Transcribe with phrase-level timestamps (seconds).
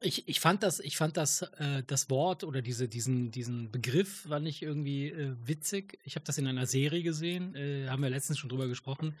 [0.00, 4.22] ich, ich fand das, ich fand das, äh, das Wort oder diese, diesen, diesen Begriff
[4.28, 5.98] fand ich irgendwie äh, witzig.
[6.04, 9.14] Ich habe das in einer Serie gesehen, äh, haben wir letztens schon drüber gesprochen.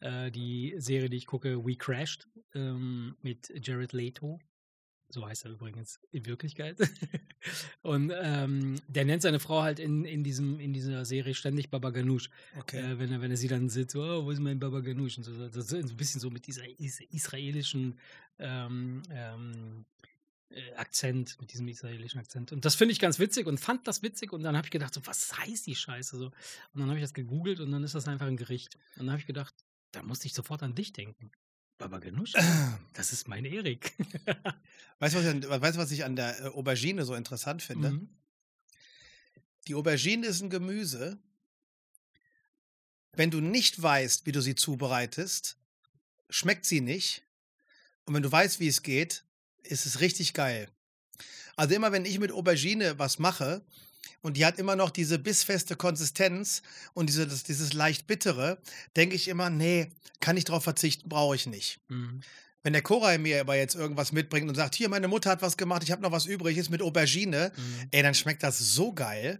[0.00, 4.40] Äh, die Serie, die ich gucke, We Crashed ähm, mit Jared Leto.
[5.08, 6.78] So heißt er übrigens in Wirklichkeit.
[7.82, 11.90] Und ähm, der nennt seine Frau halt in, in, diesem, in dieser Serie ständig Baba
[11.90, 12.30] Ganoush.
[12.58, 12.80] Okay.
[12.80, 15.18] Äh, wenn, er, wenn er sie dann sieht, so, oh, wo ist mein Baba Ganoush?
[15.18, 17.96] Und so, das ist ein bisschen so mit dieser is israelischen
[18.40, 20.13] ähm, ähm, äh,
[20.76, 22.52] Akzent, mit diesem israelischen Akzent.
[22.52, 24.94] Und das finde ich ganz witzig und fand das witzig und dann habe ich gedacht,
[24.94, 26.16] so, was heißt die Scheiße?
[26.16, 26.26] So.
[26.26, 28.76] Und dann habe ich das gegoogelt und dann ist das einfach ein Gericht.
[28.96, 29.54] Und dann habe ich gedacht,
[29.92, 31.30] da musste ich sofort an dich denken.
[31.78, 32.32] Baba Ganoush,
[32.92, 33.92] das ist mein Erik.
[35.00, 37.90] Weißt du, was, weißt was ich an der äh, Aubergine so interessant finde?
[37.90, 38.08] Mhm.
[39.66, 41.18] Die Aubergine ist ein Gemüse.
[43.12, 45.56] Wenn du nicht weißt, wie du sie zubereitest,
[46.30, 47.22] schmeckt sie nicht.
[48.04, 49.24] Und wenn du weißt, wie es geht,
[49.66, 50.68] ist es richtig geil.
[51.56, 53.62] Also immer, wenn ich mit Aubergine was mache
[54.22, 56.62] und die hat immer noch diese bissfeste Konsistenz
[56.94, 58.58] und diese, das, dieses leicht bittere,
[58.96, 61.80] denke ich immer, nee, kann ich drauf verzichten, brauche ich nicht.
[61.88, 62.20] Mhm.
[62.62, 65.56] Wenn der Koray mir aber jetzt irgendwas mitbringt und sagt, hier, meine Mutter hat was
[65.58, 67.88] gemacht, ich habe noch was übrig, ist mit Aubergine, Mhm.
[67.90, 69.38] ey, dann schmeckt das so geil.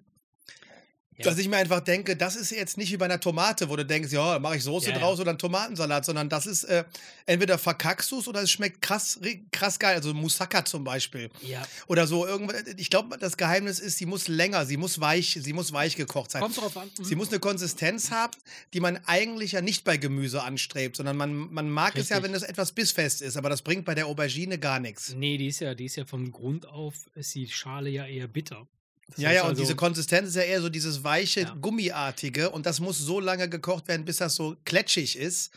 [1.17, 1.25] Ja.
[1.27, 3.85] Dass ich mir einfach denke, das ist jetzt nicht wie bei einer Tomate, wo du
[3.85, 4.99] denkst, ja, mache ich Soße Ja, ja.
[5.01, 6.85] draus oder einen Tomatensalat, sondern das ist äh,
[7.27, 9.21] entweder verkackst du's oder es schmeckt krass,
[9.53, 9.97] krass geil.
[9.97, 11.31] Also Moussaka zum Beispiel.
[11.43, 12.65] Ja, Oder so irgendwas.
[12.77, 16.33] Ich glaube, das Geheimnis ist, sie muss länger, sie muss weich, sie muss weich gekocht
[16.33, 16.43] sein.
[16.43, 16.91] kommt drauf an.
[16.99, 17.05] Mhm.
[17.05, 18.33] Sie muss eine Konsistenz haben,
[18.73, 22.31] die man eigentlich ja nicht bei Gemüse anstrebt, sondern man, man mag es ja, Richtig.
[22.31, 25.15] wenn es etwas bissfest ist, aber das bringt bei der Aubergine gar nichts.
[25.15, 28.27] Nee, die ist ja, die ist ja von Grund auf, ist die Schale ja eher
[28.29, 28.67] bitter.
[29.09, 31.55] Das Ja, ja, und also- diese Konsistenz ist ja eher so dieses weiche, Ja.
[31.61, 35.53] gummiartige und das muss so lange gekocht werden, bis das so kletschig ist.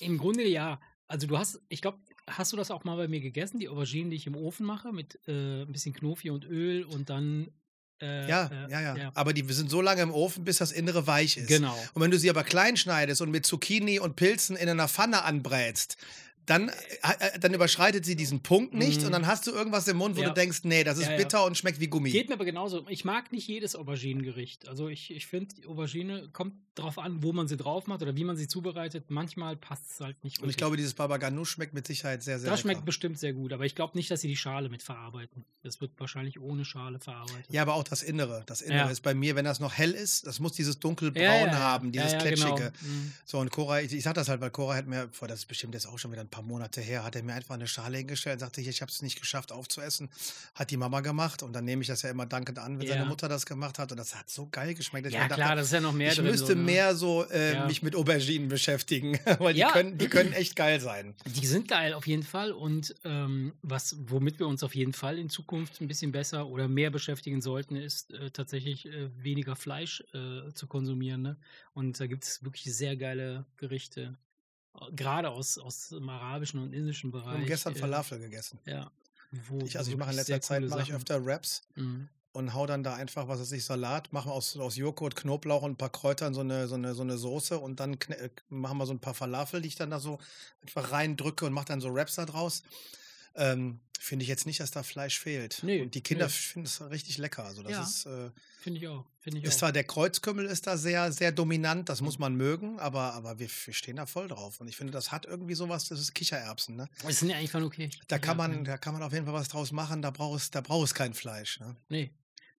[0.00, 0.80] Im Grunde ja.
[1.06, 4.10] Also du hast, ich glaube, hast du das auch mal bei mir gegessen, die Auberginen,
[4.10, 7.48] die ich im Ofen mache, mit äh, ein bisschen Knofi und Öl und dann.
[8.00, 11.06] Äh, Ja, äh, ja, ja, Aber die sind so lange im Ofen, bis das Innere
[11.08, 11.48] weich ist.
[11.48, 11.76] Genau.
[11.94, 15.24] Und wenn du sie aber klein schneidest und mit Zucchini und Pilzen in einer Pfanne
[15.24, 15.96] anbrätst,
[16.48, 19.06] dann, äh, dann überschreitet sie diesen Punkt nicht Mhm.
[19.06, 20.28] und dann hast du irgendwas im Mund, wo Ja.
[20.28, 21.16] du denkst, nee, das ist Ja, ja.
[21.18, 22.10] bitter und schmeckt wie Gummi.
[22.10, 22.86] Geht mir aber genauso.
[22.88, 24.68] Ich mag nicht jedes Auberginengericht.
[24.68, 28.16] Also ich, ich finde, die Aubergine kommt drauf an, wo man sie drauf macht oder
[28.16, 29.10] wie man sie zubereitet.
[29.10, 30.38] Manchmal passt es halt nicht.
[30.38, 30.56] und ich wirklich.
[30.58, 32.74] glaube, dieses Baba Ganoush schmeckt mit Sicherheit sehr, sehr das lecker.
[32.74, 33.52] schmeckt bestimmt sehr gut.
[33.52, 35.44] Aber ich glaube nicht, dass sie die Schale mit verarbeiten.
[35.62, 37.46] Das wird wahrscheinlich ohne Schale verarbeitet.
[37.50, 38.42] Ja, aber auch das Innere.
[38.46, 38.90] Das Innere Ja.
[38.90, 41.58] ist bei mir, wenn das noch hell ist, das muss dieses dunkelbraun Ja, ja, ja.
[41.58, 42.54] haben, dieses ja, ja, Kletschige.
[42.54, 42.70] Genau.
[42.80, 43.12] Mhm.
[43.24, 45.46] So, und Cora, ich, ich sag das halt, weil Cora hat mir, vor das ist
[45.46, 47.98] bestimmt jetzt auch schon wieder ein paar Monate her, hat er mir einfach eine Schale
[47.98, 50.08] hingestellt und sagte, ich, ich habe es nicht geschafft aufzuessen.
[50.54, 52.94] Hat die Mama gemacht und dann nehme ich das ja immer dankend an, wenn Ja.
[52.94, 55.10] seine Mutter das gemacht hat und das hat so geil geschmeckt.
[55.10, 56.26] Ja, mir dachte, klar, das ist ja noch mehr ich drin.
[56.26, 56.62] müsste so, ne?
[56.62, 57.66] mehr so äh, Ja.
[57.66, 59.72] mich mit Auberginen beschäftigen, weil die, Ja.
[59.72, 61.14] können, die können echt geil sein.
[61.26, 65.18] Die sind geil auf jeden Fall und ähm, was, womit wir uns auf jeden Fall
[65.18, 70.02] in Zukunft ein bisschen besser oder mehr beschäftigen sollten, ist äh, tatsächlich äh, weniger Fleisch
[70.12, 71.22] äh, zu konsumieren.
[71.22, 71.36] Ne?
[71.74, 74.16] Und da gibt es wirklich sehr geile Gerichte,
[74.92, 77.34] gerade aus, aus dem arabischen und indischen Wir Bereich.
[77.38, 78.58] haben gestern äh, Falafel gegessen.
[78.64, 78.90] Ja.
[79.48, 82.08] Wo, Ich, also ich mache in letzter Zeit mache ich öfter Wraps Mhm.
[82.32, 85.72] und hau dann da einfach, was weiß ich, Salat, machen aus, aus Joghurt, Knoblauch und
[85.72, 88.86] ein paar Kräutern so eine, so eine, so eine Soße und dann äh, machen wir
[88.86, 90.18] so ein paar Falafel, die ich dann da so
[90.62, 92.62] einfach reindrücke und mache dann so Wraps da draus.
[93.38, 95.58] Ähm, Finde ich jetzt nicht, dass da Fleisch fehlt.
[95.64, 96.30] Nee, und die Kinder nee.
[96.30, 97.44] finden es richtig lecker.
[97.44, 97.82] Also das Ja.
[97.82, 98.30] ist, äh,
[98.60, 99.04] Finde ich auch.
[99.18, 99.58] Finde ich ist auch.
[99.58, 103.48] zwar der Kreuzkümmel ist da sehr, sehr dominant, das muss man mögen, aber, aber wir,
[103.48, 104.60] wir stehen da voll drauf.
[104.60, 106.88] Und ich finde, das hat irgendwie sowas, das ist Kichererbsen, ne?
[107.02, 107.90] Das sind ja eigentlich voll okay.
[108.06, 110.50] Da kann man, da kann man auf jeden Fall was draus machen, da braucht es,
[110.52, 111.58] da braucht es kein Fleisch.
[111.58, 111.76] Ne?
[111.88, 112.12] Nee.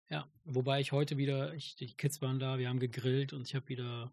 [0.10, 3.56] Ja, wobei ich heute wieder, ich, die Kids waren da, wir haben gegrillt und ich
[3.56, 4.12] habe wieder,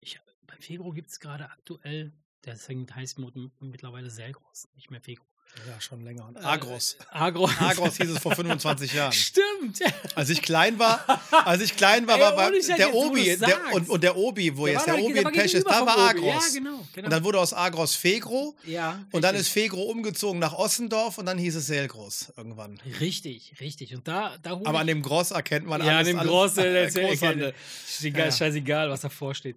[0.00, 2.12] ich, beim Fegro gibt es gerade aktuell,
[2.44, 3.18] deswegen heißt
[3.58, 5.24] mittlerweile Selgros, nicht mehr Fegro.
[5.66, 6.32] Ja, schon länger.
[6.36, 6.96] Äh, Agros.
[7.10, 7.50] Agros.
[7.58, 9.12] Agros hieß es vor 25 Jahren.
[9.12, 9.80] Stimmt.
[10.14, 11.04] Als ich klein war,
[11.44, 14.16] als ich klein war, Ey, war, war Scheiß, der jetzt, Obi der, und, und der
[14.16, 15.98] Obi, wo jetzt war der Obi in Pech ist, da war.
[15.98, 16.24] Agros.
[16.24, 16.86] Ja, genau.
[16.92, 17.06] genau.
[17.06, 19.48] Und dann wurde aus Agros Fegro ja, und dann richtig.
[19.48, 22.78] ist Fegro umgezogen nach Ossendorf und dann hieß es Selgros irgendwann.
[23.00, 23.94] Richtig, richtig.
[23.94, 26.08] Und da, da Aber an dem Gross erkennt man ja, alles.
[26.08, 27.08] an dem Großen, der alles Großhandel.
[27.10, 27.54] Großhandel.
[27.88, 28.32] Scheißegal, Ja, ja.
[28.32, 29.56] scheißegal, was davor steht.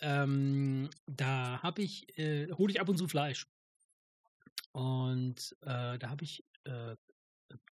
[0.00, 3.46] Ähm, da habe ich, äh, hole ich ab und zu Fleisch.
[4.72, 6.96] Und äh, da habe ich äh,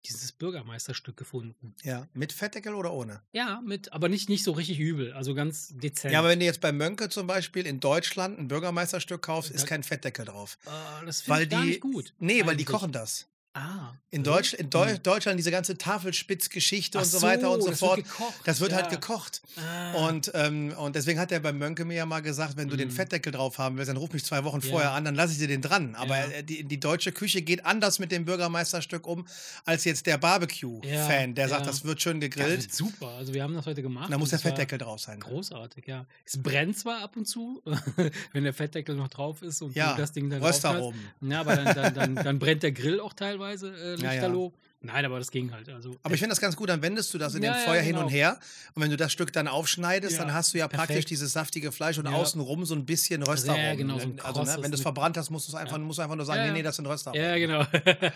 [0.06, 1.74] dieses Bürgermeisterstück gefunden.
[1.82, 3.22] Ja, mit Fettdeckel oder ohne?
[3.32, 6.12] Ja, mit, aber nicht, nicht so richtig übel, also ganz dezent.
[6.12, 9.66] Ja, aber wenn du jetzt bei Mönke zum Beispiel in Deutschland ein Bürgermeisterstück kaufst, ist
[9.66, 10.58] kein Fettdeckel drauf.
[10.64, 12.14] Äh, das finde ich gar die- nicht gut.
[12.18, 12.66] Nee, weil die eigentlich.
[12.66, 13.26] kochen das.
[13.54, 13.92] Ah.
[14.10, 14.24] In, äh?
[14.24, 15.02] Deutsch, in Deu Hm.
[15.02, 17.98] Deutschland diese ganze Tafelspitzgeschichte und so weiter und so das fort.
[17.98, 18.34] Wird gekocht.
[18.44, 18.78] Das wird ja.
[18.78, 19.42] halt gekocht.
[19.56, 20.08] Ah.
[20.08, 22.88] Und, ähm, und deswegen hat er beim Mönke mir ja mal gesagt, wenn du den
[22.88, 22.92] Mhm.
[22.92, 24.70] Fettdeckel drauf haben willst, dann ruf mich zwei Wochen Ja.
[24.70, 25.94] vorher an, dann lasse ich dir den dran.
[25.94, 26.26] Aber Ja.
[26.30, 29.26] äh, die, die deutsche Küche geht anders mit dem Bürgermeisterstück um,
[29.64, 32.62] als jetzt der Barbecue-Fan, der sagt, das wird schön gegrillt.
[32.62, 33.08] wird super.
[33.10, 34.12] Also wir haben das heute gemacht.
[34.12, 35.20] da muss der Fettdeckel drauf sein.
[35.20, 36.06] Großartig, ja.
[36.24, 37.62] Es brennt zwar ab und zu,
[38.32, 40.64] wenn der Fettdeckel noch drauf ist und du das Ding dann drauf hast.
[40.64, 41.00] Röstaromen.
[41.20, 43.94] Ja, aber dann, dann, dann, dann brennt der Grill auch teilweise äh, Ja, ja.
[43.96, 44.52] lichterloh.
[44.80, 45.66] Nein, aber das ging halt.
[45.70, 47.64] Also, Aber ich finde das ganz gut, dann wendest du das in Ja, dem ja,
[47.64, 48.04] Feuer hin genau.
[48.06, 48.38] und her.
[48.74, 51.10] Und wenn du das Stück dann aufschneidest, Ja, dann hast du ja praktisch perfekt.
[51.10, 52.12] dieses saftige Fleisch und Ja.
[52.12, 53.78] außenrum so ein bisschen Röstaromen.
[53.78, 56.16] genau, so also, ne, wenn du es verbrannt hast, musst du es einfach, musst einfach
[56.16, 56.54] nur sagen, Ja, nee, ja.
[56.56, 57.22] nee, das sind Röstaromen.
[57.22, 57.64] ja, genau.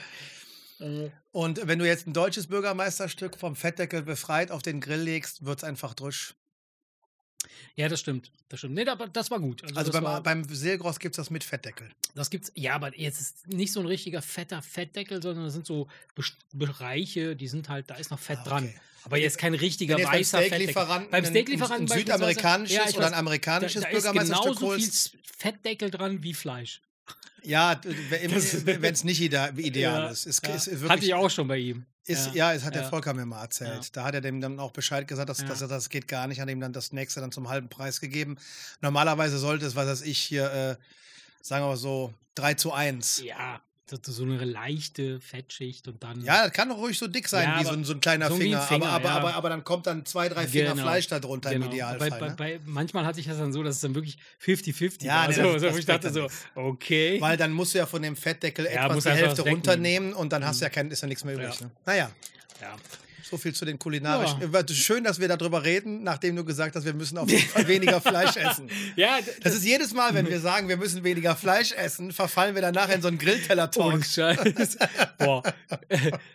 [0.81, 5.45] Äh, Und wenn du jetzt ein deutsches Bürgermeisterstück vom Fettdeckel befreit auf den Grill legst,
[5.45, 6.35] wird es einfach drüsch.
[7.77, 8.31] Ja, das stimmt.
[8.49, 8.75] Das stimmt.
[8.75, 9.63] Nee, aber das war gut.
[9.65, 11.91] Also das, beim, war, beim Seelgross gibt es das mit Fettdeckel.
[12.15, 12.51] das gibt's.
[12.55, 15.89] Ja, aber jetzt ist nicht so ein richtiger fetter Fettdeckel, sondern das sind so
[16.53, 18.65] Bereiche, die sind halt, da ist noch Fett Ah, dran.
[18.65, 18.75] okay.
[19.05, 20.57] Aber jetzt kein richtiger Wenn jetzt beim weißer Fettdeckel.
[20.71, 24.45] Steaklieferanten Beim ein- Steaklieferanten ein beispielsweise- südamerikanisches Ja, oder ein amerikanisches da, da ist Bürgermeisterstück
[24.59, 25.17] genauso viel holst.
[25.39, 26.81] Fettdeckel dran wie Fleisch.
[27.43, 28.53] Ja, wenn Das-
[28.93, 30.27] es nicht ide ideal Ja, ist.
[30.27, 30.55] ist, ja.
[30.55, 31.87] ist Hatte wirklich, ich auch schon bei ihm.
[32.05, 32.89] Ist, ja, es hat der ja.
[32.89, 33.85] Volker mir mal erzählt.
[33.85, 33.91] Ja.
[33.93, 35.47] Da hat er dem dann auch Bescheid gesagt, dass, Ja.
[35.47, 38.01] dass er, das geht gar nicht, hat ihm dann das nächste dann zum halben Preis
[38.01, 38.39] gegeben.
[38.81, 40.77] Normalerweise sollte es, was weiß ich, hier, äh,
[41.43, 43.23] sagen wir mal so, 3 zu 1.
[43.25, 43.61] Ja,
[44.03, 46.23] so eine leichte Fettschicht und dann.
[46.23, 48.29] Ja, das kann doch ruhig so dick sein Ja, wie so ein, so ein kleiner
[48.29, 48.61] so ein Finger.
[48.63, 49.17] Finger, aber, aber, ja.
[49.17, 51.67] aber, aber dann kommt dann zwei, drei Finger Genau, Fleisch darunter genau.
[51.67, 52.11] im Idealfall.
[52.11, 52.35] Bei, bei, ne?
[52.37, 55.29] bei, manchmal hatte ich das dann so, dass es dann wirklich 50-50 Ja, war.
[55.29, 57.21] nee, Also, das- so, das ich dachte so, okay.
[57.21, 60.45] Weil dann musst du ja von dem Fettdeckel Ja, etwas die Hälfte runternehmen und dann
[60.45, 60.67] hast du Mhm.
[60.67, 61.61] ja kein, ist ja nichts mehr übrig.
[61.61, 61.71] Ne?
[61.87, 62.11] Naja,
[62.61, 62.77] ja.
[63.31, 64.41] So viel zu den kulinarischen.
[64.53, 64.61] Ja.
[64.61, 67.67] Äh, Schön, dass wir darüber reden, nachdem du gesagt hast, wir müssen auf jeden Fall
[67.69, 68.71] weniger Fleisch essen.
[68.97, 72.55] ja, d- Das ist jedes Mal, wenn wir sagen, wir müssen weniger Fleisch essen, verfallen
[72.55, 74.01] wir danach in so einen Grillteller-Talk.
[75.19, 75.43] Boah.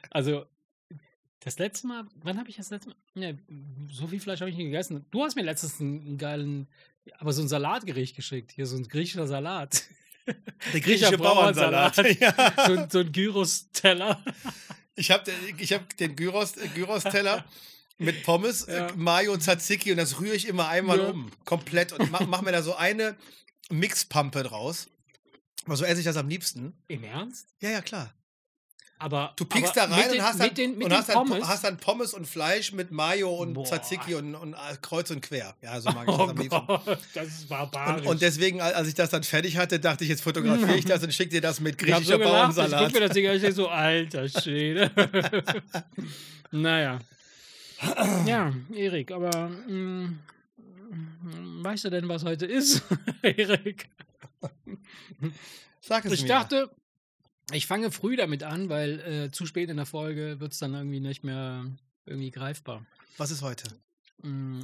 [0.09, 0.45] Also,
[1.39, 2.95] das letzte Mal, wann habe ich das letzte Mal?
[3.15, 3.39] Ne,
[3.91, 5.05] so viel Fleisch habe ich nicht gegessen.
[5.11, 6.67] Du hast mir letztens einen, einen geilen,
[7.17, 8.51] aber so ein Salatgericht geschickt.
[8.51, 9.83] Hier so ein griechischer Salat.
[10.71, 11.95] Der griechische Bauernsalat.
[11.97, 12.57] Bauernsalat.
[12.57, 12.65] Ja.
[12.67, 14.23] so, so ein Gyros-Teller.
[14.95, 17.45] Ich habe ich hab den Gyros, äh, Gyros-Teller
[17.97, 18.87] mit Pommes, Ja.
[18.89, 21.09] äh, Mayo und Tzatziki und das rühre ich immer einmal Ja.
[21.09, 21.31] um.
[21.45, 21.91] Komplett.
[21.93, 23.15] Und mach, mach mir da so eine
[23.69, 24.87] Mixpampe draus.
[25.65, 26.73] Aber so esse ich das am liebsten.
[26.87, 27.47] Im Ernst?
[27.61, 28.13] Ja, ja, klar.
[28.99, 31.47] Aber, Du piekst aber da rein den, und hast dann, den, und hast, dann, Pommes.
[31.47, 33.65] hast dann Pommes und Fleisch mit Mayo und Boah.
[33.65, 35.55] Tzatziki und, und äh, kreuz und quer.
[35.61, 36.67] Ja, so mag ich das oh am liebsten.
[36.67, 38.05] Gott, das ist barbarisch.
[38.07, 41.03] Und, deswegen, al- als ich das dann fertig hatte, dachte ich, jetzt fotografiere ich das
[41.03, 42.93] und schicke dir das mit ich griechischer so gelacht, ich guck Bauernsalat.
[42.93, 44.89] mir das Ding an, ich so, alter Schwede.
[46.51, 46.99] naja.
[48.25, 50.13] Ja, Erik, aber mh,
[51.63, 52.83] weißt du denn, was heute ist,
[53.21, 53.89] Erik?
[55.81, 56.27] Sag es Ich mir.
[56.29, 56.69] dachte,
[57.53, 60.73] ich fange früh damit an, weil äh, zu spät in der Folge wird es dann
[60.73, 61.65] irgendwie nicht mehr
[62.05, 62.85] irgendwie greifbar.
[63.17, 63.69] Was ist heute?
[64.21, 64.61] Mm,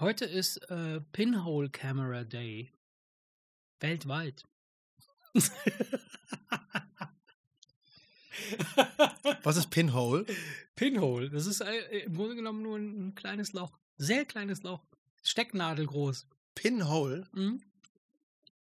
[0.00, 2.70] Heute ist äh, Pinhole Camera Day.
[3.80, 4.42] Weltweit.
[9.42, 10.26] Was ist Pinhole?
[10.74, 13.78] Pinhole, das ist äh, im Grunde genommen nur ein, ein kleines Loch.
[13.96, 14.84] Sehr kleines Loch.
[15.22, 16.26] Stecknadel groß.
[16.54, 17.26] Pinhole?
[17.32, 17.62] Mhm.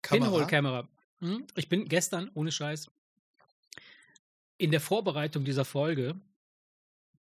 [0.03, 0.29] Kamera?
[0.29, 0.89] Pinhole-Kamera.
[1.21, 1.47] Mhm.
[1.55, 2.91] Ich bin gestern, ohne Scheiß,
[4.63, 6.15] in der Vorbereitung dieser Folge,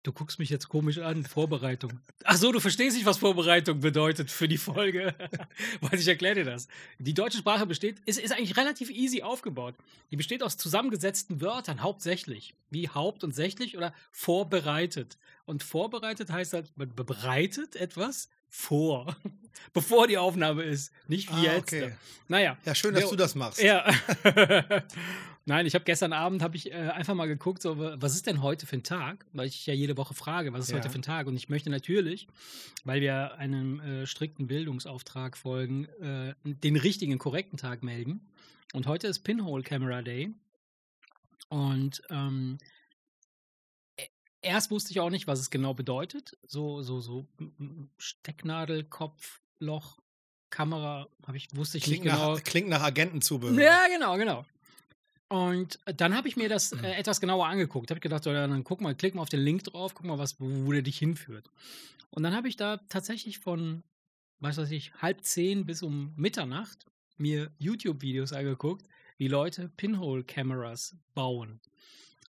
[0.04, 2.00] du guckst mich jetzt komisch an, Vorbereitung.
[2.24, 5.14] Ach so, du verstehst nicht, was Vorbereitung bedeutet für die Folge.
[5.80, 6.68] Weil ich erkläre dir das.
[6.98, 9.74] Die deutsche Sprache besteht, ist, ist eigentlich relativ easy aufgebaut.
[10.10, 12.54] Die besteht aus zusammengesetzten Wörtern, hauptsächlich.
[12.70, 15.18] Wie haupt- und sächlich oder vorbereitet.
[15.44, 19.16] Und vorbereitet heißt halt, man bereitet etwas vor,
[19.72, 20.92] bevor die Aufnahme ist.
[21.08, 21.72] Nicht wie Ah, jetzt.
[21.72, 21.92] okay.
[22.28, 22.56] Naja.
[22.64, 23.62] Ja, schön, dass Der- du das machst.
[23.62, 23.84] Ja.
[25.44, 28.42] Nein, ich habe gestern Abend habe ich äh, einfach mal geguckt, so, was ist denn
[28.42, 29.26] heute für ein Tag?
[29.32, 30.76] Weil ich ja jede Woche frage, was ist Ja.
[30.76, 31.26] heute für ein Tag?
[31.26, 32.28] Und ich möchte natürlich,
[32.84, 38.28] weil wir einem äh, strikten Bildungsauftrag folgen, äh, den richtigen, korrekten Tag melden.
[38.72, 40.32] Und heute ist Pinhole Camera Day.
[41.48, 42.58] Und ähm,
[43.98, 44.06] e-
[44.42, 46.38] erst wusste ich auch nicht, was es genau bedeutet.
[46.46, 47.26] So, so, so
[47.98, 49.98] Stecknadel, Kopf, Loch,
[50.50, 52.34] Kamera, habe ich, wusste ich Klingt, nicht genau.
[52.34, 53.60] nach, klingt nach Agentenzubehör.
[53.60, 54.44] Ja, genau, genau.
[55.32, 56.84] Und dann habe ich mir das Mhm.
[56.84, 57.90] äh, etwas genauer angeguckt.
[57.90, 60.18] Habe ich gedacht, so, dann guck mal, klick mal auf den Link drauf, guck mal,
[60.18, 61.48] was, wo, wo der dich hinführt.
[62.10, 63.82] Und dann habe ich da tatsächlich von,
[64.40, 66.84] was weiß ich, halb zehn bis um Mitternacht
[67.16, 68.86] mir YouTube-Videos angeguckt,
[69.16, 71.60] wie Leute Pinhole-Cameras bauen.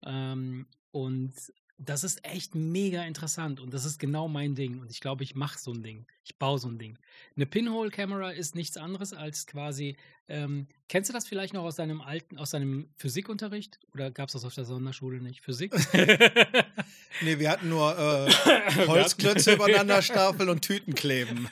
[0.04, 1.34] Ähm, und
[1.80, 4.80] das ist echt mega interessant und das ist genau mein Ding.
[4.80, 6.08] Und ich glaube, ich mache so ein Ding.
[6.24, 6.98] Ich baue so ein Ding.
[7.36, 9.96] Eine Pinhole-Kamera ist nichts anderes als quasi.
[10.28, 13.80] Ähm, kennst du das vielleicht noch aus deinem alten, aus deinem Physikunterricht?
[13.94, 15.42] Oder gab es das auf der Sonderschule nicht?
[15.42, 15.74] Physik?
[17.22, 18.32] Nee, wir hatten nur äh,
[18.88, 21.50] Holzklötze übereinander stapeln und Tüten kleben.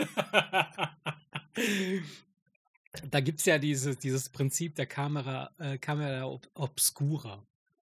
[3.10, 7.44] da gibt es ja dieses, dieses Prinzip der Kamera, äh, Kamera ob obscura.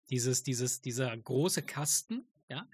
[0.09, 2.67] Dieses, dieses, dieser große Kasten, ja,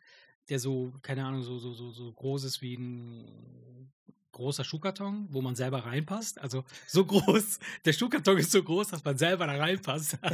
[0.50, 3.92] der so, keine Ahnung, so, so, so, so groß ist wie ein
[4.32, 6.40] großer Schuhkarton, wo man selber reinpasst.
[6.40, 10.18] Also so groß, der Schuhkarton ist so groß, dass man selber da reinpasst.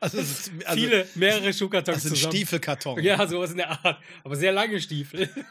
[0.00, 2.36] Also, ist, also Viele, mehrere Schuhkartons das ist ein zusammen.
[2.36, 3.02] Stiefelkarton.
[3.02, 4.00] Ja, sowas in der Art.
[4.22, 5.28] Aber sehr lange Stiefel.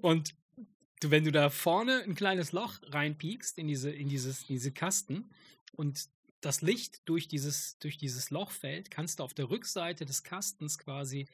[0.00, 0.34] Und
[1.00, 5.30] du, wenn du da vorne ein kleines Loch reinpiekst in diese, in dieses, diese Kasten
[5.76, 6.08] und
[6.42, 10.76] das Licht durch dieses, durch dieses Loch fällt, kannst du auf der Rückseite des Kastens
[10.76, 11.28] quasi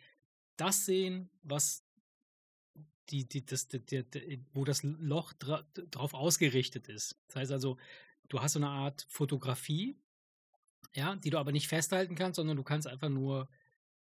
[0.57, 1.85] das sehen, was
[3.09, 7.19] die, die, das, der, der, wo das Loch dra drauf ausgerichtet ist.
[7.27, 7.79] Das heißt also,
[8.29, 9.99] du hast so eine Art Fotografie,
[10.95, 13.49] ja, die du aber nicht festhalten kannst, sondern du kannst einfach nur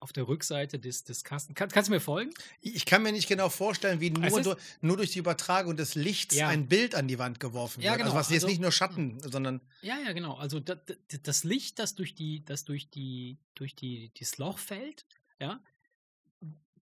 [0.03, 1.55] auf der Rückseite des, des Kasten.
[1.55, 2.33] Kann, kannst du mir folgen?
[2.61, 5.95] Ich kann mir nicht genau vorstellen, wie nur, ist- durch, nur durch die Übertragung des
[5.95, 6.49] Lichts Ja.
[6.49, 7.99] ein Bild an die Wand geworfen Ja, wird.
[8.01, 8.11] genau.
[8.11, 10.35] Also was jetzt Also- nicht nur Schatten, sondern Ja, ja, genau.
[10.35, 14.59] Also da, da, das Licht, das durch die, das durch die, durch die, dieses Loch
[14.59, 15.07] fällt,
[15.41, 15.61] ja,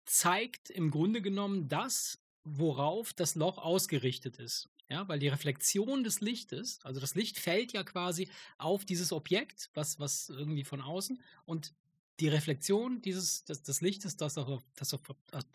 [0.05, 4.69] zeigt im Grunde genommen das, worauf das Loch ausgerichtet ist.
[4.89, 9.69] Ja, weil die Reflexion des Lichtes, also das Licht fällt ja quasi auf dieses Objekt,
[9.73, 11.73] was, was irgendwie von außen, und
[12.21, 15.01] die Reflexion dieses, des, des Lichtes, das auf das, auf,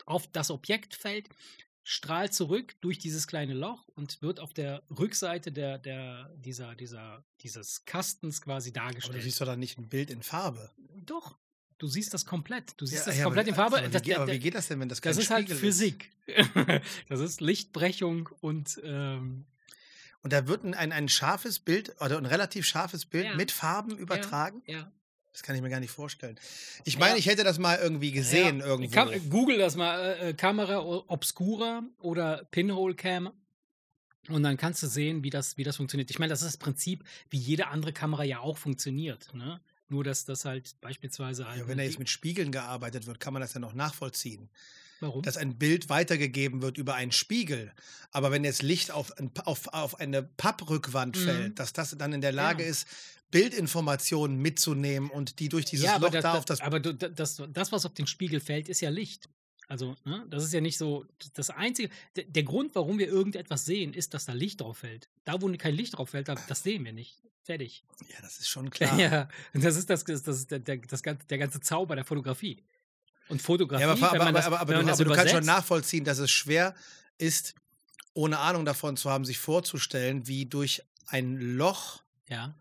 [0.04, 1.28] auf das Objekt fällt,
[1.84, 7.24] strahlt zurück durch dieses kleine Loch und wird auf der Rückseite der, der, dieser, dieser,
[7.40, 9.22] dieses Kastens quasi aber du dargestellt.
[9.22, 10.72] siehst doch da nicht ein Bild in Farbe.
[10.96, 11.38] Doch,
[11.78, 12.74] du siehst das komplett.
[12.76, 13.76] Du siehst Ja, das ja, komplett aber, in Farbe.
[13.78, 15.30] Aber, Das- wie, geht- aber der- wie geht das denn, wenn das kein das ist
[15.30, 16.10] halt Physik.
[17.08, 19.46] das ist Lichtbrechung und ähm,
[20.22, 23.36] Und da wird ein, ein, ein scharfes Bild oder ein relativ scharfes Bild Ja.
[23.36, 24.62] mit Farben übertragen?
[24.66, 24.90] ja.
[25.36, 26.40] Das kann ich mir gar nicht vorstellen.
[26.84, 27.18] Ich meine, Ja.
[27.18, 28.90] ich hätte das mal irgendwie gesehen ja, irgendwo.
[28.90, 33.30] Kam, Google das mal, äh, äh, Kamera Obscura oder Pinhole Cam.
[34.28, 36.10] Und dann kannst du sehen, wie das, wie das funktioniert.
[36.10, 39.34] Ich meine, das ist das Prinzip, wie jede andere Kamera ja auch funktioniert.
[39.34, 39.60] Ne?
[39.88, 43.42] Nur, dass das halt beispielsweise ja, wenn da jetzt mit Spiegeln gearbeitet wird, kann man
[43.42, 44.48] das ja noch nachvollziehen.
[45.00, 45.22] Warum?
[45.22, 47.72] Dass ein Bild weitergegeben wird über einen Spiegel.
[48.12, 51.20] Aber wenn jetzt Licht auf, ein, auf, auf eine Papprückwand Mhm.
[51.24, 52.70] fällt, dass das dann in der Lage Ja.
[52.70, 52.86] ist,
[53.30, 56.60] Bildinformationen mitzunehmen und die durch dieses ja, Loch das, da das, auf das.
[56.60, 59.28] aber das, das, was auf den Spiegel fällt, ist ja Licht.
[59.68, 61.04] Also, ne, das ist ja nicht so.
[61.34, 65.08] Das Einzige, der, der Grund, warum wir irgendetwas sehen, ist, dass da Licht drauf fällt.
[65.24, 67.20] Da, wo kein Licht drauf fällt, da, das sehen wir nicht.
[67.42, 67.84] Fertig.
[68.08, 68.98] Ja, das ist schon klar.
[68.98, 72.62] Ja, das ist das, das, das, der, der, das, ganze- der ganze Zauber der Fotografie.
[73.28, 76.30] Und Fotografie, Ja, aber, aber, das, aber, aber, du, du kannst schon nachvollziehen, dass es
[76.30, 76.74] schwer
[77.18, 77.54] ist,
[78.14, 82.54] ohne Ahnung davon zu haben, sich vorzustellen, wie durch ein Loch Ja,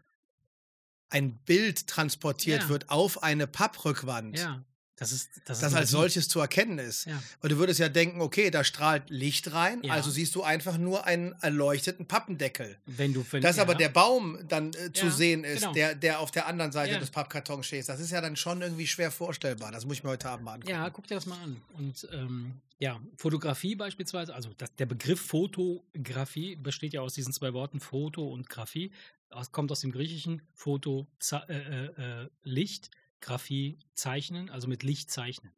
[1.10, 2.70] ein Bild transportiert Ja.
[2.70, 4.38] wird auf eine Papprückwand.
[4.38, 4.64] ja.
[4.98, 7.06] Das ist das, Das ist als solches zu erkennen ist.
[7.06, 7.22] Ja.
[7.42, 9.94] Weil du würdest ja denken, okay, da strahlt Licht rein, Ja.
[9.94, 12.78] also siehst du einfach nur einen erleuchteten Pappendeckel.
[12.86, 13.64] Wenn du, wenn, Dass ja.
[13.64, 15.74] aber der Baum dann äh, zu sehen ist, genau.
[15.74, 18.88] der, der auf der anderen Seite des Pappkartons steht, das ist ja dann schon irgendwie
[18.88, 19.72] schwer vorstellbar.
[19.72, 20.72] Das muss ich mir heute Abend mal angucken.
[20.72, 21.62] Ja, guck dir das mal an.
[21.74, 27.54] Und ähm, ja, Fotografie beispielsweise, also das, der Begriff Fotografie besteht ja aus diesen zwei
[27.54, 28.92] Worten Foto und Graphie.
[29.30, 31.86] Das kommt aus dem Griechischen Foto, äh, äh,
[32.24, 32.92] äh, Licht,
[33.26, 35.52] Graphie, Zeichnen, also mit Licht zeichnen.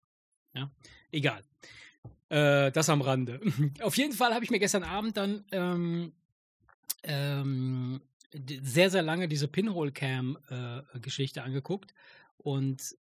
[0.53, 0.71] Ja,
[1.11, 1.43] egal.
[2.29, 3.41] Äh, das am Rande.
[3.81, 6.13] Auf jeden Fall habe ich mir gestern Abend dann ähm,
[7.03, 8.01] ähm,
[8.61, 11.93] sehr, sehr lange diese Pinhole-Cam-Geschichte angeguckt
[12.37, 12.95] und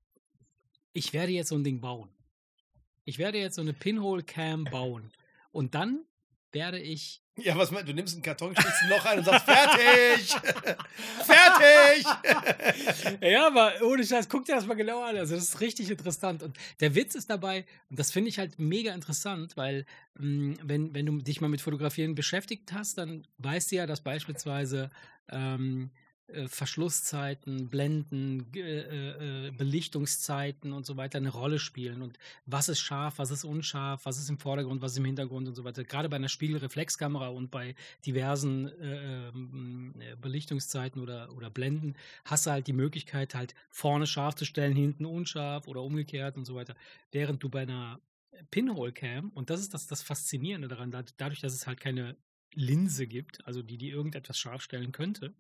[0.94, 2.10] ich werde jetzt so ein Ding bauen.
[3.04, 5.12] Ich werde jetzt so eine Pinhole-Cam bauen
[5.52, 6.06] und dann
[6.52, 7.92] werde ich Ja, was meinst du?
[7.92, 10.30] Du nimmst einen Karton, schlägst ein Loch ein und sagst, fertig!
[11.26, 12.06] fertig!
[13.22, 15.18] ja, aber ohne Scheiß, guck dir das mal genau an.
[15.18, 16.44] Also, das ist richtig interessant.
[16.44, 19.86] Und der Witz ist dabei, und das finde ich halt mega interessant, weil,
[20.18, 24.00] mh, wenn, wenn du dich mal mit Fotografieren beschäftigt hast, dann weißt du ja, dass
[24.00, 24.90] beispielsweise
[25.30, 25.92] ähm,
[26.28, 32.02] äh, Verschlusszeiten, Blenden, äh, äh, Belichtungszeiten und so weiter eine Rolle spielen.
[32.02, 35.48] Und was ist scharf, was ist unscharf, was ist im Vordergrund, was ist im Hintergrund
[35.48, 35.84] und so weiter.
[35.84, 42.48] Gerade bei einer Spiegelreflexkamera und bei diversen äh, ähm, äh, Belichtungszeiten oder, oder Blenden hast
[42.48, 46.56] du halt die Möglichkeit, halt vorne scharf zu stellen, hinten unscharf oder umgekehrt und so
[46.56, 46.76] weiter.
[47.12, 48.00] Während du bei einer
[48.50, 52.18] Pinhole-Cam, und das ist das, das Faszinierende daran, dadurch, dass es halt keine
[52.54, 55.34] Linse gibt, also die, die irgendetwas scharf stellen könnte,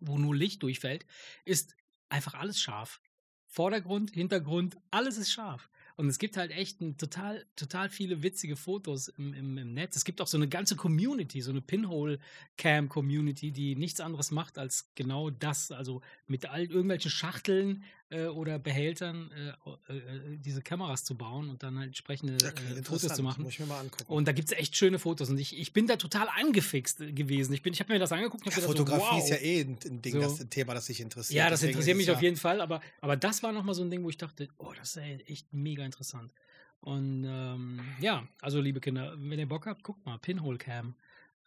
[0.00, 1.06] wo nur Licht durchfällt,
[1.44, 1.76] ist
[2.08, 3.00] einfach alles scharf.
[3.46, 5.68] Vordergrund, Hintergrund, alles ist scharf.
[5.96, 9.94] Und es gibt halt echt ein total, total viele witzige Fotos im, im, im Netz.
[9.94, 14.90] Es gibt auch so eine ganze Community, so eine Pinhole-Cam-Community, die nichts anderes macht als
[14.94, 15.70] genau das.
[15.70, 21.62] Also mit all irgendwelchen Schachteln äh, oder Behältern äh, äh, diese Kameras zu bauen und
[21.62, 23.42] dann halt entsprechende Okay, äh, Fotos zu machen.
[23.42, 24.12] Muss ich mir mal angucken.
[24.12, 25.30] Und da gibt es echt schöne Fotos.
[25.30, 27.52] Und ich, ich bin da total angefixt äh, gewesen.
[27.54, 29.18] Ich, bin- ich habe mir das angeguckt ja, gedacht, so, Fotografie wow.
[29.22, 30.20] ist ja eh ein, ein Ding, So.
[30.20, 31.36] das ein Thema, das dich interessiert.
[31.36, 33.82] Ja, das Deswegen interessiert mich es auf jeden Fall, aber, aber das war nochmal so
[33.82, 36.32] ein Ding, wo ich dachte, oh, das ist echt mega interessant.
[36.80, 40.94] Und ähm, ja, also liebe Kinder, wenn ihr Bock habt, guckt mal, Pinhole Cam.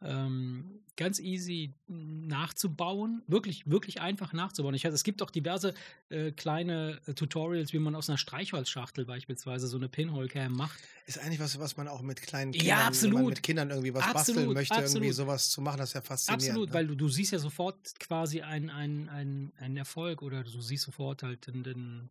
[0.01, 4.75] Ähm, ganz easy nachzubauen, wirklich, wirklich einfach nachzubauen.
[4.75, 5.73] Ich, es gibt auch diverse
[6.09, 10.77] äh, kleine äh, Tutorials, wie man aus einer Streichholzschachtel beispielsweise so eine Pinhole Cam macht.
[11.05, 13.29] Ist eigentlich was, was man auch mit kleinen Ja, Kindern, wenn man absolut.
[13.29, 15.13] mit Kindern irgendwie was basteln Absolut, möchte, irgendwie absolut.
[15.13, 16.49] sowas zu machen, das ist ja faszinierend.
[16.49, 16.73] Absolut, ne?
[16.75, 21.23] weil du, du siehst ja sofort quasi einen, einen, einen Erfolg oder du siehst sofort
[21.23, 22.09] halt den, den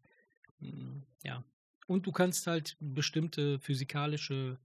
[1.23, 1.45] ja.
[1.87, 4.59] Und du kannst halt bestimmte physikalische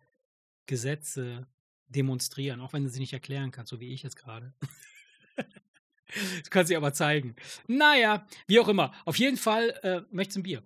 [0.66, 1.48] Gesetze
[1.90, 4.54] demonstrieren, auch wenn du sie nicht erklären kannst, so wie ich jetzt gerade.
[5.38, 7.36] du kannst sie aber zeigen.
[7.68, 8.94] Naja, wie auch immer.
[9.06, 10.64] Auf jeden Fall äh, möchtest du ein Bier.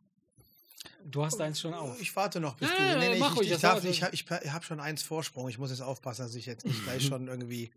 [1.06, 2.00] Du hast eins schon auf.
[2.02, 2.84] Ich warte noch, bis Ja, du.
[2.84, 5.50] ja, Nee, nee, ich, ich, das darf ich, ich habe schon eins Vorsprung.
[5.50, 7.72] Ich muss jetzt aufpassen, dass ich jetzt nicht gleich schon irgendwie,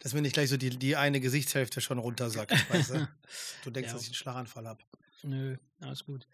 [0.00, 2.52] dass mir nicht gleich so die, die eine Gesichtshälfte schon runtersackt.
[2.72, 3.08] Weißt du?
[3.64, 3.94] du denkst, Ja.
[3.94, 4.82] dass ich einen Schlaganfall habe.
[5.24, 6.26] Nö, alles gut.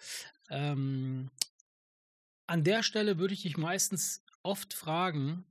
[0.50, 1.30] Ähm,
[2.46, 5.44] an der Stelle würde ich dich meistens oft fragen,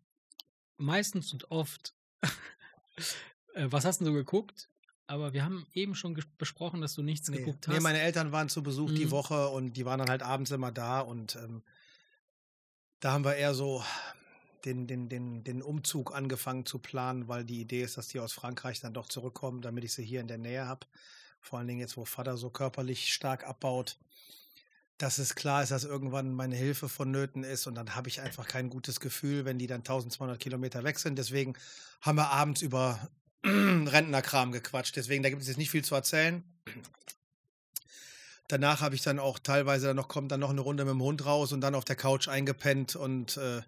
[0.77, 1.93] meistens und oft,
[3.53, 4.69] äh, was hast du so geguckt?
[5.09, 7.37] Aber wir haben eben schon besprochen, dass du nichts Nee.
[7.37, 7.83] geguckt nee, hast.
[7.83, 9.11] meine Eltern waren zu Besuch die Mhm.
[9.11, 11.63] Woche und die waren dann halt abends immer da und ähm,
[12.99, 13.83] da haben wir eher so
[14.65, 18.33] den, den, den, den Umzug angefangen zu planen, weil die Idee ist, dass die aus
[18.33, 20.85] Frankreich dann doch zurückkommen, damit ich sie hier in der Nähe habe.
[21.39, 23.97] Vor allen Dingen jetzt, wo Vater so körperlich stark abbaut,
[24.97, 28.47] dass es klar ist, dass irgendwann meine Hilfe vonnöten ist und dann habe ich einfach
[28.47, 31.17] kein gutes Gefühl, wenn die dann 1200 Kilometer weg sind.
[31.17, 31.53] Deswegen
[32.01, 33.07] haben wir abends über
[33.45, 34.95] Rentnerkram gequatscht.
[34.95, 36.43] Deswegen, da gibt es jetzt nicht viel zu erzählen.
[38.47, 41.01] Danach habe ich dann auch teilweise dann noch kommt dann noch eine Runde mit dem
[41.01, 43.63] Hund raus und dann auf der Couch eingepennt und äh, Ja,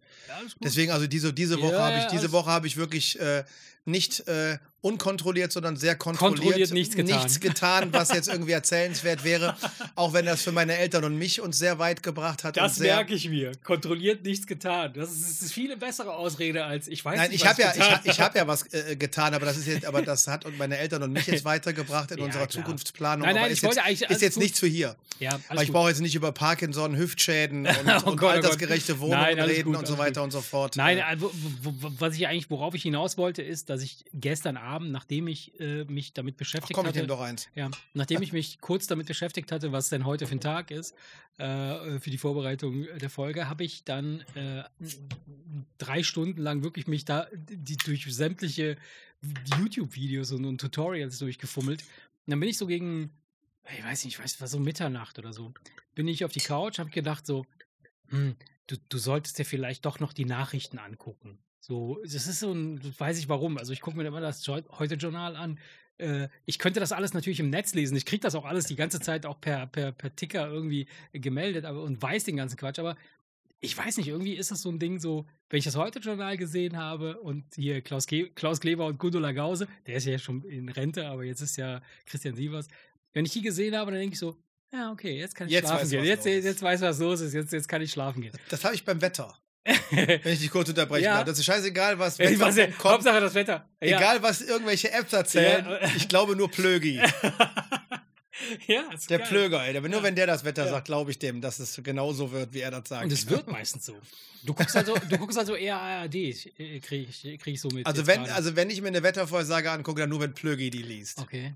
[0.64, 3.44] deswegen also diese diese Woche Ja, habe ich diese Woche habe ich wirklich äh,
[3.84, 6.96] nicht äh, unkontrolliert, sondern sehr kontrolliert, Kontrolliert nichts
[7.40, 7.90] getan.
[7.90, 9.56] getan, was jetzt irgendwie erzählenswert wäre,
[9.96, 12.56] auch wenn das für meine Eltern und mich uns sehr weit gebracht hat.
[12.58, 13.52] das merke ich mir.
[13.64, 14.94] Kontrolliert nichts getan.
[14.94, 18.12] Das ist, ist viel bessere Ausrede als ich weiß Nein, nicht, ich habe ja, ich,
[18.12, 20.78] ich habe ja was äh, getan, aber das ist jetzt, aber das hat und meine
[20.78, 22.64] Eltern und mich jetzt weitergebracht in Ja, unserer klar.
[22.64, 23.26] Zukunftsplanung.
[23.26, 24.44] Nein, nein, aber ich ist wollte jetzt, eigentlich- ist jetzt gut.
[24.44, 24.96] nichts für hier.
[25.20, 25.74] Ja, Weil ich gut.
[25.74, 29.64] brauche jetzt nicht über Parkinson, Hüftschäden und, Oh und Gott, oh altersgerechte Wohnungen Nein, reden
[29.74, 30.78] gut, und so weiter und so fort.
[30.78, 31.30] Nein, Äh, also,
[32.00, 35.86] was ich eigentlich, worauf ich hinaus wollte, ist, dass ich gestern Abend, nachdem ich äh,
[35.86, 37.48] mich damit Ach beschäftigt komm, ich hatte, nehme doch eins.
[37.56, 40.94] ja, nachdem ich mich kurz damit beschäftigt hatte, was denn heute für ein Tag ist,
[41.38, 44.64] äh, für die Vorbereitung der Folge, habe ich dann äh,
[45.78, 48.78] drei Stunden lang wirklich mich da die, durch sämtliche
[49.58, 51.82] YouTube-Videos und, und Tutorials durchgefummelt.
[51.82, 53.12] Und dann bin ich so gegen,
[53.76, 55.54] ich weiß nicht, ich weiß, war so Mitternacht oder so,
[55.96, 57.46] bin ich auf die Couch, habe gedacht so,
[58.10, 58.36] hm,
[58.68, 61.40] du, du solltest dir vielleicht doch noch die Nachrichten angucken.
[61.60, 63.58] So, das ist so ein, weiß ich warum.
[63.58, 65.60] Also ich gucke mir immer das Heute-Journal an.
[65.98, 67.98] Äh, ich könnte das alles natürlich im Netz lesen.
[67.98, 71.66] Ich kriege das auch alles die ganze Zeit auch per, per, per Ticker irgendwie gemeldet
[71.66, 72.80] aber, und weiß den ganzen Quatsch.
[72.80, 72.96] Aber
[73.60, 76.78] ich weiß nicht, irgendwie ist das so ein Ding so, wenn ich das Heute-Journal gesehen
[76.78, 81.08] habe und hier Klaus, Klaus Kleber und Gundula Gause, der ist ja schon in Rente,
[81.08, 82.68] aber jetzt ist ja Christian Sievers.
[83.14, 84.38] Wenn ich die gesehen habe, dann denke ich so,
[84.72, 86.06] ja, okay, jetzt kann ich Jetzt schlafen weißt du, gehen.
[86.06, 87.34] Jetzt, jetzt weiß, was los ist.
[87.34, 88.32] Jetzt, jetzt kann ich schlafen gehen.
[88.50, 89.36] Das habe ich beim Wetter.
[89.92, 91.18] Wenn ich dich kurz unterbrechen Ja.
[91.18, 91.26] darf.
[91.26, 93.68] Das ist scheißegal, was Ey, was, Wetter.com Hauptsache das Wetter.
[93.82, 93.98] Ja.
[93.98, 95.80] Egal, was irgendwelche Apps erzählen, Ja.
[95.96, 97.02] ich glaube nur Plögi.
[98.68, 99.28] Ja, ist Der geil.
[99.28, 99.76] Plöger, ey.
[99.78, 102.62] Aber nur wenn der das Wetter sagt, glaube ich dem, dass es genauso wird, wie
[102.62, 103.04] er das sagt.
[103.04, 103.98] Und es wird meistens so.
[104.44, 106.12] Du guckst also, du guckst also eher ARD,
[106.82, 107.86] kriege ich, krieg ich so mit.
[107.86, 108.34] Also wenn, gerade.
[108.36, 111.20] also wenn ich mir eine Wettervorhersage angucke, dann nur wenn Plögi die liest.
[111.20, 111.54] Okay.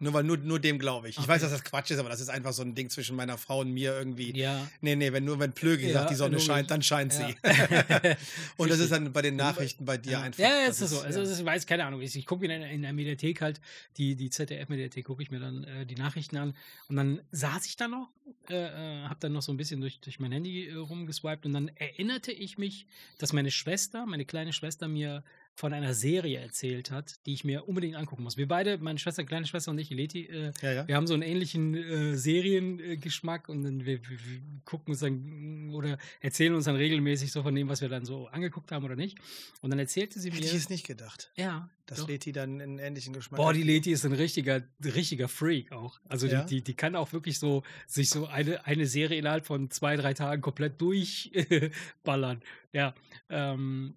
[0.00, 1.14] Nur weil nur, nur dem glaube ich.
[1.16, 1.28] Ich Okay.
[1.28, 3.60] weiß, dass das Quatsch ist, aber das ist einfach so ein Ding zwischen meiner Frau
[3.60, 4.36] und mir irgendwie.
[4.36, 4.68] Ja.
[4.80, 7.28] Nee, nee, wenn nur wenn Plögi Ja, sagt, die Sonne scheint, dann scheint Ja.
[7.28, 7.36] sie.
[8.56, 10.40] und das ist dann bei den Nachrichten bei dir Ja, einfach.
[10.42, 11.00] ja, das es ist so.
[11.00, 11.32] Also, ja.
[11.38, 12.00] ich weiß, keine Ahnung.
[12.00, 13.60] Ich, ich gucke mir in, in der Mediathek halt,
[13.96, 16.56] die, die ZDF-Mediathek, gucke ich mir dann äh, die Nachrichten an.
[16.88, 18.10] Und dann saß ich da noch,
[18.50, 21.46] äh, äh, habe dann noch so ein bisschen durch, durch mein Handy äh, rumgeswiped.
[21.46, 22.86] Und dann erinnerte ich mich,
[23.18, 25.22] dass meine Schwester, meine kleine Schwester, mir
[25.56, 28.36] von einer Serie erzählt hat, die ich mir unbedingt angucken muss.
[28.36, 30.88] Wir beide, meine Schwester, kleine Schwester und ich, Leti, äh, ja, ja.
[30.88, 34.18] wir haben so einen ähnlichen äh, Seriengeschmack und dann wir, wir,
[34.64, 38.26] gucken uns dann oder erzählen uns dann regelmäßig so von dem, was wir dann so
[38.28, 39.18] angeguckt haben oder nicht.
[39.60, 40.46] Und dann erzählte sie Hätte mir.
[40.46, 41.70] ich es nicht gedacht, ja.
[41.86, 42.08] dass doch.
[42.08, 46.00] Leti dann einen ähnlichen Geschmack Boah, die Leti ist ein richtiger, richtiger Freak auch.
[46.08, 46.42] Also Ja?
[46.42, 49.96] die, die, die kann auch wirklich so sich so eine, eine Serie innerhalb von zwei,
[49.96, 52.42] drei Tagen komplett durchballern.
[52.72, 52.94] ja.
[53.30, 53.94] Ähm,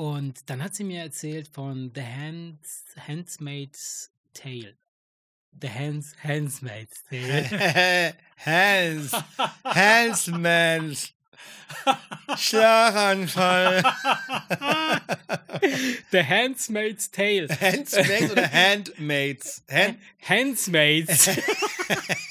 [0.00, 4.74] und dann hat sie mir erzählt von The Hands, Handsmaid's Tale.
[5.60, 8.14] The Hands, Handsmaid's Tale.
[8.38, 9.12] Hans,
[9.62, 11.12] Hansmans,
[12.34, 13.82] Schlaganfall.
[16.12, 17.48] The Handsmaid's Tale.
[17.48, 19.62] Handsmaids oder Handmaids?
[19.70, 21.28] Hand Handsmaids.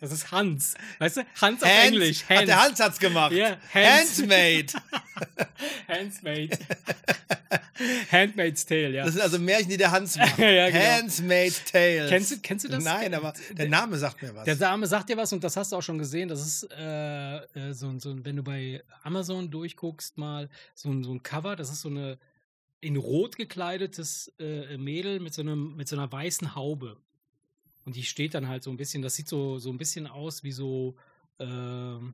[0.00, 0.74] Das ist Hans.
[0.98, 1.20] Weißt du?
[1.40, 2.24] Hans auf Hans- Englisch.
[2.28, 3.32] Hat der Hans hat's gemacht.
[3.32, 4.18] Ja, Hans.
[4.18, 4.74] Handsmaid.
[5.88, 6.58] Handsmaid.
[8.10, 9.04] Handmaid's Tale, ja.
[9.04, 10.38] Das sind also Märchen, die der Hans macht.
[10.38, 10.80] Ja, genau.
[10.84, 12.10] Handsmaid's Tales.
[12.10, 12.82] Kennst du, kennst du das?
[12.84, 14.44] Nein, aber der Name sagt mir was.
[14.44, 16.28] Der Name sagt dir was und das hast du auch schon gesehen.
[16.28, 21.04] Das ist äh, äh, so, ein- so, wenn du bei Amazon durchguckst, mal so, ein-
[21.04, 21.56] so ein Cover.
[21.56, 22.18] Das ist so eine
[22.80, 26.96] in Rot gekleidetes äh, Mädel mit so, einem, mit so einer weißen Haube.
[27.88, 30.44] Und die steht dann halt so ein bisschen, das sieht so, so ein bisschen aus
[30.44, 30.94] wie so
[31.38, 32.12] ähm,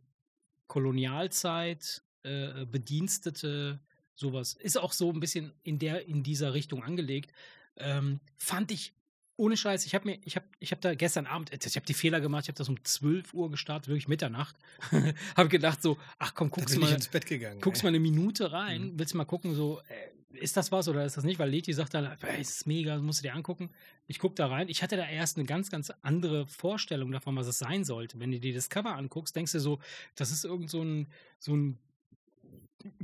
[0.69, 3.81] Kolonialzeit, äh, Bedienstete,
[4.15, 4.55] sowas.
[4.55, 7.33] Ist auch so ein bisschen in der, in dieser Richtung angelegt.
[7.77, 8.95] Ähm, fand ich
[9.37, 11.95] ohne Scheiß, ich habe mir, ich habe, ich habe da gestern Abend, ich habe die
[11.95, 14.55] Fehler gemacht, ich habe das um 12 Uhr gestartet, wirklich Mitternacht.
[15.37, 17.61] habe gedacht so, ach komm, ich mal, ins Bett gegangen.
[17.61, 17.87] guckst ey.
[17.87, 21.25] mal eine Minute rein, willst mal gucken, so, äh, ist das was oder ist das
[21.25, 21.39] nicht?
[21.39, 23.71] Weil Leti sagt dann, ey, es ist mega, musst du dir angucken.
[24.07, 24.69] Ich guck da rein.
[24.69, 28.19] Ich hatte da erst eine ganz, ganz andere Vorstellung davon, was es sein sollte.
[28.21, 29.79] Wenn du dir das Cover anguckst, denkst du so,
[30.15, 31.79] das ist irgend so ein, so ein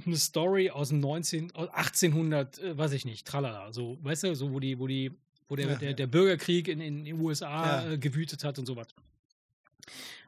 [0.05, 4.35] eine Story aus dem 19, aus 1800, äh, weiß ich nicht, tralala, so, weißt du,
[4.37, 5.11] so wo die, wo die,
[5.49, 7.93] wo der, Ja, der, der Bürgerkrieg in, in den USA Ja.
[7.93, 8.89] äh, gewütet hat und sowas.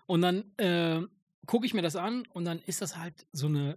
[0.07, 1.03] Und dann äh,
[1.47, 3.77] gucke ich mir das an und dann ist das halt so eine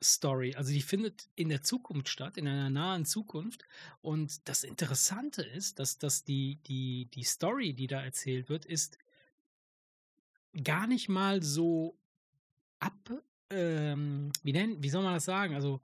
[0.00, 0.54] Zukunftsstory.
[0.56, 3.64] Also die findet in der Zukunft statt, in einer nahen Zukunft.
[4.00, 8.98] Und das Interessante ist, dass, dass die, die, die Story, die da erzählt wird, ist
[10.64, 11.96] gar nicht mal so
[12.80, 13.10] ab,
[13.50, 15.54] ähm, wie, nennen, wie soll man das sagen?
[15.54, 15.80] Also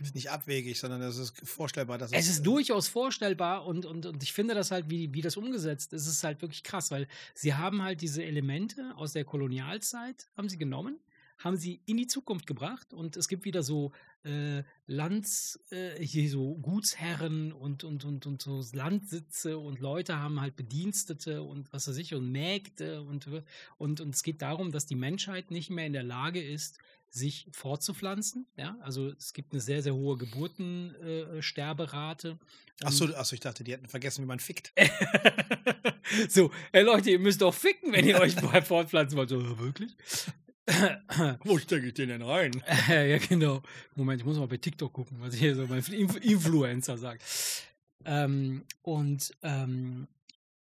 [0.00, 4.06] ist nicht abwegig, sondern es ist vorstellbar, dass es ist äh, durchaus vorstellbar und, und,
[4.06, 7.08] und ich finde das halt, wie, wie das umgesetzt ist, ist halt wirklich krass, weil
[7.34, 11.00] sie haben halt diese Elemente aus der Kolonialzeit, haben sie genommen,
[11.38, 13.92] haben sie in die Zukunft gebracht und es gibt wieder so
[14.24, 20.40] äh, Lands, äh, hier so Gutsherren und, und, und, und so Landsitze und Leute haben
[20.40, 23.28] halt Bedienstete und was weiß ich und Mägde und,
[23.78, 26.78] und, und es geht darum, dass die Menschheit nicht mehr in der Lage ist,
[27.10, 28.46] sich fortzupflanzen.
[28.56, 28.76] Ja?
[28.80, 32.38] Also es gibt eine sehr, sehr hohe Geburtensterberate.
[32.80, 32.84] Äh.
[32.84, 34.72] Achso, achso, ich dachte, die hätten vergessen, wie man fickt.
[36.28, 39.30] so, ey Leute, ihr müsst doch ficken, wenn ihr euch fortpflanzen wollt.
[39.30, 39.96] So, "Ja, wirklich?
[41.44, 42.52] Wo stecke ich den denn rein?
[42.88, 43.62] ja, genau.
[43.94, 47.22] Moment, ich muss mal bei TikTok gucken, was hier so mein Inf Influencer sagt.
[48.04, 50.08] Ähm, und ähm,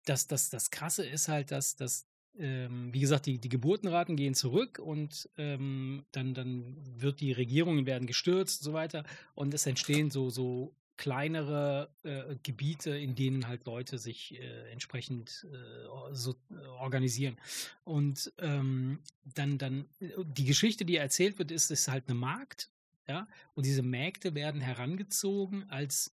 [0.04, 2.06] das, das, das Krasse ist halt, dass, dass
[2.38, 7.86] ähm, wie gesagt, die, die Geburtenraten gehen zurück und ähm, dann, dann wird die Regierungen
[7.86, 9.04] werden gestürzt und so weiter.
[9.34, 15.46] Und es entstehen so, so kleinere äh, Gebiete, in denen halt Leute sich äh, entsprechend
[15.50, 17.38] äh, so, äh, organisieren.
[17.84, 22.70] Und ähm, dann, dann, die Geschichte, die erzählt wird, ist, ist halt eine Magd,
[23.08, 26.12] ja, und diese Mägde werden herangezogen als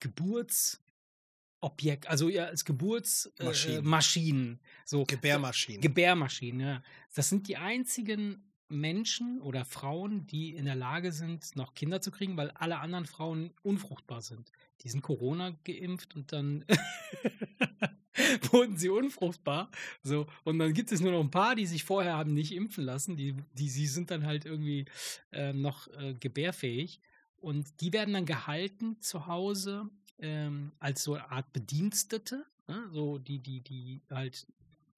[0.00, 3.78] Geburtsobjekt, also ja, als Geburtsmaschinen.
[3.78, 3.88] Äh.
[3.88, 4.60] Maschinen.
[4.84, 5.80] so, Gebärmaschinen.
[5.80, 6.82] Gebärmaschinen, ja.
[7.14, 12.10] Das sind die einzigen Menschen oder Frauen, die in der Lage sind, noch Kinder zu
[12.10, 14.50] kriegen, weil alle anderen Frauen unfruchtbar sind.
[14.82, 16.64] Die sind Corona geimpft und dann
[18.50, 19.70] wurden sie unfruchtbar.
[20.02, 22.84] So, und dann gibt es nur noch ein paar, die sich vorher haben nicht impfen
[22.84, 23.16] lassen.
[23.16, 24.86] Die, die, sie sind dann halt irgendwie
[25.32, 27.00] äh, noch äh, gebärfähig.
[27.40, 32.88] Und die werden dann gehalten zu Hause ähm, als so eine Art Bedienstete, ne?
[32.90, 34.46] so die, die, die halt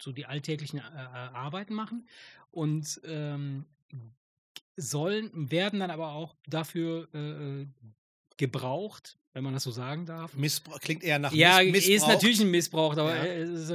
[0.00, 2.06] so die alltäglichen äh, äh, Arbeiten machen
[2.58, 3.64] und ähm,
[4.76, 7.66] sollen, werden dann aber auch dafür äh,
[8.36, 10.34] gebraucht, wenn man das so sagen darf.
[10.34, 12.08] Missbrauch, klingt eher nach Ja, Miss ist Missbrauch.
[12.08, 13.24] natürlich ein Missbrauch, aber Ja.
[13.24, 13.70] äh, ist,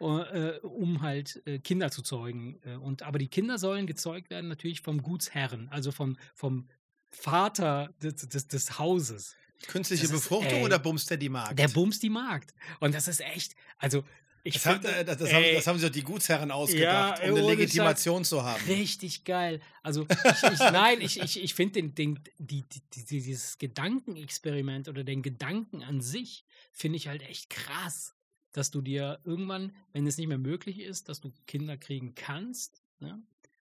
[0.00, 2.58] äh, um halt äh, Kinder zu zeugen.
[2.64, 6.68] Äh, Und aber die Kinder sollen gezeugt werden natürlich vom Gutsherren, also vom, vom
[7.10, 9.34] Vater des, des, des Hauses.
[9.68, 11.58] Künstliche Das ist, Befruchtung ey, oder bumst der die Markt?
[11.58, 12.54] Der bumst die Magd.
[12.80, 14.04] Und das ist echt, also
[14.46, 17.20] ich das, haben, finde, äh, das, das, haben, das haben sich doch die Gutsherren ausgedacht,
[17.20, 18.62] ey, um eine ohne Legitimation zu haben.
[18.66, 19.60] Richtig geil.
[19.82, 24.88] Also ich, ich, nein, ich, ich, ich finde den, den, die, die, die, dieses Gedankenexperiment
[24.88, 28.14] oder den Gedanken an sich finde ich halt echt krass,
[28.52, 32.82] dass du dir irgendwann, wenn es nicht mehr möglich ist, dass du Kinder kriegen kannst,
[33.00, 33.20] ne?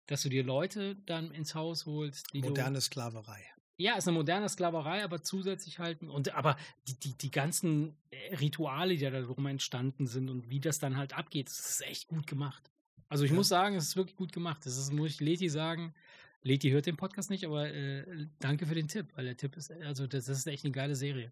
[0.07, 3.52] dass du dir Leute dann ins Haus holst, die du Moderne Sklaverei.
[3.77, 6.57] Ja, ist eine moderne Sklaverei, aber zusätzlich halt, und aber
[6.89, 10.97] die, die, die ganzen äh, Rituale, die da drum entstanden sind und wie das dann
[10.97, 12.71] halt abgeht, das ist echt gut gemacht.
[13.09, 13.37] Also ich Ja.
[13.37, 14.65] muss sagen, es ist wirklich gut gemacht.
[14.65, 15.95] Das ist, muss ich Leti sagen.
[16.43, 19.71] Leti hört den Podcast nicht, aber äh, danke für den Tipp, weil der Tipp ist,
[19.71, 21.31] also das, das ist echt eine geile Serie.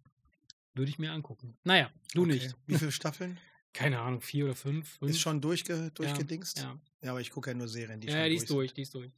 [0.73, 1.57] Würde ich mir angucken.
[1.63, 2.33] Naja, du Okay.
[2.33, 2.55] nicht.
[2.65, 3.37] Wie viele Staffeln?
[3.73, 4.97] Keine Ahnung, vier oder fünf.
[4.99, 5.11] fünf.
[5.11, 6.59] Ist schon durchge, durchgedingst?
[6.59, 8.93] Ja, Ja, aber ich gucke ja nur Serien, die ja, die ist durch, die ist
[8.93, 9.11] durch.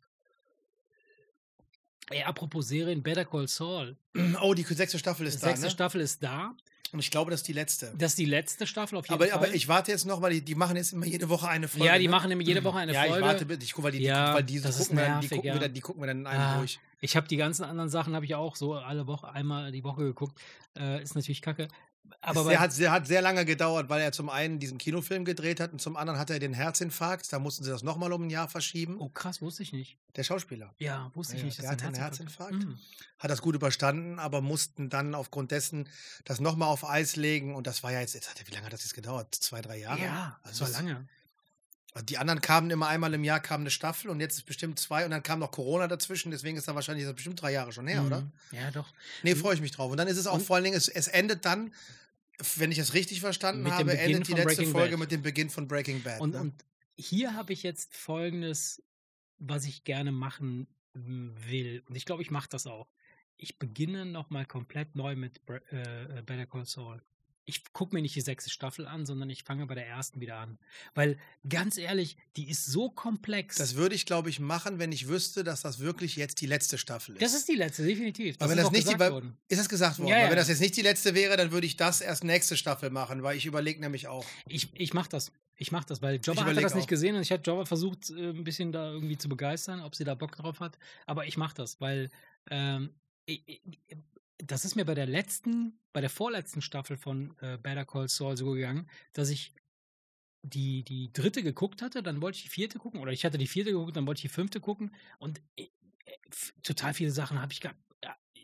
[2.10, 3.96] Ey, apropos Serien, Better Call Saul.
[4.42, 5.72] Oh, die sechste Staffel Die ist da, sechste ne?
[5.72, 6.56] Staffel ist da.
[6.92, 7.92] Und ich glaube, das ist die letzte.
[7.98, 9.46] Das ist die letzte Staffel auf jeden Aber, Fall.
[9.48, 11.88] aber ich warte jetzt noch, weil die, die machen jetzt immer jede Woche eine Folge.
[11.88, 12.12] ja, die ne?
[12.12, 13.18] machen nämlich jede Woche eine ja, Folge.
[13.20, 13.64] ich warte.
[13.64, 15.48] Ich gucke, weil die, die, Ja, weil die, das gucken, wir dann, die, nervig, gucken
[15.48, 15.54] ja.
[15.56, 16.80] wir dann, die gucken wir dann in einem Ah, durch.
[17.02, 20.04] Ich habe die ganzen anderen Sachen habe ich auch so alle Woche einmal die Woche
[20.04, 20.40] geguckt.
[20.78, 21.68] Äh, ist natürlich kacke.
[22.22, 25.60] Aber der hat, der hat sehr lange gedauert, weil er zum einen diesen Kinofilm gedreht
[25.60, 27.32] hat und zum anderen hatte er den Herzinfarkt.
[27.34, 28.98] Da mussten sie das nochmal um ein Jahr verschieben.
[29.00, 29.98] oh krass, wusste ich nicht.
[30.16, 31.62] Der Schauspieler Ja, wusste ich Ja, nicht.
[31.62, 32.54] der hatte einen ein Herzinfarkt.
[32.54, 32.78] Mhm.
[33.20, 35.90] hat das gut überstanden, aber mussten dann aufgrund dessen
[36.24, 37.56] das nochmal auf Eis legen.
[37.56, 39.34] Und das war ja jetzt, jetzt hat, wie lange hat das jetzt gedauert?
[39.36, 40.02] Zwei, drei Jahre?
[40.02, 40.96] Ja, das Also war lange.
[40.98, 41.08] Also
[42.02, 45.06] die anderen kamen immer einmal im Jahr, kam eine Staffel und jetzt ist bestimmt zwei
[45.06, 47.86] und dann kam noch Corona dazwischen, deswegen ist da wahrscheinlich das bestimmt drei Jahre schon
[47.88, 48.22] her, oder?
[48.22, 48.32] Mhm.
[48.52, 48.92] Ja, doch.
[49.22, 49.92] Nee, freue ich mich drauf.
[49.92, 51.72] Und dann ist es auch Und- vor allen Dingen, es, es endet dann,
[52.56, 55.00] wenn ich es richtig verstanden Mit habe, endet die letzte Breaking Folge Bad.
[55.00, 56.20] mit dem Beginn von Breaking Bad.
[56.20, 56.42] Und, ne?
[56.42, 58.82] und hier habe ich jetzt folgendes,
[59.38, 61.84] was ich gerne machen will.
[61.88, 62.88] Und ich glaube, ich mache das auch.
[63.38, 67.02] Ich beginne nochmal komplett neu mit äh, äh, Better Call Saul.
[67.46, 70.38] Ich gucke mir nicht die sechste Staffel an, sondern ich fange bei der ersten wieder
[70.38, 70.58] an.
[70.94, 73.58] Weil, ganz ehrlich, die ist so komplex.
[73.58, 76.78] das würde ich, glaube ich, machen, wenn ich wüsste, dass das wirklich jetzt die letzte
[76.78, 77.22] Staffel ist.
[77.22, 78.38] Das ist die letzte, definitiv.
[78.40, 79.38] Aber wenn ist das nicht die, gesagt weil, worden.
[79.50, 80.10] ist das gesagt worden?
[80.10, 80.30] Ja, Weil ja.
[80.30, 83.24] wenn das jetzt nicht die letzte wäre, dann würde ich das erst nächste Staffel machen,
[83.24, 84.26] weil ich überlege nämlich auch.
[84.48, 85.32] Ich, ich mach das.
[85.56, 86.90] Ich mach das, weil Jobber überleg das nicht auch.
[86.90, 90.04] gesehen und ich hatte Jobber versucht, äh, ein bisschen da irgendwie zu begeistern, ob sie
[90.04, 90.78] da Bock drauf hat.
[91.06, 92.10] Aber ich mach das, weil
[92.50, 92.90] ähm,
[94.46, 98.38] das ist mir bei der letzten, bei der vorletzten Staffel von äh, Better Call Saul
[98.38, 99.54] so gegangen, dass ich
[100.42, 103.48] die, die dritte geguckt hatte, dann wollte ich die vierte gucken, oder ich hatte die
[103.48, 105.70] vierte geguckt, dann wollte ich die fünfte gucken und äh,
[106.06, 106.18] äh,
[106.62, 107.80] total viele Sachen habe ich gehabt.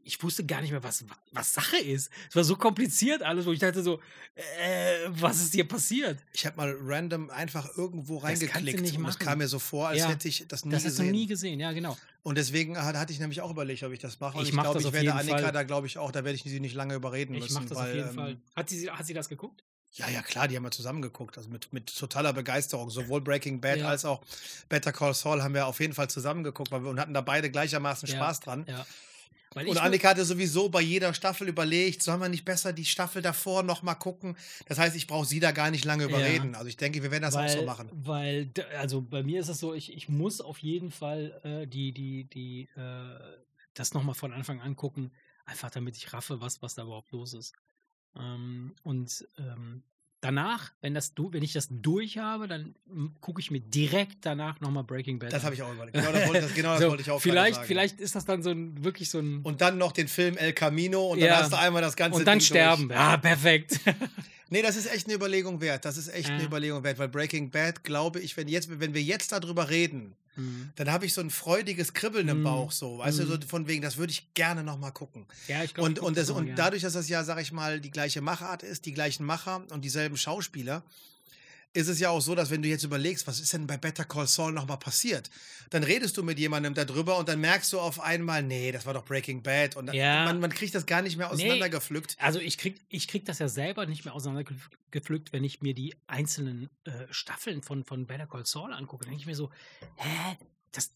[0.03, 2.09] Ich wusste gar nicht mehr, was, was Sache ist.
[2.29, 3.99] Es war so kompliziert alles, wo ich dachte so,
[4.35, 6.19] äh, was ist hier passiert?
[6.33, 9.25] Ich habe mal random einfach irgendwo reingeklickt nicht und das machen.
[9.25, 10.09] kam mir so vor, als Ja.
[10.09, 11.11] hätte ich das nie Das hast du gesehen.
[11.11, 11.97] nie gesehen, ja, genau.
[12.23, 14.37] Und deswegen hat- hatte ich nämlich auch überlegt, ob ich das mache.
[14.37, 15.51] Und Ich ich, glaube, das ich werde Annika Fall.
[15.51, 17.53] da, glaube ich, auch, da werde ich sie nicht lange überreden Ich müssen.
[17.55, 18.37] mach das weil, auf jeden ähm, Fall.
[18.55, 19.63] Hat sie, hat sie das geguckt?
[19.91, 21.37] Ja, ja, klar, die haben wir zusammen geguckt.
[21.37, 22.91] Also mit, mit totaler Begeisterung.
[22.91, 23.87] Sowohl Breaking Bad Ja.
[23.89, 24.21] als auch
[24.69, 27.49] Better Call Saul haben wir auf jeden Fall zusammen geguckt wir, und hatten da beide
[27.49, 28.15] gleichermaßen Ja.
[28.15, 28.65] Spaß dran.
[28.67, 28.85] Ja.
[29.53, 33.21] Weil Und Annika hatte sowieso bei jeder Staffel überlegt, sollen wir nicht besser die Staffel
[33.21, 34.37] davor nochmal gucken?
[34.67, 36.53] Das heißt, ich brauche sie da gar nicht lange überreden.
[36.53, 37.89] Also ich denke, wir werden das weil, auch so machen.
[37.91, 41.91] Weil, also bei mir ist es so, ich, ich muss auf jeden Fall äh, die,
[41.93, 43.19] die, die, äh,
[43.73, 45.11] das nochmal von Anfang an gucken,
[45.45, 47.53] einfach damit ich raffe, was, was da überhaupt los ist.
[48.15, 49.83] Ähm, und ähm,
[50.21, 52.75] danach, wenn, das, wenn ich das durch habe, dann
[53.21, 55.95] gucke ich mir direkt danach nochmal Breaking Bad Das habe ich auch überlegt.
[55.97, 57.67] Genau das wollte, das, genau das So, wollte ich auch vielleicht, sagen.
[57.67, 59.41] vielleicht ist das dann so ein, wirklich so ein.
[59.43, 61.37] Und dann noch den Film El Camino und dann Ja.
[61.37, 62.87] hast du einmal das ganze und dann Ding sterben.
[62.89, 62.99] Durch.
[62.99, 63.79] Ja, perfekt.
[64.51, 65.85] Nee, das ist echt eine Überlegung wert.
[65.85, 66.47] Das ist echt eine Ja.
[66.47, 70.69] Überlegung wert, weil Breaking Bad, glaube ich, wenn, jetzt, wenn wir jetzt darüber reden, Mhm.
[70.75, 72.43] dann habe ich so ein freudiges Kribbeln im Mhm.
[72.43, 72.97] Bauch, so.
[72.99, 73.41] Weißt du, so Mhm.
[73.43, 75.25] von wegen, das würde ich gerne nochmal gucken.
[75.47, 75.89] ja, ich glaube.
[75.89, 78.85] Und, und, das, und dadurch, dass das ja, sag ich mal, die gleiche Machart ist,
[78.85, 80.83] die gleichen Macher und dieselben Schauspieler,
[81.73, 84.03] ist es ja auch so, dass wenn du jetzt überlegst, was ist denn bei Better
[84.03, 85.29] Call Saul nochmal passiert,
[85.69, 88.93] dann redest du mit jemandem darüber und dann merkst du auf einmal, nee, das war
[88.95, 89.75] doch Breaking Bad.
[89.75, 90.25] Und dann, Ja.
[90.25, 91.33] man, man kriegt das gar nicht mehr Nee.
[91.33, 92.15] auseinandergepflückt.
[92.19, 95.95] Also ich krieg, ich krieg das ja selber nicht mehr auseinandergepflückt, wenn ich mir die
[96.07, 99.03] einzelnen äh, Staffeln von, von Better Call Saul angucke.
[99.05, 99.51] Dann denke ich mir so,
[99.97, 100.37] hä?
[100.71, 100.91] Das,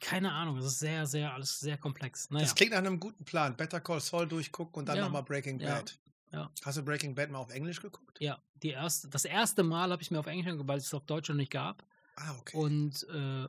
[0.00, 2.30] keine Ahnung, das ist sehr, sehr, alles sehr komplex.
[2.30, 2.44] Naja.
[2.44, 3.56] Das klingt nach einem guten Plan.
[3.56, 5.04] Better Call Saul durchgucken und dann Ja.
[5.04, 5.58] nochmal Breaking.
[5.58, 5.98] Bad.
[6.32, 6.50] Ja.
[6.64, 8.18] Hast du Breaking Bad mal auf Englisch geguckt?
[8.20, 10.94] Ja, die erste, das erste Mal habe ich mir auf Englisch angeguckt, weil es es
[10.94, 11.84] auf Deutsch noch nicht gab.
[12.20, 12.56] Ah, okay.
[12.56, 13.46] Und äh,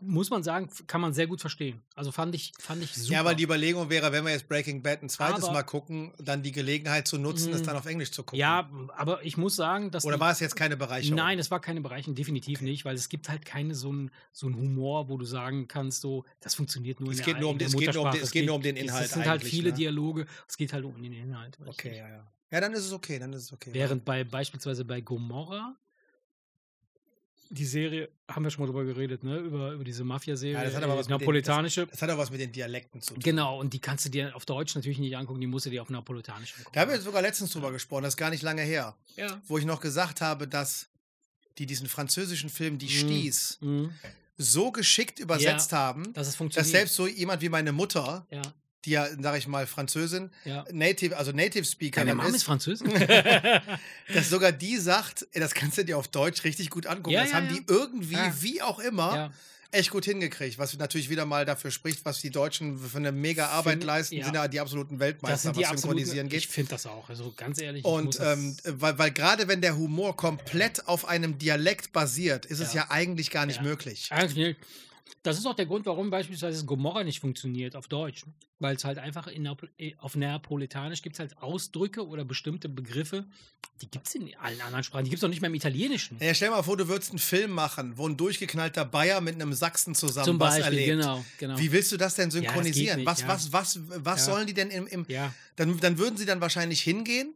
[0.00, 1.82] muss man sagen, kann man sehr gut verstehen.
[1.94, 3.12] Also fand ich, fand ich super.
[3.12, 6.14] Ja, weil die Überlegung wäre, wenn wir jetzt Breaking Bad ein zweites Aber- Mal gucken,
[6.18, 7.64] dann die Gelegenheit zu nutzen, es Mm.
[7.66, 8.38] dann auf Englisch zu gucken.
[8.38, 10.06] ja, aber ich muss sagen, dass.
[10.06, 11.16] Oder war es jetzt keine Bereicherung?
[11.16, 14.46] Nein, es war keine Bereicherung, definitiv nicht, weil es gibt halt keine so einen so
[14.46, 17.50] einen Humor, wo du sagen kannst, so, das funktioniert nur Es in geht der, nur
[17.50, 19.44] um der es geht nur um es geht nur um den Inhalt Es sind halt
[19.44, 19.76] viele ne?
[19.76, 21.58] Dialoge, es geht halt um den Inhalt.
[21.66, 22.32] Okay, ja, ja.
[22.50, 23.70] Ja, dann ist es okay, dann ist es okay.
[23.74, 25.76] Während bei beispielsweise bei Gomorra
[27.50, 29.38] die Serie, haben wir schon mal drüber geredet, ne?
[29.38, 31.86] Über, über diese Mafia-Serie, Ja, das hat aber was mit den- napolitanische.
[31.86, 33.22] Das hat auch was mit den Dialekten zu tun.
[33.22, 35.82] Genau, und die kannst du dir auf Deutsch natürlich nicht angucken, die musst du dir
[35.82, 36.70] auf Napolitanisch angucken.
[36.74, 39.40] Da haben wir sogar letztens drüber gesprochen, das ist gar nicht lange her, ja.
[39.46, 40.88] wo ich noch gesagt habe, dass
[41.58, 42.88] die diesen französischen Film Die Mm.
[42.90, 43.90] Sties Mhm.
[44.36, 48.42] so geschickt übersetzt haben, Dass es dass selbst so jemand wie meine Mutter, ja,
[48.86, 50.64] die ja, sag ich mal, Französin, ja.
[50.72, 52.88] Native, also Native Speaker Deine Mom ist ist, Französin?
[54.14, 57.10] dass sogar die sagt, das kannst du dir auf Deutsch richtig gut angucken.
[57.10, 57.52] Ja, das ja, haben ja.
[57.54, 58.32] die irgendwie, Ja.
[58.40, 59.32] wie auch immer, ja.
[59.72, 60.58] echt gut hingekriegt.
[60.58, 64.14] Was natürlich wieder mal dafür spricht, was die Deutschen für eine mega Arbeit Finde- leisten,
[64.16, 64.24] ja.
[64.24, 66.38] sind ja die absoluten Weltmeister, die was Synchronisieren absoluten, geht.
[66.40, 67.84] ich finde das auch, also ganz ehrlich.
[67.84, 72.72] Und ähm, weil, weil gerade wenn der Humor komplett auf einem Dialekt basiert, ist es
[72.72, 72.82] Ja.
[72.82, 73.62] ja eigentlich gar nicht Ja.
[73.62, 74.08] möglich.
[74.10, 74.56] Eigentlich.
[75.22, 78.24] Das ist auch der Grund, warum beispielsweise Gomorra nicht funktioniert auf Deutsch.
[78.58, 79.44] Weil es halt einfach in
[79.76, 83.26] äh, auf Neapolitanisch gibt es halt Ausdrücke oder bestimmte Begriffe,
[83.82, 85.04] die gibt es in allen anderen Sprachen.
[85.04, 86.16] Die gibt es auch nicht mehr im Italienischen.
[86.20, 89.52] Ja, stell mal vor, du würdest einen Film machen, wo ein durchgeknallter Bayer mit einem
[89.52, 91.00] Sachsen zusammen Zum was Beispiel, erlebt.
[91.00, 91.58] genau, genau.
[91.58, 92.96] Wie willst du das denn das geht synchronisieren?
[92.98, 93.28] nicht, was, ja.
[93.28, 94.32] was, was, was Ja.
[94.32, 97.34] sollen die denn im, im ja, dann, dann würden sie dann wahrscheinlich hingehen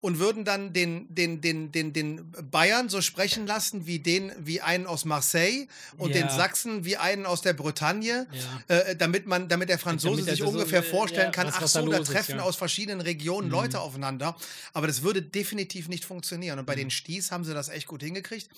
[0.00, 4.60] und würden dann den, den, den, den, den Bayern so sprechen lassen wie den, wie
[4.60, 6.22] einen aus Marseille und Ja.
[6.22, 8.28] den Sachsen wie einen aus der Bretagne.
[8.68, 8.76] ja.
[8.76, 11.54] Äh, damit man, damit der Franzose Damit sich so, ungefähr äh, vorstellen ja, kann, was-
[11.56, 12.42] ach was da so, da ist, treffen ja.
[12.42, 13.52] aus verschiedenen Regionen Mhm.
[13.54, 14.36] Leute aufeinander.
[14.72, 16.58] Aber das würde definitiv nicht funktionieren.
[16.60, 16.80] Und bei Mhm.
[16.80, 18.48] den Sties haben sie das echt gut hingekriegt.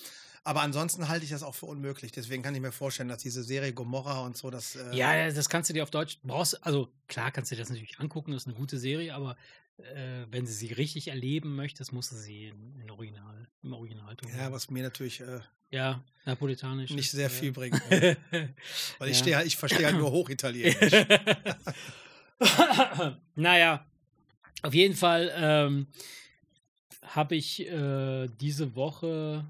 [0.44, 2.12] Aber ansonsten halte ich das auch für unmöglich.
[2.12, 4.74] Deswegen kann ich mir vorstellen, dass diese Serie Gomorra und so, das.
[4.76, 6.64] Äh, Ja, ja, das kannst du dir auf Deutsch brauchst.
[6.66, 9.36] Also klar kannst du dir das natürlich angucken, das ist eine gute Serie, aber
[9.84, 14.16] äh, wenn du sie richtig erleben möchtest, musst du sie in, in Original, im Original
[14.16, 14.30] tun.
[14.36, 15.40] ja, was mir natürlich äh,
[15.70, 16.90] ja, napolitanisch.
[16.90, 17.80] nicht sehr äh, viel bringt.
[18.98, 19.42] Weil ich, Ja.
[19.42, 20.92] ich verstehe halt nur Hochitalienisch.
[23.34, 23.86] naja,
[24.62, 25.86] auf jeden Fall ähm,
[27.02, 29.46] habe ich äh, diese Woche,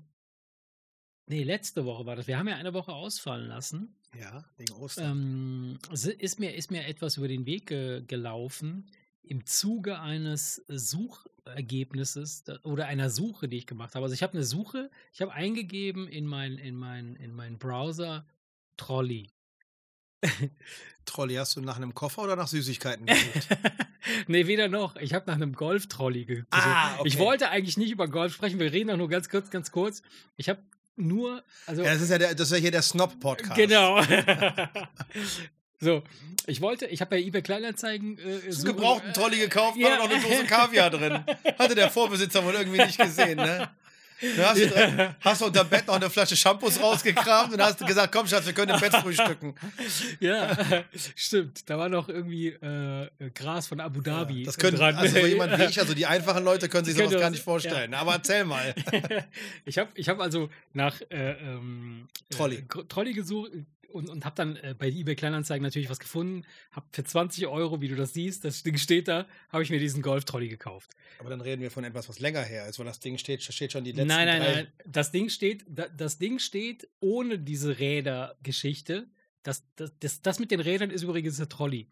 [1.26, 2.26] nee, letzte Woche war das.
[2.26, 3.96] Wir haben ja eine Woche ausfallen lassen.
[4.18, 5.78] ja, wegen Ostern.
[5.92, 8.90] Ähm, ist, mir, ist mir etwas über den Weg ge gelaufen
[9.30, 14.04] im Zuge eines Suchergebnisses da- oder einer Suche, die ich gemacht habe.
[14.04, 18.26] Also ich habe eine Suche, ich habe eingegeben in meinen in mein, in mein Browser
[18.76, 19.30] Trolley.
[21.04, 23.48] Trolli, hast du nach einem Koffer oder nach Süßigkeiten gesucht?
[24.26, 24.96] nee, weder noch.
[24.96, 26.48] Ich habe nach einem Golf-Trolley gesucht.
[26.50, 27.06] Ah, okay.
[27.08, 28.58] Ich wollte eigentlich nicht über Golf sprechen.
[28.58, 30.02] Wir reden doch nur ganz kurz, ganz kurz.
[30.36, 30.60] Ich habe
[30.96, 33.54] nur, also ja, das ist ja, der, das ist ja hier der Snob-Podcast.
[33.54, 34.02] genau.
[35.80, 36.02] so,
[36.46, 39.90] ich wollte, ich habe bei eBay Kleinanzeigen äh, du einen gebrauchten Trolli gekauft, Ja.
[39.90, 41.24] war noch eine Dose Kaviar drin.
[41.58, 43.70] Hatte der Vorbesitzer wohl irgendwie nicht gesehen, ne?
[44.36, 47.78] Dann hast, du, drin- hast du unter Bett noch eine Flasche Shampoos rausgekramt und hast
[47.86, 49.54] gesagt, komm Schatz, wir können im Bett frühstücken.
[50.20, 50.54] Ja,
[51.16, 51.70] stimmt.
[51.70, 54.42] Da war noch irgendwie äh, Gras von Abu Dhabi.
[54.42, 54.94] Das können dran.
[54.96, 57.94] also so jemand wie ich, also die einfachen Leute können sich sowas gar nicht vorstellen.
[57.94, 58.74] Aber erzähl mal.
[59.64, 62.56] ich habe ich hab also nach äh, ähm, Trolley.
[62.58, 63.52] Äh, Trolley gesucht
[63.90, 66.44] und, und habe dann äh, bei eBay Kleinanzeigen natürlich was gefunden.
[66.70, 69.79] Habe für 20 Euro, wie du das siehst, das Ding steht da, habe ich mir
[69.79, 70.90] diesen Golf-Trolley gekauft.
[71.18, 73.72] Aber dann reden wir von etwas, was länger her ist, weil das Ding steht, steht
[73.72, 74.53] schon die letzten Nein, nein, drei.
[74.55, 74.72] nein.
[74.87, 79.09] Das Ding steht, da, das Ding steht ohne diese Räder-Geschichte.
[79.42, 81.88] Das, das, das, das mit den Rädern ist übrigens der Trolley.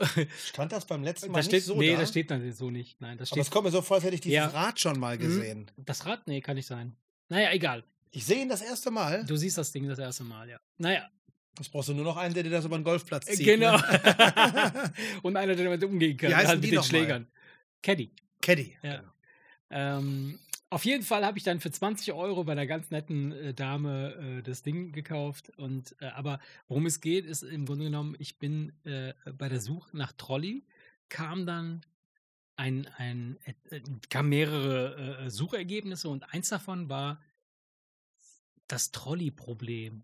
[0.44, 2.00] Stand das beim letzten Mal Das steht, nicht so nee, da?
[2.00, 3.00] das steht dann so nicht.
[3.00, 3.52] Nein, das Aber es steht.
[3.52, 4.46] kommt mir so vor, als hätte ich dieses Ja.
[4.48, 5.20] Rad schon mal Mhm.
[5.20, 5.70] gesehen.
[5.76, 6.26] Das Rad?
[6.26, 6.96] Nee, kann nicht sein.
[7.28, 7.84] Naja, egal.
[8.12, 9.24] Ich sehe ihn das erste Mal.
[9.24, 10.60] Du siehst das Ding das erste Mal, ja.
[10.78, 11.08] Naja,
[11.58, 13.44] Jetzt brauchst du nur noch einen, der dir das über den Golfplatz zieht.
[13.44, 13.76] genau.
[13.76, 14.92] Ne?
[15.22, 16.30] Und einer, der damit umgehen kann.
[16.30, 16.88] Wie heißen halt die mit den noch mal?
[16.88, 17.26] Schlägern.
[17.82, 18.10] Caddy.
[18.40, 18.76] Caddy.
[18.82, 18.96] Ja.
[18.96, 19.12] Genau.
[19.70, 20.38] Ähm,
[20.70, 24.38] auf jeden Fall habe ich dann für 20 Euro bei einer ganz netten äh, Dame
[24.38, 25.50] äh, das Ding gekauft.
[25.58, 29.60] Und äh, aber worum es geht, ist im Grunde genommen, ich bin äh, bei der
[29.60, 30.64] Suche nach Trolley,
[31.10, 31.82] kam dann
[32.56, 33.38] ein, ein
[33.68, 37.20] äh, kam mehrere äh, Suchergebnisse und eins davon war
[38.72, 40.02] das Trolley-Problem.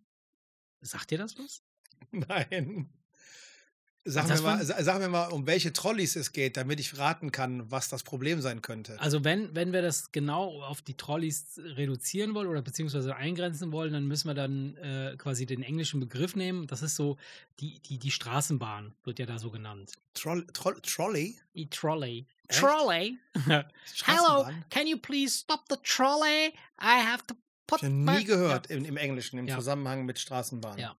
[0.83, 1.63] Sagt dir das was?
[2.11, 2.91] Nein.
[4.05, 7.31] Sag Das mir, mal, sag mir mal, um welche Trolleys es geht, damit ich raten
[7.31, 8.99] kann, was das Problem sein könnte.
[9.01, 13.93] Also wenn, wenn wir das genau auf die Trolleys reduzieren wollen oder beziehungsweise eingrenzen wollen,
[13.93, 16.67] dann müssen wir dann äh, quasi den englischen Begriff nehmen.
[16.69, 17.19] Das ist so,
[17.61, 19.93] die, die, die Straßenbahn wird ja da so genannt.
[20.15, 21.39] Troll, Troll, Trolley?
[21.55, 22.27] Die Trolley.
[22.47, 22.61] Echt?
[22.61, 23.19] Trolley?
[24.05, 26.55] Hello, can you please stop the trolley?
[26.81, 27.35] I have to
[27.69, 29.55] put Ich nie gehört im, im Englischen, im Ja.
[29.57, 30.79] Zusammenhang mit Straßenbahn.
[30.79, 30.97] Ja.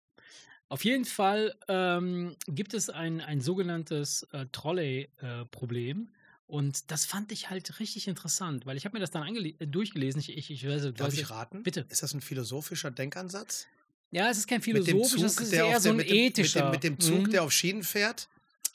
[0.69, 6.11] Auf jeden Fall ähm, gibt es ein, ein sogenanntes äh, Trolley-Problem.
[6.47, 10.21] und das fand ich halt richtig interessant, weil ich habe mir das dann äh, durchgelesen.
[10.21, 11.63] Ich, ich, ich weiß, Darf ich raten?
[11.63, 11.87] Bitte.
[11.89, 13.67] Ist das ein philosophischer Denkansatz?
[14.11, 16.71] Ja, es ist kein philosophisches, es ist eher so ein mit dem, ethischer.
[16.71, 17.31] Mit dem, mit dem Zug, Mhm.
[17.31, 18.29] der auf Schienen fährt.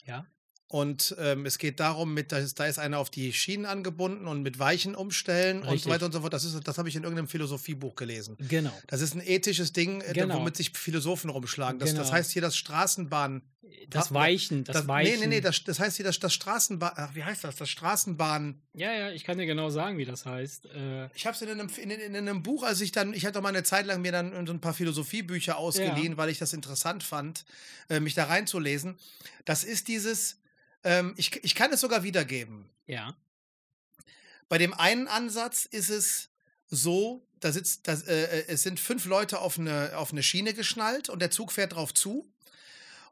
[0.04, 0.26] Ja.
[0.66, 4.26] Und ähm, es geht darum, mit, da, ist, da ist einer auf die Schienen angebunden
[4.26, 5.92] und mit Weichen umstellen und so Richtig.
[5.92, 6.32] weiter und so fort.
[6.32, 8.36] Das, ist- das habe ich in irgendeinem Philosophiebuch gelesen.
[8.48, 8.72] Genau.
[8.88, 10.36] Das ist ein ethisches Ding, äh, Genau.
[10.36, 11.78] womit sich Philosophen rumschlagen.
[11.78, 12.12] Das, das Genau.
[12.12, 13.42] heißt hier das Straßenbahn.
[13.90, 15.12] Das Ha- Weichen, das, Das, Weichen.
[15.20, 16.92] nee, nee, nee, das, das heißt hier das, das Straßenbahn.
[16.96, 17.56] Ach, wie heißt das?
[17.56, 18.60] Das Straßenbahn.
[18.72, 20.66] Ja, ja, ich kann dir genau sagen, wie das heißt.
[20.66, 23.34] Äh, Ich habe es in einem, in, in einem Buch, als ich dann, ich hatte
[23.34, 26.52] doch mal eine Zeit lang mir dann so ein paar Philosophiebücher ausgeliehen, weil ich das
[26.54, 27.44] interessant fand,
[27.90, 28.96] äh, mich da reinzulesen.
[29.44, 30.38] Das ist dieses,
[30.84, 32.70] ähm, ich, ich kann es sogar wiedergeben.
[32.86, 33.16] ja.
[34.48, 36.30] Bei dem einen Ansatz ist es
[36.66, 40.54] so, da sitzt, das, äh, äh, es sind fünf Leute auf eine, auf eine Schiene
[40.54, 42.30] geschnallt und der Zug fährt drauf zu.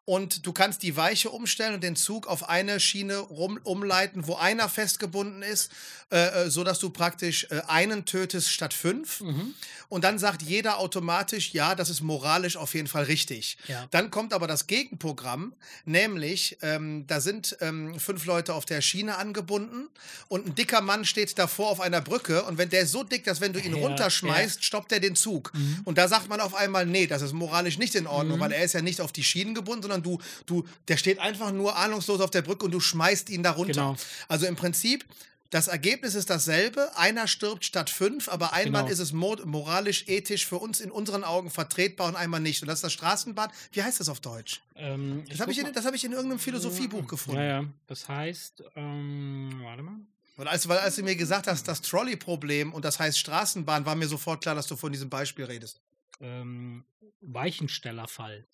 [0.04, 4.34] Und du kannst die Weiche umstellen und den Zug auf eine Schiene rum, umleiten, wo
[4.34, 5.70] einer festgebunden ist,
[6.10, 9.20] äh, äh, so dass du praktisch äh, einen tötest statt fünf.
[9.20, 9.54] Mhm.
[9.88, 13.58] Und dann sagt jeder automatisch, ja, das ist moralisch auf jeden Fall richtig.
[13.68, 13.86] Ja.
[13.92, 19.18] Dann kommt aber das Gegenprogramm, nämlich ähm, da sind ähm, fünf Leute auf der Schiene
[19.18, 19.88] angebunden
[20.28, 23.22] und ein dicker Mann steht davor auf einer Brücke und wenn der ist so dick,
[23.24, 25.52] dass wenn du ihn Ja, runterschmeißt, stoppt er den Zug.
[25.54, 25.80] Mhm.
[25.84, 28.42] Und da sagt man auf einmal, nee, das ist moralisch nicht in Ordnung, Mhm.
[28.42, 31.52] weil er ist ja nicht auf die Schienen gebunden, sondern du, du, der steht einfach
[31.52, 33.72] nur ahnungslos auf der Brücke und du schmeißt ihn da runter.
[33.72, 33.96] Genau.
[34.28, 35.04] Also im Prinzip,
[35.50, 36.96] das Ergebnis ist dasselbe.
[36.96, 38.92] Einer stirbt statt fünf, aber einmal Genau.
[38.92, 42.62] ist es mo- moralisch, ethisch für uns in unseren Augen vertretbar und einmal nicht.
[42.62, 43.50] Und das ist das Straßenbahn.
[43.72, 44.62] Wie heißt das auf Deutsch?
[44.76, 47.40] Ähm, Das habe ich, in- das hab ich in irgendeinem Philosophiebuch gefunden.
[47.40, 47.64] Ja, ja.
[47.86, 49.96] Das heißt, ähm, warte mal.
[50.36, 53.94] Weil, als, weil als du mir gesagt hast, das Trolley-Problem und das heißt Straßenbahn, war
[53.94, 55.82] mir sofort klar, dass du von diesem Beispiel redest.
[56.22, 56.84] Ähm,
[57.20, 58.46] Weichenstellerfall.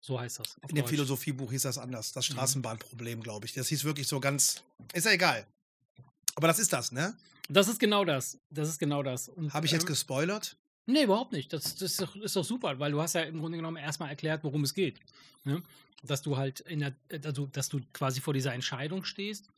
[0.00, 0.56] So heißt das.
[0.62, 0.90] In dem Deutsch.
[0.90, 2.10] Philosophiebuch hieß das anders.
[2.10, 2.14] Mhm.
[2.14, 3.52] Das Straßenbahnproblem, glaube ich.
[3.52, 4.62] Das hieß wirklich so ganz.
[4.92, 5.46] Ist ja egal.
[6.34, 7.16] Aber das ist das, ne?
[7.48, 8.38] Das ist genau das.
[8.50, 9.30] Das ist genau das.
[9.50, 10.56] Habe ich jetzt ähm, gespoilert?
[10.86, 11.52] Nee, überhaupt nicht.
[11.52, 14.10] Das, das ist, doch, ist doch super, weil du hast ja im Grunde genommen erstmal
[14.10, 15.00] erklärt, worum es geht.
[15.44, 15.62] Ne?
[16.02, 16.94] Dass du halt in der,
[17.24, 19.48] also, dass du quasi vor dieser Entscheidung stehst.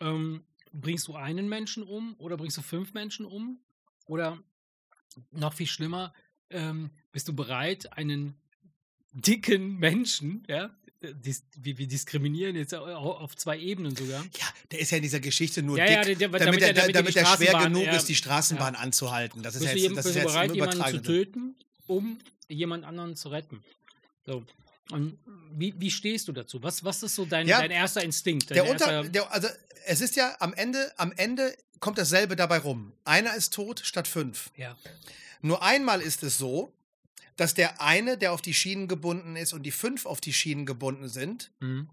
[0.00, 3.60] Ähm, bringst du einen Menschen um oder bringst du fünf Menschen um?
[4.06, 4.38] Oder
[5.30, 6.12] noch viel schlimmer,
[6.50, 8.36] ähm, bist du bereit, einen
[9.14, 10.70] dicken Menschen, ja,
[11.02, 14.22] dis, wir, wir diskriminieren jetzt au- auf zwei Ebenen sogar.
[14.22, 16.78] Ja, der ist ja in dieser Geschichte nur Ja, dick, ja, der- damit, er, damit
[16.96, 19.42] er damit er schwer genug ist, die Straßenbahn anzuhalten.
[19.42, 21.54] Das ist ja jetzt, das ist jetzt bereit, jemanden zu töten,
[21.86, 23.62] um jemand anderen zu retten?
[24.26, 24.44] So.
[24.90, 25.18] Und
[25.52, 26.62] wie, wie stehst du dazu?
[26.62, 28.50] Was, was ist so dein, dein erster Instinkt?
[28.50, 29.48] Dein Der Unter, erster, der, also
[29.86, 32.92] es ist ja am Ende, am Ende kommt dasselbe dabei rum.
[33.04, 34.50] Einer ist tot statt fünf.
[34.56, 34.76] ja.
[35.42, 36.72] Nur einmal ist es so,
[37.36, 40.66] dass der eine, der auf die Schienen gebunden ist und die fünf auf die Schienen
[40.66, 41.88] gebunden sind, Mhm.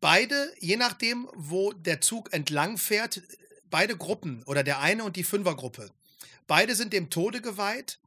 [0.00, 3.22] beide, je nachdem, wo der Zug entlang fährt,
[3.70, 5.90] beide Gruppen oder der eine und die Fünfergruppe,
[6.46, 7.98] beide sind dem Tode geweiht.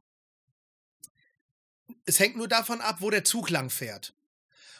[2.04, 4.12] Es hängt nur davon ab, wo der Zug lang fährt.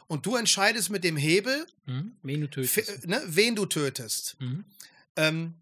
[0.08, 2.16] Und du entscheidest mit dem Hebel, Mhm.
[2.22, 3.06] Wen du tötest.
[3.06, 4.36] ne, wen du tötest.
[4.40, 4.64] Mhm.
[5.16, 5.54] Ähm,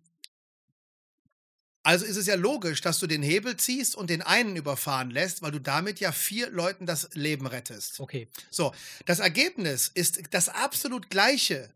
[1.84, 5.42] also ist es ja logisch, dass du den Hebel ziehst und den einen überfahren lässt,
[5.42, 8.00] weil du damit ja vier Leuten das Leben rettest.
[8.00, 8.26] Okay.
[8.50, 8.72] So,
[9.04, 11.68] das Ergebnis ist das absolut gleiche,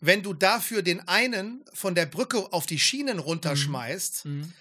[0.00, 4.24] wenn du dafür den einen von der Brücke auf die Schienen runterschmeißt.
[4.24, 4.52] Mhm.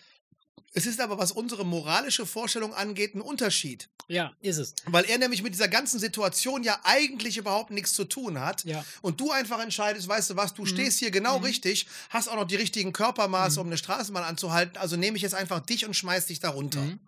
[0.74, 3.90] Es ist aber, was unsere moralische Vorstellung angeht, ein Unterschied.
[4.08, 4.74] Ja, ist es.
[4.86, 8.64] Weil er nämlich mit dieser ganzen Situation ja eigentlich überhaupt nichts zu tun hat.
[8.66, 8.84] Ja.
[9.02, 11.46] Und du einfach entscheidest, weißt du was, du stehst hier genau Mhm.
[11.46, 13.62] richtig, hast auch noch die richtigen Körpermaße, Mhm.
[13.62, 16.82] um eine Straßenbahn anzuhalten, also nehme ich jetzt einfach dich und schmeiß dich da runter.
[16.82, 17.00] Mhm.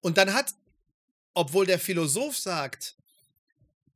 [0.00, 0.54] Und dann hat,
[1.34, 2.94] obwohl der Philosoph sagt,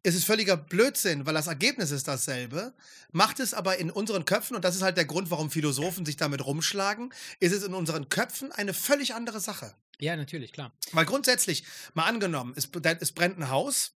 [0.05, 2.73] es ist völliger Blödsinn, weil das Ergebnis ist dasselbe,
[3.11, 6.17] macht es aber in unseren Köpfen, und das ist halt der Grund, warum Philosophen sich
[6.17, 9.75] damit rumschlagen, ist es in unseren Köpfen eine völlig andere Sache.
[9.99, 10.73] Ja, natürlich, klar.
[10.93, 12.69] Weil grundsätzlich, mal angenommen, es,
[13.01, 13.93] es brennt ein Haus.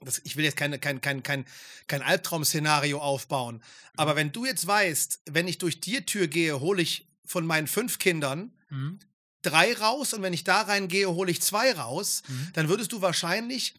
[0.00, 1.44] Das, ich will jetzt keine, kein, kein, kein,
[1.86, 3.62] kein Albtraum-Szenario aufbauen.
[3.96, 7.66] Aber wenn du jetzt weißt, wenn ich durch die Tür gehe, hole ich von meinen
[7.66, 8.98] fünf Kindern Mhm.
[9.42, 12.48] drei raus und wenn ich da reingehe, hole ich zwei raus, Mhm.
[12.54, 13.74] dann würdest du wahrscheinlich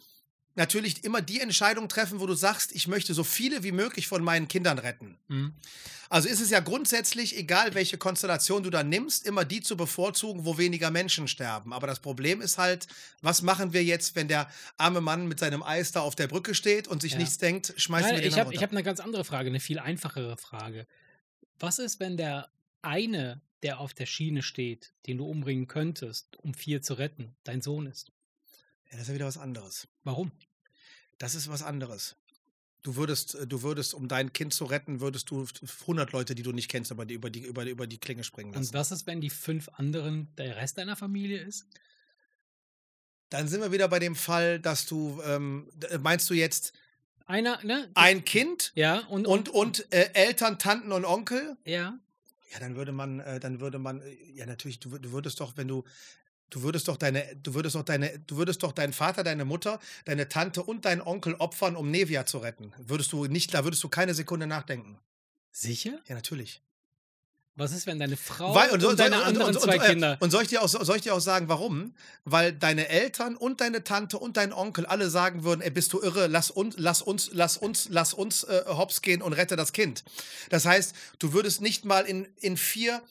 [0.56, 4.24] natürlich immer die Entscheidung treffen, wo du sagst, ich möchte so viele wie möglich von
[4.24, 5.18] meinen Kindern retten.
[5.28, 5.54] Mhm.
[6.10, 10.44] Also ist es ja grundsätzlich, egal welche Konstellation du da nimmst, immer die zu bevorzugen,
[10.44, 11.72] wo weniger Menschen sterben.
[11.72, 12.88] Aber das Problem ist halt,
[13.22, 16.56] was machen wir jetzt, wenn der arme Mann mit seinem Eis da auf der Brücke
[16.56, 17.20] steht und sich Ja.
[17.20, 19.78] nichts denkt, schmeißen Nein, wir den ich habe hab eine ganz andere Frage, eine viel
[19.78, 20.88] einfachere Frage.
[21.60, 22.50] Was ist, wenn der
[22.82, 27.62] eine, der auf der Schiene steht, den du umbringen könntest, um vier zu retten, dein
[27.62, 28.12] Sohn ist?
[28.90, 29.88] Ja, das ist ja wieder was anderes.
[30.04, 30.32] Warum?
[31.18, 32.16] Das ist was anderes.
[32.82, 35.46] Du würdest, äh, du würdest, um dein Kind zu retten, würdest du
[35.82, 38.24] 100 Leute, die du nicht kennst, aber die über die, über, die- über die Klinge
[38.24, 38.74] springen Und lassen.
[38.74, 41.66] was ist, wenn die fünf anderen der Rest deiner Familie ist?
[43.30, 46.74] Dann sind wir wieder bei dem Fall, dass du, ähm, d- meinst du jetzt
[47.28, 47.92] Einer, ne?
[47.94, 51.58] ein Kind ja, und, und, und äh, Eltern, Tanten und Onkel?
[51.66, 52.00] ja.
[52.52, 55.56] Ja, dann würde man, äh, dann würde man, äh, ja natürlich, du, du würdest doch,
[55.58, 55.84] wenn du,
[56.50, 59.80] du würdest doch deine, du würdest doch deine, du würdest doch deinen Vater, deine Mutter,
[60.06, 62.74] deine Tante und deinen Onkel opfern, um Nevia zu retten.
[62.78, 65.00] Würdest du nicht, da würdest du keine Sekunde nachdenken.
[65.52, 66.00] Sicher?
[66.08, 66.62] Ja, natürlich.
[67.60, 70.18] Was ist, wenn deine Frau Weil- und, deine anderen zwei äh, Kinder?
[70.22, 71.94] Und soll ich, dir auch, soll ich dir auch sagen, warum?
[72.24, 76.02] Weil deine Eltern und deine Tante und dein Onkel alle sagen würden, ey, bist du
[76.02, 79.74] irre, lass uns, lass uns, lass uns, lass uns äh, hops gehen und rette das
[79.74, 80.06] Kind.
[80.50, 83.02] Das heißt, du würdest nicht mal in, in vier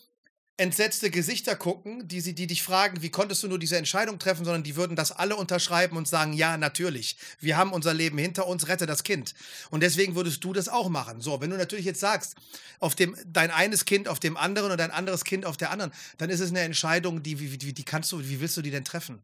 [0.58, 4.44] entsetzte Gesichter gucken, die, sie, die dich fragen, wie konntest du nur diese Entscheidung treffen,
[4.44, 8.46] sondern die würden das alle unterschreiben und sagen, ja, natürlich, wir haben unser Leben hinter
[8.48, 9.34] uns, rette das Kind.
[9.70, 11.20] Und deswegen würdest du das auch machen.
[11.20, 12.34] So, wenn du natürlich jetzt sagst,
[12.80, 15.92] auf dem, dein eines Kind auf dem anderen und dein anderes Kind auf der anderen,
[16.18, 18.72] dann ist es eine Entscheidung, die, wie, wie, die kannst du, wie willst du die
[18.72, 19.22] denn treffen?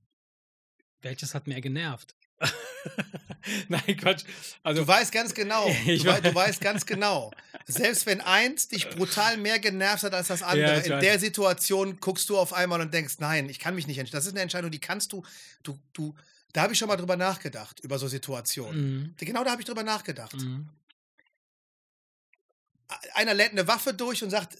[1.03, 2.15] Welches hat mehr genervt?
[3.69, 4.25] Nein, Quatsch.
[4.63, 6.23] Also, Du weißt ganz genau, Ich du, wei- weiß.
[6.23, 7.31] du weißt ganz genau,
[7.67, 11.01] selbst wenn eins dich brutal mehr genervt hat als das andere, ich in weiß.
[11.03, 14.17] der Situation guckst du auf einmal und denkst, nein, ich kann mich nicht entscheiden.
[14.19, 15.23] Das ist eine Entscheidung, die kannst du,
[15.63, 16.15] du, du,
[16.53, 19.01] da habe ich schon mal drüber nachgedacht, über so Situationen.
[19.03, 19.15] Mhm.
[19.19, 20.35] Genau da habe ich drüber nachgedacht.
[20.35, 20.69] Mhm.
[23.15, 24.59] Einer lädt eine Waffe durch und sagt, äh,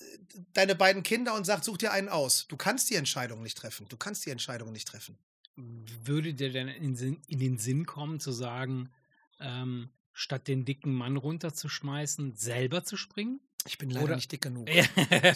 [0.55, 2.47] deine beiden Kinder und sagt, such dir einen aus.
[2.49, 3.87] Du kannst die Entscheidung nicht treffen.
[3.89, 5.17] Du kannst die Entscheidung nicht treffen.
[5.57, 8.91] Würde dir denn in, Sinn, in den Sinn kommen, zu sagen,
[9.41, 13.41] ähm, statt den dicken Mann runterzuschmeißen, selber zu springen?
[13.67, 14.69] Ich bin leider Oder- nicht dick genug.
[14.75, 14.85] Ja.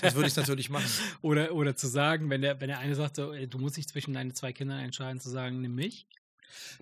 [0.03, 0.91] Das würde ich natürlich machen.
[1.23, 4.13] oder, oder zu sagen, wenn der, wenn der eine sagt, so, du musst dich zwischen
[4.13, 6.07] deinen zwei Kindern entscheiden, zu sagen, nimm mich.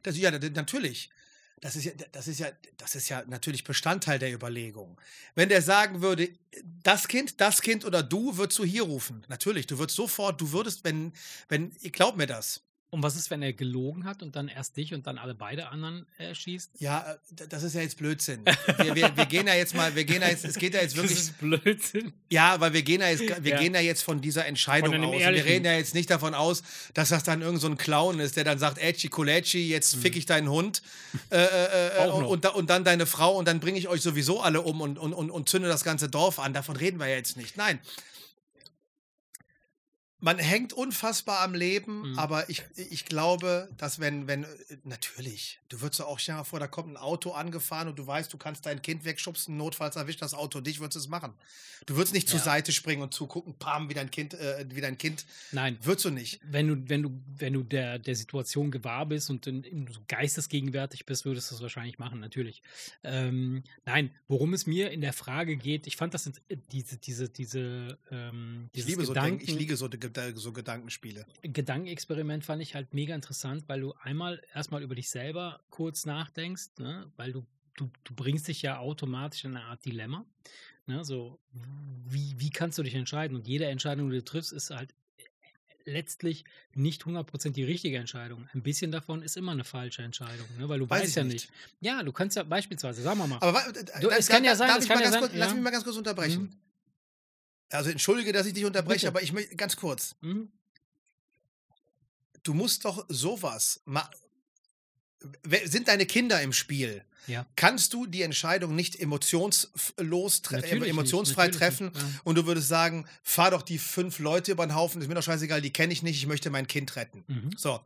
[0.02, 1.10] Das, ja, natürlich.
[1.60, 5.00] Das ist ja, das ist ja, das ist ja natürlich Bestandteil der Überlegung.
[5.34, 6.28] Wenn der sagen würde,
[6.82, 9.24] das Kind, das Kind oder du, würdest du hier rufen.
[9.28, 11.12] Natürlich, du würdest sofort, du würdest, wenn,
[11.48, 12.62] wenn, glaub mir das.
[12.88, 15.68] Und was ist, wenn er gelogen hat und dann erst dich und dann alle beide
[15.70, 16.70] anderen erschießt?
[16.78, 18.42] Ja, äh, das ist ja jetzt Blödsinn.
[18.78, 20.94] Wir, wir, wir gehen ja jetzt mal, wir gehen ja jetzt, es geht ja jetzt
[20.96, 21.14] wirklich.
[21.14, 22.12] Das ist Blödsinn.
[22.30, 23.58] Ja, weil wir gehen ja jetzt, wir Ja.
[23.58, 25.14] gehen ja jetzt von dieser Entscheidung Von aus.
[25.14, 26.62] Und Wir reden ja jetzt nicht davon aus,
[26.94, 30.14] dass das dann irgend so ein Clown ist, der dann sagt, Ecci Colecci, jetzt fick
[30.16, 30.82] ich deinen Hund
[31.30, 32.20] äh, äh, äh, Mhm.
[32.22, 32.28] Noch.
[32.28, 34.98] und, da, und dann deine Frau und dann bringe ich euch sowieso alle um und,
[34.98, 36.52] und, und, und zünde das ganze Dorf an.
[36.54, 37.56] Davon reden wir ja jetzt nicht.
[37.56, 37.80] Nein.
[40.18, 42.18] Man hängt unfassbar am Leben, Mhm.
[42.18, 44.48] aber ich, ich glaube, dass wenn, wenn, äh,
[44.82, 48.06] natürlich, du würdest auch, stell dir mal vor, da kommt ein Auto angefahren und du
[48.06, 51.34] weißt, du kannst dein Kind wegschubsen, notfalls erwischt das Auto dich, würdest es machen.
[51.84, 52.44] Du würdest nicht zur Ja.
[52.46, 56.10] Seite springen und zugucken, pam, wie dein Kind, äh, wie dein Kind, Nein, würdest du
[56.10, 56.40] nicht.
[56.44, 60.00] wenn du, wenn du, wenn du der, der Situation gewahr bist und in, in so
[60.08, 62.62] geistesgegenwärtig bist, würdest du es wahrscheinlich machen, natürlich.
[63.04, 67.28] Ähm, nein, worum es mir in der Frage geht, ich fand das äh, diese, diese,
[67.28, 69.88] diese, ähm, Ich liebe so, Gedanken, Denk, ich liebe so,
[70.34, 71.26] so Gedankenspiele.
[71.42, 76.78] Gedankenexperiment fand ich halt mega interessant, weil du einmal erstmal über dich selber kurz nachdenkst,
[76.78, 77.10] ne?
[77.16, 77.46] weil du,
[77.76, 80.24] du, du bringst dich ja automatisch in eine Art Dilemma.
[80.86, 81.04] Ne?
[81.04, 81.38] So,
[82.06, 83.36] wie, wie kannst du dich entscheiden?
[83.36, 84.94] Und jede Entscheidung, die du triffst, ist halt
[85.84, 86.44] letztlich
[86.74, 88.48] nicht 100% die richtige Entscheidung.
[88.52, 90.68] Ein bisschen davon ist immer eine falsche Entscheidung, ne?
[90.68, 91.32] weil du Weiß weißt ja nicht.
[91.48, 91.50] nicht.
[91.80, 94.48] Ja, du kannst ja beispielsweise, sagen wir mal, Aber wa- Du, da- es kann da-
[94.50, 96.42] ja sein, es kann ja kurz, Lass mich mal ganz kurz unterbrechen.
[96.42, 96.50] Mhm.
[97.70, 99.08] Also entschuldige, dass ich dich unterbreche, Bitte.
[99.08, 100.14] aber ich möchte ganz kurz.
[100.20, 100.50] hm?
[102.42, 104.08] Du musst doch sowas ma
[105.64, 107.04] sind deine Kinder im Spiel?
[107.26, 107.46] Ja.
[107.56, 112.20] Kannst du die Entscheidung nicht emotionslos, tre Natürlich nicht, emotionsfrei natürlich treffen nicht, ja.
[112.24, 115.22] und du würdest sagen, fahr doch die fünf Leute über den Haufen, ist mir doch
[115.22, 117.24] scheißegal, die kenne ich nicht, ich möchte mein Kind retten.
[117.26, 117.50] Mhm.
[117.56, 117.80] So.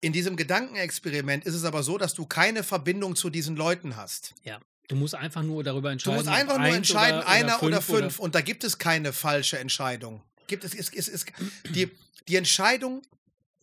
[0.00, 4.34] In diesem Gedankenexperiment ist es aber so, dass du keine Verbindung zu diesen Leuten hast.
[4.88, 6.16] Du musst einfach nur darüber Du entscheiden.
[6.16, 8.18] musst ob einfach nur entscheiden, oder, einer oder fünf fünf.
[8.18, 10.22] Und da gibt es keine falsche Entscheidung.
[10.48, 11.26] Gibt es, ist, ist, ist,
[11.70, 11.90] die,
[12.28, 13.02] die Entscheidung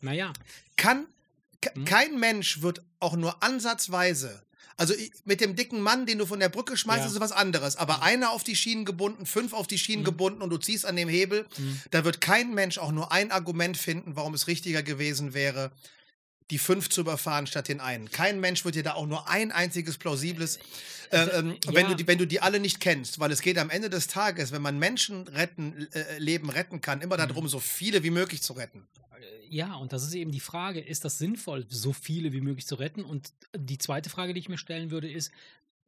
[0.01, 0.33] Naja,
[0.75, 1.05] kann,
[1.73, 1.85] Hm?
[1.85, 4.41] kein Mensch wird auch nur ansatzweise,
[4.77, 4.93] also
[5.25, 7.11] mit dem dicken Mann, den du von der Brücke schmeißt, Ja.
[7.11, 7.75] ist was anderes.
[7.75, 10.05] Aber einer auf die Schienen gebunden, fünf auf die Schienen Hm.
[10.05, 13.29] gebunden und du ziehst an dem Hebel, hm, da wird kein Mensch auch nur ein
[13.31, 15.71] Argument finden, warum es richtiger gewesen wäre,
[16.49, 18.09] die fünf zu überfahren statt den einen.
[18.09, 20.57] Kein Mensch wird dir da auch nur ein einziges plausibles,
[21.11, 21.73] äh, ähm, ja.
[21.73, 24.07] wenn, du die, wenn du die alle nicht kennst, weil es geht am Ende des
[24.07, 28.41] Tages, wenn man Menschen retten, äh, Leben retten kann, immer darum, so viele wie möglich
[28.41, 28.87] zu retten.
[29.49, 32.75] Ja, und das ist eben die Frage, ist das sinnvoll, so viele wie möglich zu
[32.75, 33.03] retten?
[33.03, 35.31] Und die zweite Frage, die ich mir stellen würde, ist,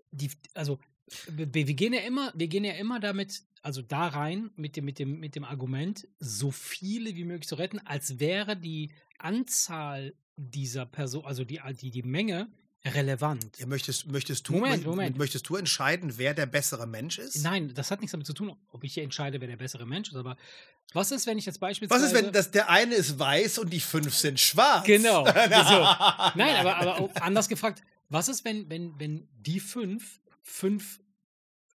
[0.09, 0.80] die, also
[1.28, 4.86] wir, wir gehen ja immer, wir gehen ja immer damit, also da rein mit dem,
[4.86, 10.16] mit dem, mit dem Argument, so viele wie möglich zu retten, als wäre die Anzahl
[10.36, 12.48] dieser Person, also die, die, die Menge
[12.86, 13.58] relevant.
[13.60, 15.18] Ja, möchtest, möchtest, du, Moment, Moment.
[15.18, 17.44] möchtest du entscheiden, wer der bessere Mensch ist?
[17.44, 20.16] Nein, das hat nichts damit zu tun, ob ich entscheide, wer der bessere Mensch ist,
[20.16, 20.36] aber
[20.94, 22.06] was ist, wenn ich jetzt Was beispielsweise.
[22.06, 24.86] ist, wenn das, der eine ist weiß und die fünf sind schwarz?
[24.86, 25.26] Genau.
[25.26, 25.32] so.
[25.32, 31.00] Nein, aber, aber anders gefragt, was ist, wenn, wenn, wenn die fünf, fünf,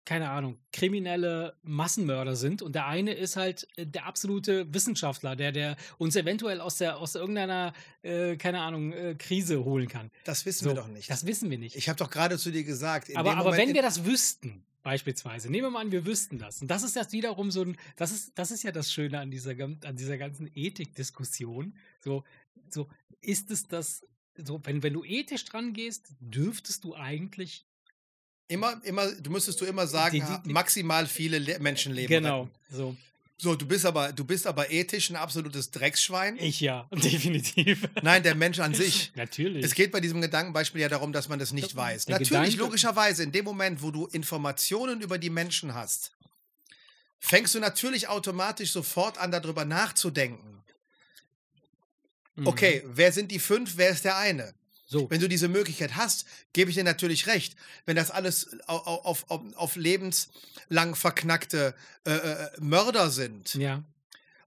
[0.04, 5.52] keine Ahnung, kriminelle Massenmörder sind und der eine ist halt äh, der absolute Wissenschaftler, der,
[5.52, 7.72] der uns eventuell aus, der, aus irgendeiner,
[8.02, 10.10] äh, keine Ahnung, äh, Krise holen kann.
[10.24, 11.08] Das wissen So, wir doch nicht.
[11.08, 11.76] Das wissen wir nicht.
[11.76, 13.14] ich habe doch gerade zu dir gesagt.
[13.16, 16.60] aber aber Moment, wenn wir das wüssten, beispielsweise, nehmen wir mal an, wir wüssten das.
[16.60, 19.30] Und das ist jetzt wiederum so ein, das ist, das ist ja das Schöne an
[19.30, 21.76] dieser, an dieser ganzen Ethikdiskussion.
[22.00, 22.24] So,
[22.68, 22.88] so
[23.20, 24.04] ist es das,
[24.36, 27.66] so, wenn, wenn du ethisch dran gehst, dürftest du eigentlich.
[28.52, 32.08] Immer, immer, du müsstest du immer sagen, Die- die- maximal viele Le Menschenleben.
[32.08, 32.42] genau.
[32.42, 32.52] retten.
[32.70, 32.96] So.
[33.38, 36.36] So, du bist aber, du bist aber ethisch ein absolutes Drecksschwein.
[36.38, 37.88] Ich ja, definitiv.
[38.00, 39.10] Nein, der Mensch an sich.
[39.16, 39.64] Natürlich.
[39.64, 42.04] Es geht bei diesem Gedankenbeispiel ja darum, dass man das nicht Der- weiß.
[42.04, 46.12] der Natürlich, Gedanke- logischerweise, in dem Moment, wo du Informationen über die Menschen hast,
[47.18, 50.62] fängst du natürlich automatisch sofort an, darüber nachzudenken.
[52.36, 52.46] Mhm.
[52.46, 54.54] Okay, wer sind die fünf, wer ist der eine?
[54.92, 55.10] So.
[55.10, 57.56] Wenn du diese Möglichkeit hast, gebe ich dir natürlich recht.
[57.86, 61.74] Wenn das alles au- au- auf, auf, auf lebenslang verknackte
[62.04, 63.82] äh, äh, Mörder sind Ja.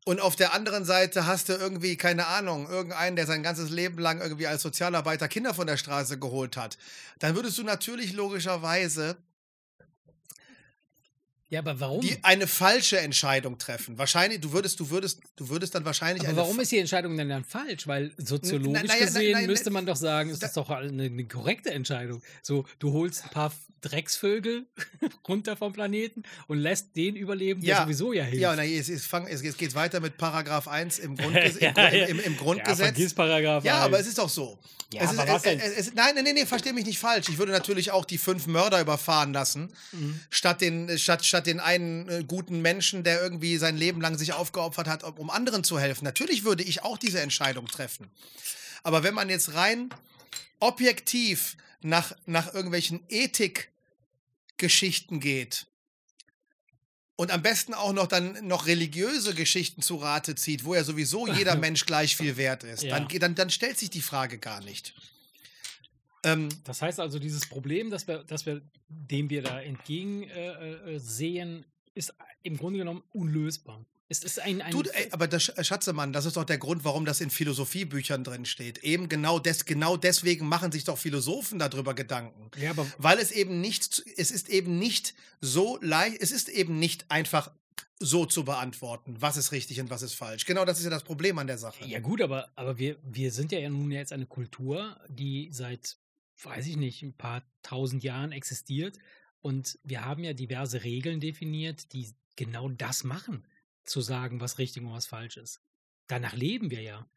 [0.05, 3.97] und auf der anderen Seite hast du irgendwie, keine Ahnung, irgendeinen, der sein ganzes Leben
[3.97, 6.77] lang irgendwie als Sozialarbeiter Kinder von der Straße geholt hat,
[7.19, 9.17] dann würdest du natürlich logischerweise
[11.55, 12.01] Ja, aber warum?
[12.01, 13.97] die, eine falsche Entscheidung treffen.
[13.97, 17.29] Wahrscheinlich, du würdest, du würdest, du würdest dann wahrscheinlich aber warum ist die Entscheidung denn
[17.29, 17.87] dann falsch?
[17.87, 20.69] Weil soziologisch na ja, na- gesehen müsste na- man doch sagen, ist da- das doch
[20.69, 22.21] eine, eine korrekte Entscheidung.
[22.41, 24.65] So, du holst ein paar Drecksvögel
[25.27, 27.83] runter vom Planeten und lässt den überleben, der Ja.
[27.83, 28.41] sowieso ja hilft.
[28.41, 31.69] Ja, na, jetzt, jetzt, fang, jetzt, jetzt geht's weiter mit Paragraph 1 im, Grundges Ja,
[31.69, 32.05] im, ja.
[32.07, 32.77] im, im, Ja, Grundgesetz.
[32.79, 34.01] vergiss Paragraph Ja, aber 1.
[34.05, 34.59] es ist doch so.
[34.93, 37.27] Ja, es ist, aber es, es, es, nein, nein, nein, nee, versteh mich nicht falsch.
[37.29, 40.19] Ich würde natürlich auch die fünf Mörder überfahren lassen, Mhm.
[40.29, 44.33] statt, den, statt, statt den einen äh, guten Menschen, der irgendwie sein Leben lang sich
[44.33, 46.03] aufgeopfert hat, um, um anderen zu helfen.
[46.05, 48.09] Natürlich würde ich auch diese Entscheidung treffen.
[48.83, 49.89] Aber wenn man jetzt rein
[50.59, 55.67] objektiv nach, nach irgendwelchen Ethikgeschichten geht
[57.15, 61.27] und am besten auch noch dann noch religiöse Geschichten zu Rate zieht, wo ja sowieso
[61.27, 62.99] jeder Mensch gleich viel wert ist, Ja.
[62.99, 64.93] dann, dann, dann stellt sich die Frage gar nicht.
[66.25, 70.95] Ähm, Das heißt also, dieses Problem, das wir, das wir, dem wir da entgegen äh,
[70.95, 72.13] äh, sehen, ist
[72.43, 73.85] im Grunde genommen unlösbar.
[74.07, 76.83] Es ist ein, ein du, ey, aber das, Sch- Schatzemann, das ist doch der Grund,
[76.83, 78.79] warum das in Philosophiebüchern drin steht.
[78.83, 82.51] Eben genau, des, genau deswegen machen sich doch Philosophen darüber Gedanken.
[82.61, 86.77] ja, aber Weil es eben nicht, es ist eben nicht so leicht, es ist eben
[86.77, 87.51] nicht einfach
[87.99, 90.45] so zu beantworten, was ist richtig und was ist falsch.
[90.45, 91.83] Genau das ist ja das Problem an der Sache.
[91.85, 95.97] Ja, gut, aber, aber wir, wir sind ja nun jetzt eine Kultur, die seit,
[96.43, 98.97] weiß ich nicht, ein paar tausend Jahren existiert.
[99.39, 103.47] Und wir haben ja diverse Regeln definiert, die genau das machen,
[103.83, 105.61] zu sagen, was richtig und was falsch ist.
[106.07, 107.09] Danach leben wir ja.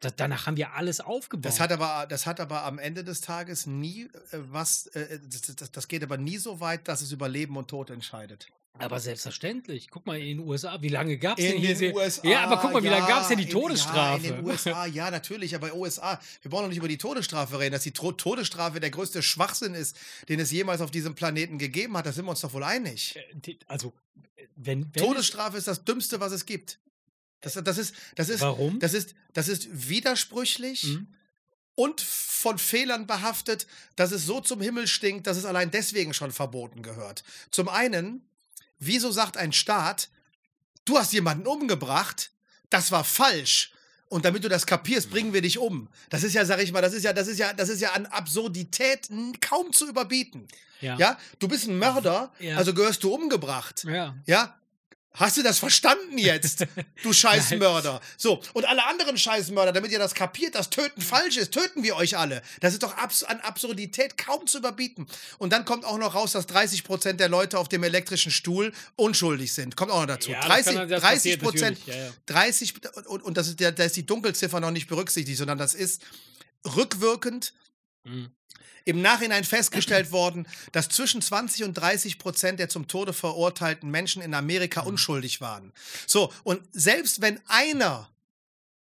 [0.00, 1.46] Da, danach haben wir alles aufgebaut.
[1.46, 5.54] Das hat aber, das hat aber am Ende des Tages nie äh, was, äh, das,
[5.56, 8.46] das, das geht aber nie so weit, dass es über Leben und Tod entscheidet.
[8.78, 9.88] aber selbstverständlich.
[9.88, 11.74] Guck mal in den USA, wie lange gab es denn hier?
[11.74, 12.28] den USA.
[12.28, 14.22] Ja, aber guck mal, wie lange gab es denn die in- Todesstrafe?
[14.26, 17.58] Ja, in den USA, ja, natürlich, aber USA, wir brauchen doch nicht über die Todesstrafe
[17.58, 19.96] reden, dass die Tro Todesstrafe der größte Schwachsinn ist,
[20.28, 23.16] den es jemals auf diesem Planeten gegeben hat, da sind wir uns doch wohl einig.
[23.46, 23.94] Äh, also,
[24.36, 26.78] äh, wenn, wenn es, Todesstrafe ist das Dümmste, was es gibt.
[27.40, 28.78] Das, das ist, das ist, warum?
[28.80, 31.08] das ist, das ist widersprüchlich Mhm.
[31.74, 33.66] und von Fehlern behaftet,
[33.96, 37.22] dass es so zum Himmel stinkt, dass es allein deswegen schon verboten gehört.
[37.50, 38.28] Zum einen,
[38.78, 40.08] wieso sagt ein Staat,
[40.84, 42.30] du hast jemanden umgebracht,
[42.70, 43.72] das war falsch.
[44.08, 45.88] Und damit du das kapierst, bringen wir dich um.
[46.10, 47.90] Das ist ja, sag ich mal, das ist ja, das ist ja, das ist ja
[47.92, 49.08] an Absurdität
[49.40, 50.46] kaum zu überbieten.
[50.80, 50.96] ja.
[50.96, 52.56] Ja, du bist ein Mörder, Ja.
[52.56, 53.84] also gehörst du umgebracht.
[53.84, 54.16] ja.
[54.26, 54.58] Ja?
[55.16, 56.66] Hast du das verstanden jetzt,
[57.02, 58.00] du Scheißmörder?
[58.16, 61.96] So, und alle anderen Scheißmörder, damit ihr das kapiert, dass Töten falsch ist, töten wir
[61.96, 62.42] euch alle.
[62.60, 65.06] Das ist doch abs an Absurdität kaum zu überbieten.
[65.38, 68.72] Und dann kommt auch noch raus, dass 30 Prozent der Leute auf dem elektrischen Stuhl
[68.94, 69.74] unschuldig sind.
[69.76, 70.30] Kommt auch noch dazu.
[70.30, 72.10] Ja, das 30 kann- das 30 passiert Prozent, ja, ja.
[72.26, 72.74] 30,
[73.06, 76.02] und, und das ist, der, da ist die Dunkelziffer noch nicht berücksichtigt, sondern das ist
[76.76, 77.52] rückwirkend
[78.06, 78.30] Mhm.
[78.84, 84.22] im Nachhinein festgestellt worden, dass zwischen 20 und 30 Prozent der zum Tode verurteilten Menschen
[84.22, 84.88] in Amerika Mhm.
[84.88, 85.72] unschuldig waren.
[86.06, 88.08] So, und selbst wenn einer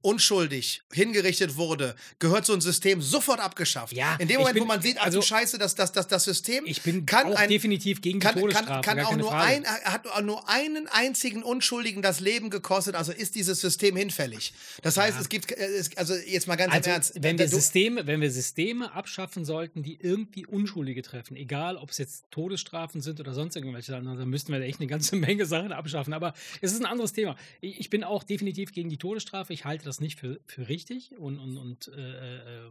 [0.03, 3.93] unschuldig hingerichtet wurde, gehört so ein System sofort abgeschafft.
[3.93, 6.65] Ja, In dem Moment, wo bin- man sieht, also- Scheiße, das, das, das, das System
[6.67, 8.81] Ich bin kann auch ein, definitiv gegen kann, kann, Todesstrafe.
[8.83, 9.47] kann auch nur Frage.
[9.53, 14.53] ein, hat nur einen einzigen Unschuldigen das Leben gekostet, also ist dieses System hinfällig.
[14.83, 15.21] Das heißt, Ja.
[15.21, 17.13] es gibt, äh, also jetzt mal ganz Also, im Ernst.
[17.23, 21.99] wenn wir, Systeme, wenn wir Systeme abschaffen sollten, die irgendwie Unschuldige treffen, egal ob es
[21.99, 25.73] jetzt Todesstrafen sind oder sonst irgendwelche anderen, dann müssten wir echt eine ganze Menge Sachen
[25.73, 26.13] abschaffen.
[26.13, 27.37] Aber es ist ein anderes Thema.
[27.61, 29.53] Ich, ich bin auch definitiv gegen die Todesstrafe.
[29.53, 32.71] Ich halte das nicht für, für richtig und, und, und äh, äh, äh,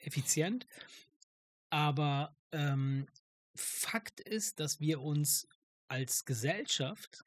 [0.00, 0.66] effizient.
[1.70, 3.06] Aber ähm,
[3.56, 5.48] Fakt ist, dass wir uns
[5.88, 7.24] als Gesellschaft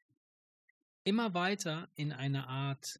[1.04, 2.98] immer weiter in eine Art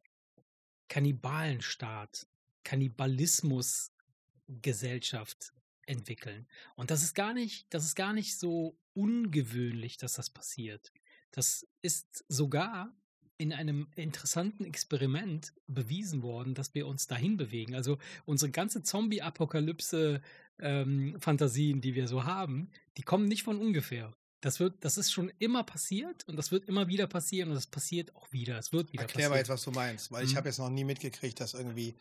[0.87, 2.25] Kannibalenstaat,
[2.63, 5.53] Kannibalismus-Gesellschaft
[5.85, 6.47] entwickeln.
[6.75, 10.91] Und das ist gar nicht, das ist gar nicht so ungewöhnlich, dass das passiert.
[11.31, 12.95] Das ist sogar
[13.39, 17.73] in einem interessanten Experiment bewiesen worden, dass wir uns dahin bewegen.
[17.73, 24.13] Also unsere ganze Zombie-Apokalypse-Fantasien, die wir so haben, die kommen nicht von ungefähr.
[24.41, 27.67] Das wird, das ist schon immer passiert und das wird immer wieder passieren und das
[27.67, 28.57] passiert auch wieder.
[28.57, 29.39] Es wird wieder Erklär mal passieren.
[29.39, 30.37] jetzt, was du meinst, weil ich Mhm.
[30.37, 31.95] habe jetzt noch nie mitgekriegt, dass irgendwie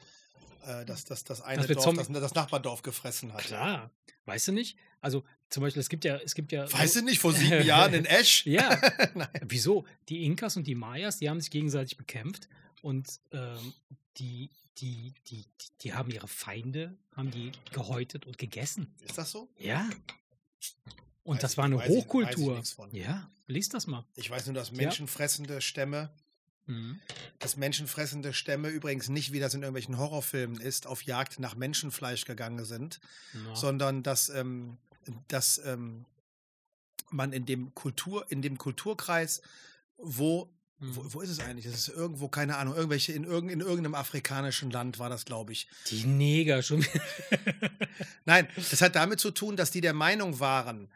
[0.66, 3.40] äh, dass, dass das eine wir Dorf das, das Nachbardorf gefressen hat.
[3.42, 3.90] Klar,
[4.26, 4.76] weißt du nicht?
[5.00, 6.70] Also zum Beispiel, es gibt ja, es gibt ja.
[6.72, 8.44] Weißt du nicht, vor sieben Jahren in Esch?
[8.46, 8.80] Ja.
[9.42, 9.84] Wieso?
[10.08, 12.48] Die Inkas und die Mayas, die haben sich gegenseitig bekämpft
[12.82, 13.72] und ähm,
[14.18, 15.44] die, die, die,
[15.82, 18.94] die, haben ihre Feinde, haben die gehäutet und gegessen.
[19.00, 19.48] Ist das so?
[19.58, 19.88] Ja.
[21.24, 22.62] Und Weiß das war eine weiß ich- ich Hochkultur.
[22.92, 24.04] Ja, lies das mal.
[24.14, 26.10] Ich weiß nur, dass menschenfressende Stämme,
[26.68, 27.00] Mhm.
[27.40, 32.24] dass menschenfressende Stämme übrigens nicht, wie das in irgendwelchen Horrorfilmen ist, auf Jagd nach Menschenfleisch
[32.26, 33.00] gegangen sind,
[33.32, 33.56] Ja.
[33.56, 34.76] sondern dass, ähm,
[35.28, 36.04] dass ähm,
[37.10, 39.40] man in dem Kultur, in dem Kulturkreis,
[39.96, 40.50] wo
[40.80, 40.94] Mhm.
[40.94, 41.64] Wo, wo ist es eigentlich?
[41.64, 45.50] Das ist irgendwo, keine Ahnung, irgendwelche, in, irgend, in irgendeinem afrikanischen Land war das, glaube
[45.52, 45.66] ich.
[45.88, 46.86] Die Neger schon.
[48.24, 50.88] Nein, das hat damit zu tun, dass die der Meinung waren,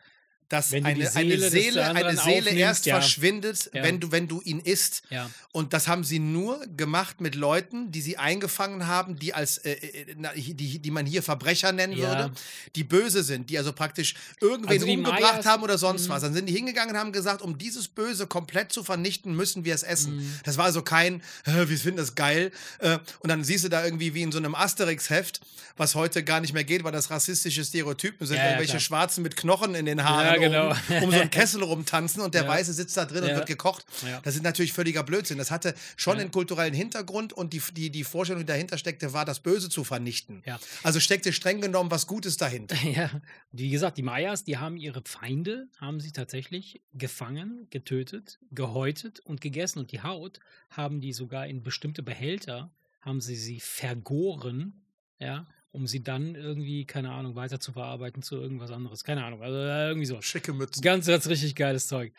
[0.53, 2.97] dass eine, eine Seele des Seele, eine Seele erst ja.
[3.01, 3.83] verschwindet, Ja.
[3.83, 5.03] wenn, du, wenn du ihn isst.
[5.11, 5.31] ja.
[5.55, 9.73] Und das haben sie nur gemacht mit Leuten, die sie eingefangen haben, die als äh,
[9.73, 12.33] äh, die, die man hier Verbrecher nennen würde,
[12.75, 16.13] die böse sind, die also praktisch irgendwen Also umgebracht Mayas- haben oder sonst Mhm.
[16.13, 16.23] was.
[16.23, 19.75] Dann sind die hingegangen und haben gesagt, um dieses Böse komplett zu vernichten, müssen wir
[19.75, 20.17] es essen.
[20.17, 20.35] Mhm.
[20.45, 22.51] Das war also kein, äh, wir finden das geil.
[22.79, 25.41] Äh, und dann siehst du da irgendwie wie in so einem Asterix-Heft,
[25.77, 28.81] was heute gar nicht mehr geht, weil das rassistische Stereotypen sind, irgendwelche klar.
[28.81, 30.71] Schwarzen mit Knochen in den Haaren genau.
[30.71, 32.49] um, um so einen Kessel rumtanzen und der Ja.
[32.49, 33.37] Weiße sitzt da drin und Ja.
[33.37, 33.85] wird gekocht.
[34.07, 34.21] Ja.
[34.23, 35.39] Das ist natürlich völliger Blödsinn.
[35.39, 39.25] Das hatte schon einen kulturellen Hintergrund und die, die, die Vorstellung, die dahinter steckte, war,
[39.25, 40.43] das Böse zu vernichten.
[40.83, 42.77] Also steckte streng genommen was Gutes dahinter.
[42.93, 43.11] Ja,
[43.53, 49.41] wie gesagt, die Mayas, die haben ihre Feinde, haben sie tatsächlich gefangen, getötet, gehäutet und
[49.41, 49.79] gegessen.
[49.79, 50.41] Und die Haut
[50.71, 52.71] haben die sogar in bestimmte Behälter,
[53.01, 54.83] haben sie sie vergoren,
[55.19, 59.05] ja, um sie dann irgendwie, keine Ahnung, weiter zu verarbeiten zu irgendwas anderes.
[59.05, 60.21] Keine Ahnung, also äh, irgendwie so.
[60.21, 60.83] Schicke Mützen.
[60.83, 62.13] Ganz, ganz richtig geiles Zeug.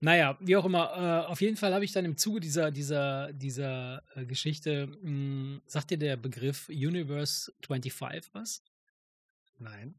[0.00, 3.32] Naja, wie auch immer, äh, auf jeden Fall habe ich dann im Zuge dieser, dieser,
[3.32, 8.62] dieser äh, Geschichte, mh, sagt dir der Begriff Universe 25 was?
[9.58, 9.96] Nein.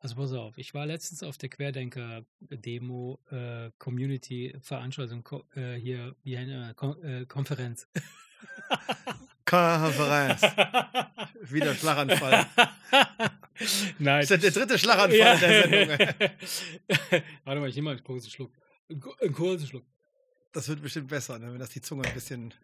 [0.00, 5.26] Also pass auf, ich war letztens auf der Querdenker-Demo, äh, Community-Veranstaltung,
[5.56, 7.88] äh, hier, wie eine Kon äh, Konferenz.
[9.48, 10.42] Konferenz.
[11.50, 12.46] Wieder Schlaganfall.
[13.98, 14.26] Nein.
[14.26, 15.98] Das ist der dritte Schlaganfall der Sendung.
[17.44, 18.52] Warte mal, ich nehme mal einen kurzen Schluck.
[18.88, 19.84] Einen kurzen Schluck.
[20.52, 22.54] Das wird bestimmt besser, ne, wenn das die Zunge ein bisschen.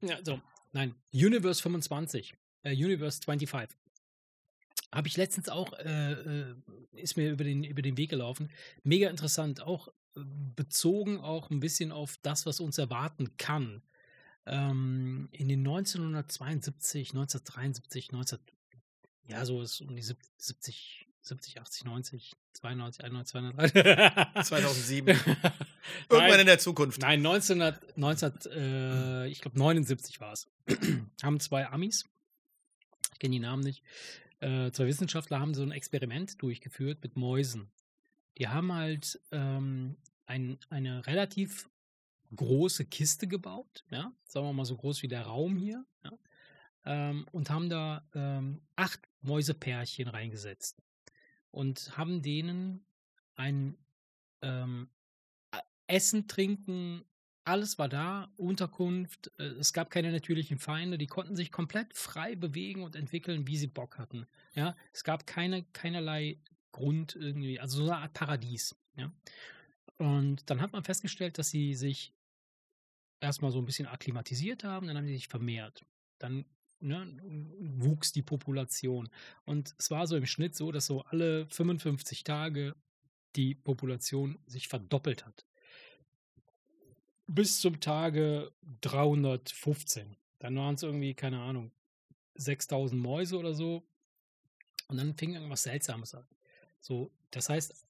[0.00, 0.40] Ja, so.
[0.72, 2.34] Nein, Universe 25.
[2.62, 3.76] Äh, Universe 25.
[4.92, 6.54] Habe ich letztens auch, äh, äh,
[6.92, 8.50] ist mir über den, über den Weg gelaufen.
[8.82, 9.60] Mega interessant.
[9.62, 10.20] Auch äh,
[10.54, 13.82] bezogen auch ein bisschen auf das, was uns erwarten kann.
[14.46, 18.38] Ähm, in den 1972, 1973, 19,
[19.28, 24.42] ja, so ist um die 70, 70, 80, 90, 92, 91, 203.
[24.42, 25.16] 2007.
[25.16, 25.46] Nein.
[26.10, 27.00] Irgendwann in der Zukunft.
[27.00, 30.48] Nein, 1900, 19, äh, ich glaube 79 war es.
[31.22, 32.04] haben zwei Amis,
[33.12, 33.82] ich kenne die Namen nicht,
[34.40, 37.70] äh, zwei Wissenschaftler haben so ein Experiment durchgeführt mit Mäusen.
[38.38, 41.68] Die haben halt ähm, ein, eine relativ
[42.36, 46.12] große Kiste gebaut, ja, sagen wir mal so groß wie der Raum hier, ja,
[46.84, 50.82] ähm, und haben da ähm, acht Mäusepärchen reingesetzt
[51.50, 52.86] und haben denen
[53.34, 53.76] ein
[54.42, 54.88] ähm,
[55.86, 57.04] Essen, Trinken,
[57.44, 62.34] alles war da, Unterkunft, äh, es gab keine natürlichen Feinde, die konnten sich komplett frei
[62.34, 64.26] bewegen und entwickeln, wie sie Bock hatten.
[64.54, 66.40] Ja, es gab keine, keinerlei
[66.72, 68.76] Grund irgendwie, also so eine Art Paradies.
[68.96, 69.12] Ja.
[69.98, 72.12] Und dann hat man festgestellt, dass sie sich
[73.20, 75.84] erstmal so ein bisschen akklimatisiert haben, dann haben sie sich vermehrt.
[76.18, 76.44] Dann
[76.80, 77.18] ne,
[77.58, 79.08] wuchs die Population.
[79.44, 82.74] Und es war so im Schnitt so, dass so alle 55 Tage
[83.34, 85.46] die Population sich verdoppelt hat.
[87.26, 88.52] Bis zum Tage
[88.82, 90.16] 315.
[90.38, 91.72] Dann waren es irgendwie, keine Ahnung,
[92.34, 93.86] 6000 Mäuse oder so.
[94.88, 96.26] Und dann fing irgendwas Seltsames an.
[96.80, 97.85] So, das heißt,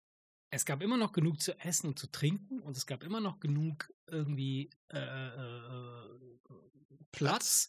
[0.51, 3.41] es gab immer noch genug zu essen und zu trinken und es gab immer noch
[3.41, 6.19] genug irgendwie äh, äh,
[7.13, 7.69] Platz.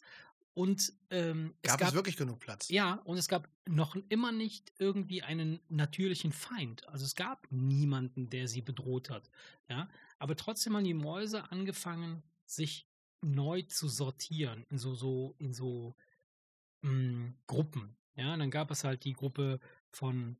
[0.54, 2.68] Und ähm, Gab es gab es wirklich genug Platz?
[2.68, 6.88] ja, und es gab noch immer nicht irgendwie einen natürlichen Feind.
[6.88, 9.30] Also es gab niemanden, der sie bedroht hat.
[9.68, 12.88] Ja, aber trotzdem haben die Mäuse angefangen, sich
[13.20, 15.94] neu zu sortieren in so so in so
[16.82, 17.96] mh, Gruppen.
[18.16, 19.60] Ja, und dann gab es halt die Gruppe
[19.92, 20.38] von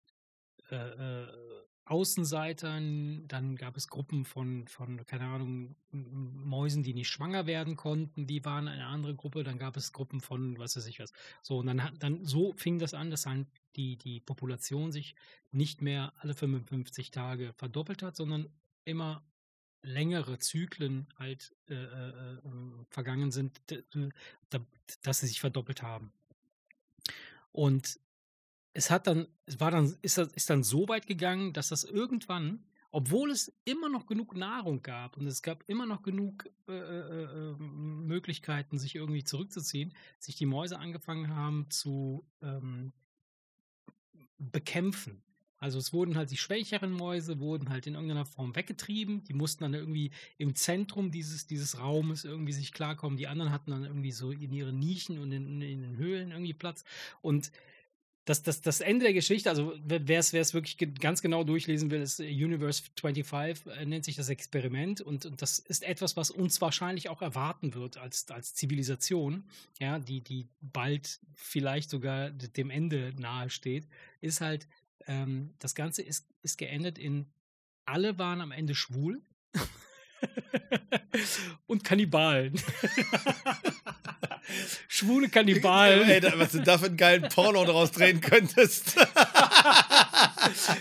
[0.71, 1.58] äh, äh,
[1.89, 8.27] Außenseitern, dann gab es Gruppen von, von, keine Ahnung, Mäusen, die nicht schwanger werden konnten,
[8.27, 11.13] die waren eine andere Gruppe, dann gab es Gruppen von, was weiß ich was.
[11.43, 15.15] So, und dann, dann so fing das an, dass halt die, die Population sich
[15.51, 18.49] nicht mehr alle 55 Tage verdoppelt hat, sondern
[18.85, 19.25] immer
[19.83, 22.41] längere Zyklen halt äh, äh, äh,
[22.91, 23.61] vergangen sind,
[24.51, 24.67] da-
[25.03, 26.13] dass sie sich verdoppelt haben.
[27.53, 27.99] Und
[28.79, 31.83] es hat dann, es war dann, ist, das, ist dann so weit gegangen, dass das
[31.83, 36.73] irgendwann, obwohl es immer noch genug Nahrung gab und es gab immer noch genug äh,
[36.73, 42.93] äh, äh, Möglichkeiten, sich irgendwie zurückzuziehen, sich die Mäuse angefangen haben zu ähm,
[44.39, 45.25] bekämpfen.
[45.57, 49.25] Also es wurden halt die schwächeren Mäuse, wurden halt in irgendeiner Form weggetrieben.
[49.25, 53.19] Die mussten dann irgendwie im Zentrum dieses, dieses Raumes irgendwie sich klarkommen.
[53.19, 56.55] Die anderen hatten dann irgendwie so in ihren Nischen und in, in den Höhlen irgendwie
[56.55, 56.85] Platz.
[57.23, 57.51] Und
[58.29, 62.21] das, das, das Ende der Geschichte, also wer es wirklich ganz genau durchlesen will, ist
[62.21, 66.61] äh, Universe 25, äh, nennt sich das Experiment und, und das ist etwas, was uns
[66.61, 69.45] wahrscheinlich auch erwarten wird als, als Zivilisation,
[69.81, 73.89] ja, die, die bald vielleicht sogar dem Ende nahe steht,
[74.21, 74.69] ist halt,
[75.07, 77.27] ähm, das Ganze ist, ist geendet in
[77.87, 79.23] alle waren am Ende schwul
[81.67, 82.55] und Kannibalen.
[84.89, 86.09] Schwule Kannibalen.
[86.09, 88.97] Ey, was du da für einen geilen Porno draus drehen könntest.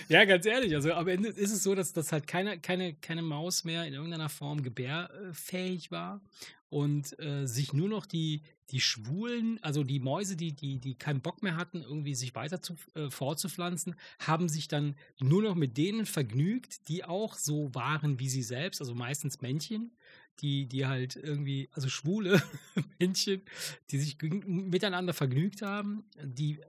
[0.07, 3.21] Ja, ganz ehrlich, also am Ende ist es so, dass, dass halt keine, keine, keine
[3.21, 6.21] Maus mehr in irgendeiner Form gebärfähig war
[6.69, 8.41] und äh, sich nur noch die,
[8.71, 12.61] die Schwulen, also die Mäuse, die, die, die keinen Bock mehr hatten, irgendwie sich weiter
[12.61, 18.19] zu, äh, fortzupflanzen, haben sich dann nur noch mit denen vergnügt, die auch so waren
[18.19, 19.91] wie sie selbst, also meistens Männchen,
[20.41, 22.41] die, die halt irgendwie, also schwule
[22.99, 23.41] Männchen,
[23.91, 26.59] die sich miteinander vergnügt haben, die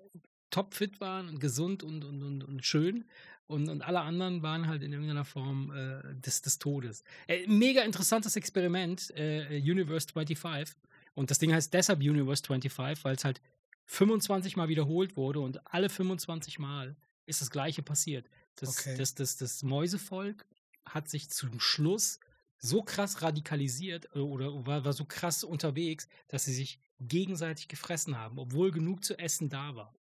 [0.51, 3.05] topfit waren und gesund und, und, und, und schön.
[3.49, 7.03] Und, und alle anderen waren halt in irgendeiner Form äh, des, des Todes.
[7.27, 10.77] Äh, mega interessantes Experiment, äh, Universe 25.
[11.15, 13.41] Und das Ding heißt deshalb Universe 25, weil es halt
[13.87, 16.95] 25 Mal wiederholt wurde und alle 25 Mal
[17.25, 18.29] ist das Gleiche passiert.
[18.57, 18.97] Das, Okay.
[18.99, 20.45] das, das, das Mäusevolk
[20.85, 22.21] hat sich zum Schluss
[22.59, 28.19] so krass radikalisiert äh, oder war, war so krass unterwegs, dass sie sich gegenseitig gefressen
[28.19, 29.95] haben, obwohl genug zu essen da war.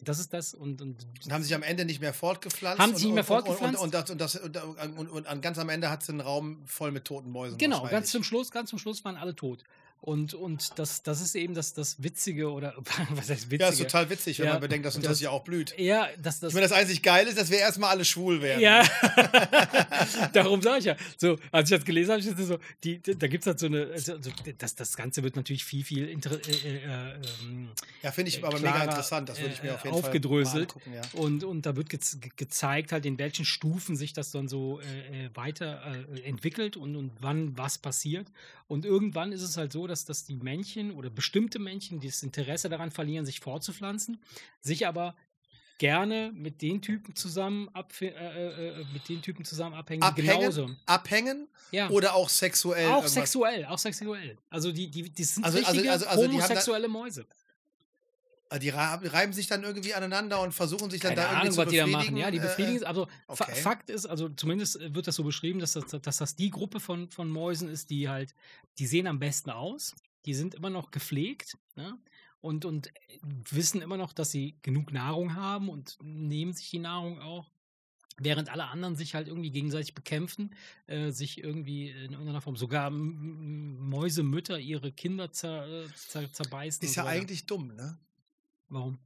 [0.00, 2.80] Das ist das und, und Und haben sich am Ende nicht mehr fortgepflanzt.
[2.80, 3.80] Haben und, sich nicht mehr fortgepflanzt?
[3.80, 7.30] Und, und, und, das, und, ganz am Ende hat es einen Raum voll mit toten
[7.30, 7.58] Mäusen.
[7.58, 9.64] Genau, ganz zum Schluss, ganz zum Schluss waren alle tot.
[10.00, 12.74] Und, und das, das ist eben das, das Witzige oder
[13.10, 13.64] was heißt Witzige?
[13.64, 15.74] Ja, ist total witzig, wenn Ja, man bedenkt, dass uns das, das- ja auch blüht.
[15.78, 18.60] Ja, das, das, Ich meine, das einzig Geile ist, dass wir erstmal alle schwul werden.
[18.60, 18.84] Ja,
[20.32, 20.96] darum sage ich ja.
[21.16, 23.86] So, als ich das gelesen habe, ich so, die, da gibt es halt so eine,
[23.92, 24.16] also,
[24.58, 27.68] das, das Ganze wird natürlich viel, viel inter, äh, äh, ähm,
[28.02, 29.28] Ja, finde ich Äh, aber mega interessant.
[29.28, 30.74] Das würde ich mir äh, auf jeden Fall aufgedröselt.
[30.76, 30.92] mal angucken.
[30.94, 31.20] Ja.
[31.20, 31.98] Und, und da wird ge-
[32.36, 35.82] gezeigt, halt, in welchen Stufen sich das dann so äh, äh, weiter
[36.24, 38.28] entwickelt und, und wann was passiert.
[38.68, 42.68] Und irgendwann ist es halt so, dass, dass die Männchen oder bestimmte Männchen das Interesse
[42.68, 44.20] daran verlieren, sich fortzupflanzen,
[44.60, 45.16] sich aber
[45.78, 50.38] gerne mit den Typen zusammen abfi- äh, äh, mit den Typen zusammen abhängen, Abhängen?
[50.40, 50.70] genauso.
[50.86, 51.88] Abhängen Ja.
[51.90, 52.86] oder auch sexuell?
[52.86, 53.12] auch irgendwas?
[53.14, 54.36] sexuell, auch sexuell.
[54.50, 57.26] Also die, die, die sind Also- also- richtige also- also da- homosexuelle Mäuse.
[58.50, 61.52] Ah, Die reiben sich dann irgendwie aneinander und versuchen sich dann Keine da irgendwie Ahnung,
[61.52, 62.14] zu was die da befriedigen.
[62.14, 62.16] machen.
[62.16, 62.82] Ja, die Äh, befriedigen es.
[62.82, 63.54] Also okay.
[63.54, 66.80] Fakt ist, also zumindest äh, wird das so beschrieben, dass das, dass das die Gruppe
[66.80, 68.34] von, von Mäusen ist, die halt,
[68.78, 69.94] die sehen am besten aus,
[70.24, 71.98] die sind immer noch gepflegt ne?
[72.40, 72.88] und, und
[73.50, 77.50] wissen immer noch, dass sie genug Nahrung haben und nehmen sich die Nahrung auch.
[78.20, 80.52] Während alle anderen sich halt irgendwie gegenseitig bekämpfen,
[80.86, 86.82] äh, sich irgendwie in irgendeiner Form, sogar Mäusemütter ihre Kinder zer, äh, zer, zerbeißen.
[86.84, 87.96] Ist ja so eigentlich dumm, ne?
[88.68, 88.98] Warum?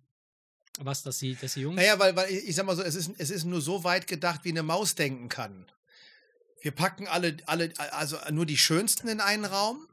[0.78, 1.76] Was, dass sie, dass sie Jungs.
[1.76, 4.44] Naja, weil, weil ich sag mal so, es ist, es ist nur so weit gedacht,
[4.44, 5.70] wie eine Maus denken kann.
[6.62, 9.86] Wir packen alle, alle, also nur die Schönsten in einen Raum.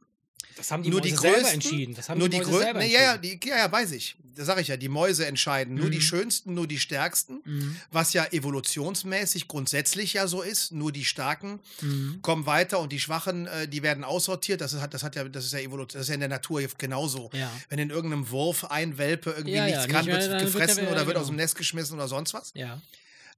[0.57, 1.95] Das haben die nur Mäuse die selber größten, entschieden.
[1.95, 2.65] Das haben nur die die Mäuse größten.
[2.73, 4.15] selber Nee, ja, ja, die, ja, ja, weiß ich.
[4.35, 4.77] Das sage ich ja.
[4.77, 5.75] Die Mäuse entscheiden.
[5.75, 6.01] Nur die Mhm.
[6.01, 7.41] Schönsten, nur die Stärksten.
[7.43, 7.75] Mhm.
[7.91, 10.71] Was ja evolutionsmäßig grundsätzlich ja so ist.
[10.71, 12.19] Nur die Starken Mhm.
[12.21, 14.61] kommen weiter und die Schwachen, äh, die werden aussortiert.
[14.61, 16.61] Das, ist, das, hat ja, das ist ja Evolution, das ist ja in der Natur
[16.77, 17.29] genauso.
[17.33, 17.51] Ja.
[17.69, 20.77] Wenn in irgendeinem Wurf ein Welpe irgendwie Ja, nichts nicht kann, mehr, wird wird gefressen
[20.83, 21.19] wieder- oder wird genau.
[21.21, 22.51] aus dem Nest geschmissen oder sonst was.
[22.53, 22.81] Ja.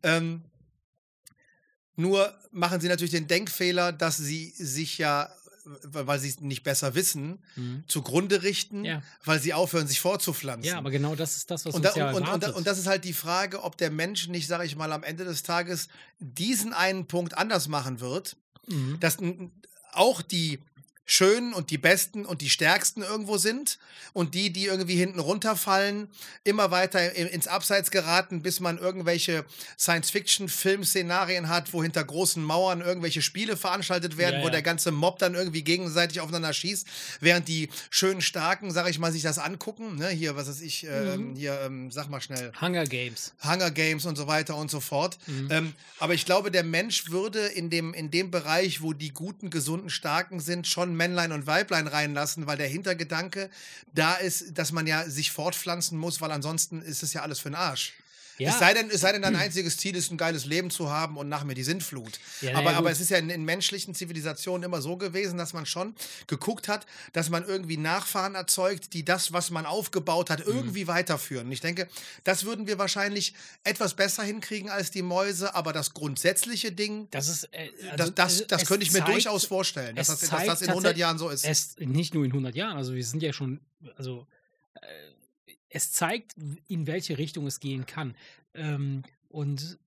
[0.04, 0.44] Ähm,
[1.96, 5.30] nur machen sie natürlich den Denkfehler, dass sie sich ja,
[5.84, 7.84] weil sie es nicht besser wissen, Mhm.
[7.88, 9.02] zugrunde richten, Ja.
[9.26, 10.64] weil sie aufhören, sich fortzupflanzen.
[10.72, 12.78] ja, aber genau das ist das, was und, uns da, ja und, und, und, das
[12.78, 15.88] ist halt die Frage, ob der Mensch nicht, sage ich mal, am Ende des Tages
[16.20, 18.36] diesen einen Punkt anders machen wird,
[18.68, 19.00] Mhm.
[19.00, 19.18] dass
[19.94, 20.60] auch die
[21.14, 23.80] Schönen und die Besten und die Stärksten irgendwo sind
[24.14, 26.08] und die, die irgendwie hinten runterfallen,
[26.46, 29.44] immer weiter ins Abseits geraten, bis man irgendwelche
[29.78, 34.52] Science-Fiction-Film-Szenarien hat, wo hinter großen Mauern irgendwelche Spiele veranstaltet werden, Ja, wo ja.
[34.52, 36.88] der ganze Mob dann irgendwie gegenseitig aufeinander schießt,
[37.20, 39.98] während die schönen Starken, sag ich mal, sich das angucken.
[39.98, 40.08] Ne?
[40.10, 41.36] Hier, was weiß ich, ähm, Mhm.
[41.36, 42.54] hier, ähm, sag mal schnell.
[42.62, 43.34] Hunger Games.
[43.44, 45.18] Hunger Games und so weiter und so fort.
[45.28, 45.48] Mhm.
[45.52, 49.50] Ähm, aber ich glaube, der Mensch würde in dem, in dem Bereich, wo die guten,
[49.50, 53.50] gesunden, starken sind, schon Männlein und Weiblein reinlassen, weil der Hintergedanke
[53.92, 57.50] da ist, dass man ja sich fortpflanzen muss, weil ansonsten ist es ja alles für
[57.50, 57.94] den Arsch.
[58.42, 58.50] Ja.
[58.50, 61.18] Es sei denn, es sei denn, dein einziges Ziel ist, ein geiles Leben zu haben
[61.18, 62.20] und nach mir die Sintflut.
[62.42, 65.54] Ja, aber, naja, aber es ist ja in, in menschlichen Zivilisationen immer so gewesen, dass
[65.54, 65.96] man schon
[66.28, 70.34] geguckt hat, dass man irgendwie Nachfahren erzeugt, die das, was man aufgebaut Mhm.
[70.34, 71.48] hat, irgendwie weiterführen.
[71.48, 71.88] Und ich denke,
[72.24, 73.34] das würden wir wahrscheinlich
[73.64, 77.44] etwas besser hinkriegen als die Mäuse, aber das grundsätzliche Ding, Das ist.
[77.54, 80.20] Äh, das, also, das, äh, das es könnte ich mir zeigt- durchaus vorstellen, dass das,
[80.22, 81.46] dass das in 100 tatsächlich- Jahren so ist.
[81.46, 83.60] Es nicht nur in 100 Jahren, also wir sind ja schon,
[83.98, 84.28] also
[84.76, 84.80] äh,
[85.72, 86.36] es zeigt,
[86.68, 88.16] in welche Richtung es gehen kann.
[88.54, 89.80] Ähm, und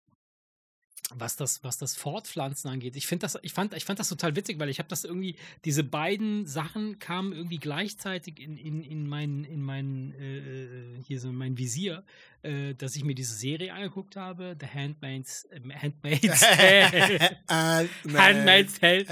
[1.10, 4.58] was das, was das Fortpflanzen angeht, ich das, ich fand, ich fand das total witzig,
[4.58, 9.44] weil ich habe das irgendwie, diese beiden Sachen kamen irgendwie gleichzeitig in, in, in mein,
[9.44, 12.04] in mein, äh, hier so in mein Visier,
[12.42, 17.38] äh, dass ich mir diese Serie angeguckt habe, The Handmaid's, äh, Handmaid's Tale.
[18.14, 19.06] Handmaid's Tale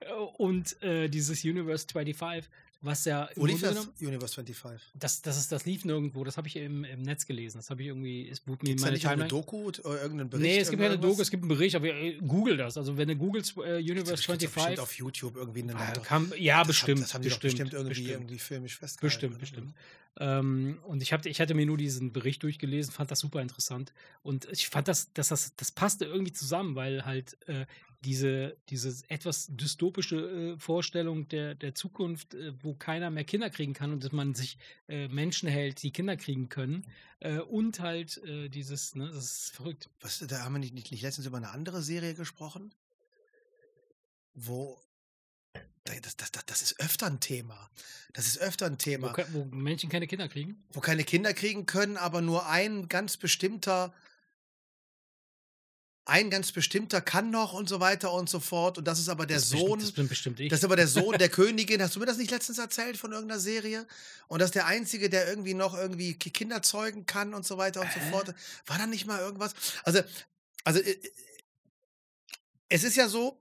[0.00, 2.50] Äh, und äh, dieses Universe 25,
[2.82, 3.70] was ja Wo lief das?
[3.70, 4.92] genommen, Universe 25.
[4.94, 7.82] das, das, ist, das lief nirgendwo, das habe ich im, im Netz gelesen, das habe
[7.82, 9.28] ich irgendwie, es wurde mir meine nicht auch eine Timeline.
[9.28, 10.42] Doku oder irgendein Bericht?
[10.42, 10.98] Nee, es gibt keine?
[10.98, 12.78] Doku, es gibt einen Bericht, aber äh, google das.
[12.78, 15.76] Also wenn du googelst äh, Universe Das gibt's doch 25, bestimmt auf YouTube irgendwie eine
[15.76, 18.10] ah, kam, ja, Das bestimmt, Haben, das haben bestimmt, bestimmt irgendwie, bestimmt.
[18.10, 19.36] irgendwie filmisch festgehalten.
[19.36, 19.74] Bestimmt, bestimmt.
[20.18, 23.92] Ähm, und ich, hab, ich hatte mir nur diesen Bericht durchgelesen, fand das super interessant.
[24.22, 27.66] Und ich fand das, dass das, das passte irgendwie zusammen, weil halt äh,
[28.04, 30.16] diese, diese etwas dystopische
[30.54, 34.34] äh, Vorstellung der, der Zukunft, äh, wo keiner mehr Kinder kriegen kann und dass man
[34.34, 34.56] sich
[34.88, 36.86] äh, Menschen hält, die Kinder kriegen können.
[37.20, 39.90] Äh, und halt äh, dieses, ne, das ist verrückt.
[40.00, 42.74] Was, da haben wir nicht, nicht, nicht letztens über eine andere Serie gesprochen,
[44.34, 44.80] wo
[45.84, 47.70] das, das, das, das ist öfter ein Thema.
[48.12, 50.62] Das ist öfter ein Wo, Thema, ke- wo Menschen keine Kinder kriegen.
[50.72, 53.92] wo keine Kinder kriegen können, aber nur ein ganz bestimmter,
[56.10, 58.76] ein ganz bestimmter kann noch und so weiter und so fort.
[58.78, 59.80] Und das ist aber der das ist bestimmt- Sohn.
[59.80, 60.48] Das bin bestimmt ich.
[60.50, 61.80] Das ist aber der Sohn der Königin.
[61.82, 63.86] Hast du mir das nicht letztens erzählt von irgendeiner Serie?
[64.28, 67.56] Und das ist der Einzige, der irgendwie noch irgendwie Ki- Kinder zeugen kann und so
[67.58, 68.10] weiter und so Hä?
[68.10, 68.34] fort.
[68.66, 69.54] War da nicht mal irgendwas?
[69.84, 70.00] Also,
[70.64, 70.96] also äh,
[72.68, 73.40] es ist ja so,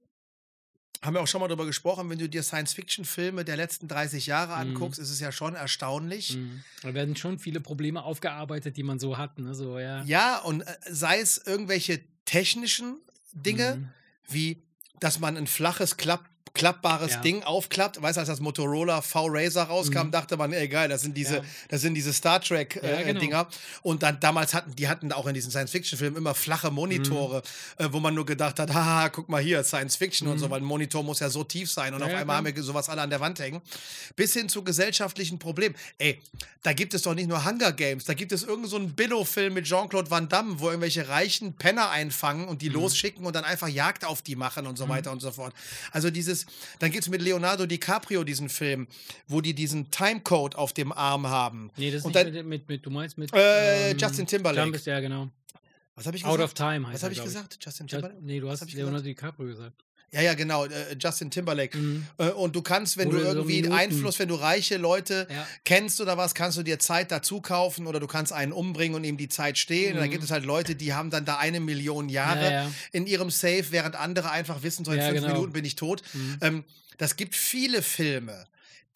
[1.02, 4.54] haben wir auch schon mal drüber gesprochen, wenn du dir Science-Fiction-Filme der letzten 30 Jahre
[4.54, 4.72] Mhm.
[4.72, 6.36] anguckst, ist es ja schon erstaunlich.
[6.36, 6.64] Mhm.
[6.82, 9.38] Da werden schon viele Probleme aufgearbeitet, die man so hat.
[9.40, 9.54] Ne?
[9.56, 10.04] So, ja.
[10.04, 12.98] Ja, und äh, sei es irgendwelche technischen
[13.34, 13.90] Dinge, Mhm.
[14.30, 14.62] wie
[15.00, 16.30] dass man ein flaches, klapp,
[16.60, 17.22] klappbares Ja.
[17.22, 18.02] Ding aufklappt.
[18.02, 20.12] Weißt du, als das Motorola V-Razer rauskam, Mhm.
[20.12, 21.42] dachte man, ey geil, das sind diese, Ja.
[21.70, 23.48] das sind diese Star Trek Ja, äh, genau.
[23.82, 27.42] Und dann damals hatten, die hatten auch in diesen Science-Fiction-Filmen immer flache Monitore,
[27.80, 27.86] Mhm.
[27.86, 30.52] äh, wo man nur gedacht hat, haha, guck mal hier, Science-Fiction und so, Mhm.
[30.52, 33.02] weil ein Monitor muss ja so tief sein und auf einmal haben wir sowas alle
[33.02, 33.62] an der Wand hängen.
[34.16, 35.76] Bis hin zu gesellschaftlichen Problemen.
[35.98, 36.22] Ey,
[36.64, 39.54] da gibt es doch nicht nur Hunger Games, da gibt es irgendeinen so einen Billo-Film
[39.54, 42.60] mit Jean-Claude Van Damme, wo irgendwelche reichen Penner einfangen und Mhm.
[42.60, 45.54] die losschicken und dann einfach Jagd auf die machen und so weiter und so fort.
[45.92, 46.46] Also dieses,
[46.80, 48.88] dann gibt es mit Leonardo DiCaprio diesen Film,
[49.28, 51.72] wo die diesen Timecode auf dem Arm haben.
[51.78, 53.34] Nee, das ist dann- mit, mit, mit, du meinst mit.
[53.34, 54.66] Äh, Justin Timberlake.
[54.66, 55.30] Jumpers, ja, genau.
[55.96, 56.44] Was habe ich Out gesagt?
[56.44, 57.58] of Time heißt Was habe ich gesagt?
[57.64, 58.24] Justin Just, Timberlake?
[58.26, 59.84] nee, du hast Leonardo DiCaprio gesagt.
[60.12, 61.78] Ja, ja, genau, äh, Justin Timberlake.
[61.78, 62.06] Mhm.
[62.18, 63.74] Äh, und du kannst, wenn Oder du so irgendwie Minuten.
[63.76, 65.48] Einfluss, wenn du reiche Leute Ja.
[65.66, 69.04] kennst oder was, kannst du dir Zeit dazu kaufen oder du kannst einen umbringen und
[69.04, 69.94] ihm die Zeit stehlen.
[69.94, 70.12] Und dann Mhm.
[70.14, 72.72] gibt es halt Leute, die haben dann da eine Million Jahre Ja, ja.
[72.92, 75.28] in ihrem Safe, während andere einfach wissen, so in fünf genau.
[75.28, 76.02] Minuten bin ich tot.
[76.14, 76.38] Mhm.
[76.42, 76.64] Ähm,
[76.98, 78.46] das gibt viele Filme,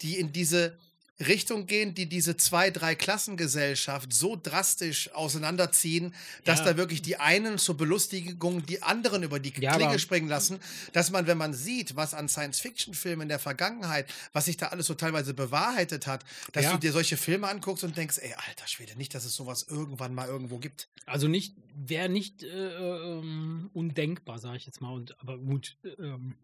[0.01, 0.77] die in diese
[1.19, 6.65] Richtung gehen, die diese zwei, drei Klassengesellschaft so drastisch auseinanderziehen, dass Ja.
[6.65, 10.59] da wirklich die einen zur Belustigung die anderen über die Ja, Klinge aber- springen lassen,
[10.91, 14.87] dass man, wenn man sieht, was an Science-Fiction-Filmen in der Vergangenheit, was sich da alles
[14.87, 16.71] so teilweise bewahrheitet hat, dass Ja.
[16.73, 20.15] du dir solche Filme anguckst und denkst, ey, alter Schwede, nicht, dass es sowas irgendwann
[20.15, 20.89] mal irgendwo gibt.
[21.05, 24.91] Also nicht, wäre nicht äh, ähm, undenkbar, sage ich jetzt mal.
[24.93, 26.35] Und, aber gut, äh, ähm,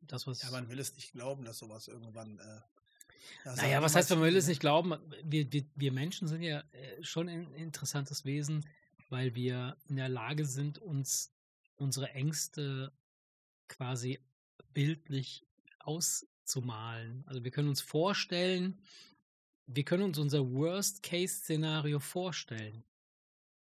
[0.00, 0.42] das, was.
[0.42, 2.38] Ja, man will es nicht glauben, dass sowas irgendwann.
[2.38, 2.60] Äh,
[3.44, 4.50] das naja, was heißt, man will es ne?
[4.50, 4.94] nicht glauben?
[5.24, 8.64] Wir, wir, wir Menschen sind ja äh, schon ein interessantes Wesen,
[9.08, 11.32] weil wir in der Lage sind, uns
[11.76, 12.92] unsere Ängste
[13.68, 14.18] quasi
[14.72, 15.46] bildlich
[15.78, 17.24] auszumalen.
[17.26, 18.80] Also wir können uns vorstellen,
[19.66, 22.84] wir können uns unser Worst-Case-Szenario vorstellen.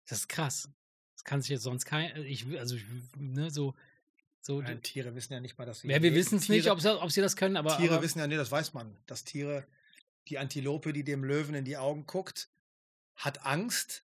[0.07, 0.69] Das ist krass.
[1.13, 2.85] Das kann sich jetzt sonst kein, ich, also ich,
[3.15, 3.75] ne, so,
[4.41, 5.87] so, Nein, Tiere wissen ja nicht mal, dass sie.
[5.89, 8.19] ja, wir wissen es nicht, ob, sie- ob sie das können, aber, Tiere aber wissen
[8.19, 9.65] ja, nee, das weiß man, dass Tiere,
[10.27, 12.49] die Antilope, die dem Löwen in die Augen guckt,
[13.15, 14.03] hat Angst,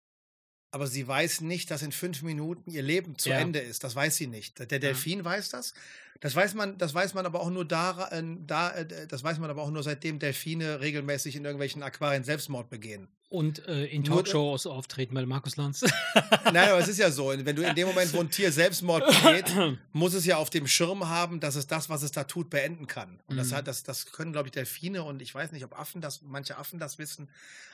[0.71, 3.39] aber sie weiß nicht, dass in fünf Minuten ihr Leben zu Ja.
[3.39, 3.83] Ende ist.
[3.85, 4.59] Das weiß sie nicht.
[4.59, 5.73] Der Delfin weiß das.
[6.19, 9.39] Das weiß man, das weiß man aber auch nur da, äh, da äh, das weiß
[9.39, 13.07] man aber auch nur seitdem Delfine regelmäßig in irgendwelchen Aquarien Selbstmord begehen.
[13.35, 15.83] Und äh, in Talkshows auftreten bei Markus Lanz.
[16.45, 19.05] Nein, aber es ist ja so, wenn du in dem Moment, wo ein Tier Selbstmord
[19.05, 19.53] begeht,
[19.93, 22.87] muss es ja auf dem Schirm haben, dass es das, was es da tut, beenden
[22.87, 23.19] kann.
[23.27, 23.55] Und das, Mhm.
[23.55, 26.57] hat, das, das können, glaube ich, Delfine und ich weiß nicht, ob Affen das, manche
[26.57, 27.29] Affen das wissen,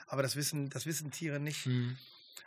[0.08, 1.66] aber das wissen, das wissen Tiere nicht.
[1.66, 1.98] Hm.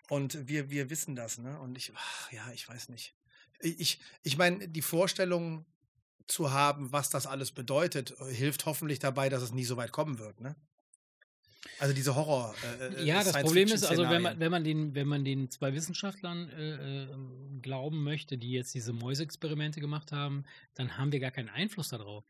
[0.09, 1.59] Und wir, wir wissen das, ne?
[1.61, 3.15] Und ich, ach, ja, ich weiß nicht.
[3.61, 5.65] Ich, ich, meine, die Vorstellung
[6.27, 10.19] zu haben, was das alles bedeutet, hilft hoffentlich dabei, dass es nie so weit kommen
[10.19, 10.57] wird, ne?
[11.79, 12.55] Also diese Horror.
[12.81, 15.51] Äh, äh, Ja, das Problem ist, also wenn man, wenn man den, wenn man den
[15.51, 17.09] zwei Wissenschaftlern äh, äh,
[17.62, 20.45] glauben möchte, die jetzt diese Mäusexperimente gemacht haben,
[20.75, 22.25] dann haben wir gar keinen Einfluss darauf.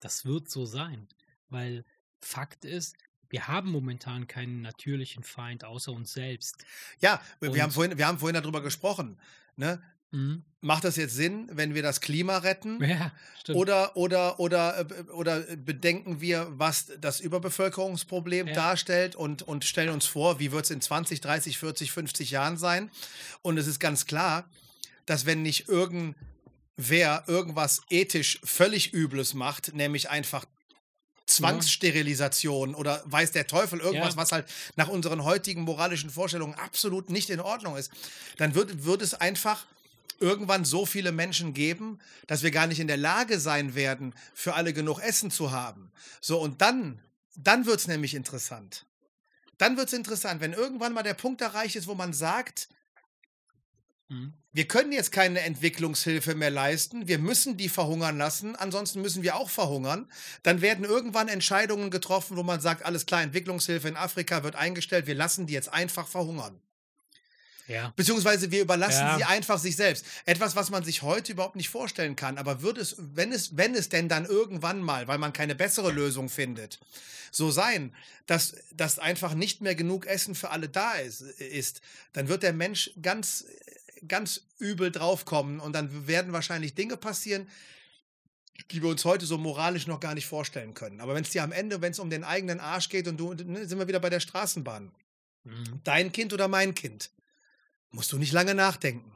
[0.00, 1.08] Das wird so sein.
[1.48, 1.84] Weil
[2.22, 2.96] Fakt ist,
[3.28, 6.64] wir haben momentan keinen natürlichen Feind außer uns selbst.
[7.00, 9.18] Ja, wir, Und- haben vorhin, wir haben vorhin darüber gesprochen.
[9.56, 9.82] Ne?
[10.12, 10.42] Mhm.
[10.62, 12.82] Macht das jetzt Sinn, wenn wir das Klima retten?
[12.84, 13.58] Ja, stimmt.
[13.58, 18.54] Oder, oder, oder, äh, oder bedenken wir, was das Überbevölkerungsproblem Ja.
[18.54, 22.56] darstellt und, und stellen uns vor, wie wird es in 20, 30, 40, 50 Jahren
[22.58, 22.90] sein?
[23.42, 24.48] Und es ist ganz klar,
[25.06, 30.44] dass wenn nicht irgendwer irgendwas ethisch völlig Übles macht, nämlich einfach
[31.26, 34.16] Zwangssterilisation oder weiß der Teufel irgendwas, Ja.
[34.20, 34.46] was halt
[34.76, 37.90] nach unseren heutigen moralischen Vorstellungen absolut nicht in Ordnung ist,
[38.36, 39.64] dann wird, wird es einfach
[40.20, 44.54] irgendwann so viele Menschen geben, dass wir gar nicht in der Lage sein werden, für
[44.54, 45.90] alle genug Essen zu haben.
[46.20, 47.00] So, und dann,
[47.36, 48.86] dann wird es nämlich interessant.
[49.58, 52.68] Dann wird es interessant, wenn irgendwann mal der Punkt erreicht ist, wo man sagt,
[54.10, 54.34] Mhm.
[54.52, 59.36] wir können jetzt keine Entwicklungshilfe mehr leisten, wir müssen die verhungern lassen, ansonsten müssen wir
[59.36, 60.10] auch verhungern.
[60.42, 65.06] Dann werden irgendwann Entscheidungen getroffen, wo man sagt, alles klar, Entwicklungshilfe in Afrika wird eingestellt,
[65.06, 66.60] wir lassen die jetzt einfach verhungern.
[67.70, 67.92] Ja.
[67.94, 69.16] Beziehungsweise wir überlassen Ja.
[69.16, 70.04] sie einfach sich selbst.
[70.26, 72.36] Etwas, was man sich heute überhaupt nicht vorstellen kann.
[72.36, 75.92] Aber wird es, wenn es, wenn es denn dann irgendwann mal, weil man keine bessere
[75.92, 76.80] Lösung findet,
[77.30, 77.94] so sein,
[78.26, 81.80] dass, dass einfach nicht mehr genug Essen für alle da ist, ist,
[82.12, 83.44] dann wird der Mensch ganz,
[84.08, 87.48] ganz übel draufkommen und dann werden wahrscheinlich Dinge passieren,
[88.72, 91.00] die wir uns heute so moralisch noch gar nicht vorstellen können.
[91.00, 93.32] Aber wenn es dir am Ende, wenn es um den eigenen Arsch geht und du,
[93.32, 94.90] ne, sind wir wieder bei der Straßenbahn
[95.44, 95.80] Mhm.
[95.84, 97.10] dein Kind oder mein Kind,
[97.90, 99.12] musst du nicht lange nachdenken.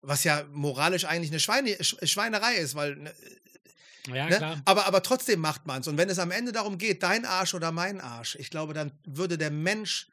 [0.00, 2.96] Was ja moralisch eigentlich eine Schweine, Sch- Schweinerei ist, weil.
[2.96, 3.14] Ne,
[4.08, 4.36] Ja, ne?
[4.36, 4.62] klar.
[4.64, 5.86] Aber, aber trotzdem macht man es.
[5.88, 8.90] Und wenn es am Ende darum geht, dein Arsch oder mein Arsch, ich glaube, dann
[9.06, 10.08] würde der Mensch,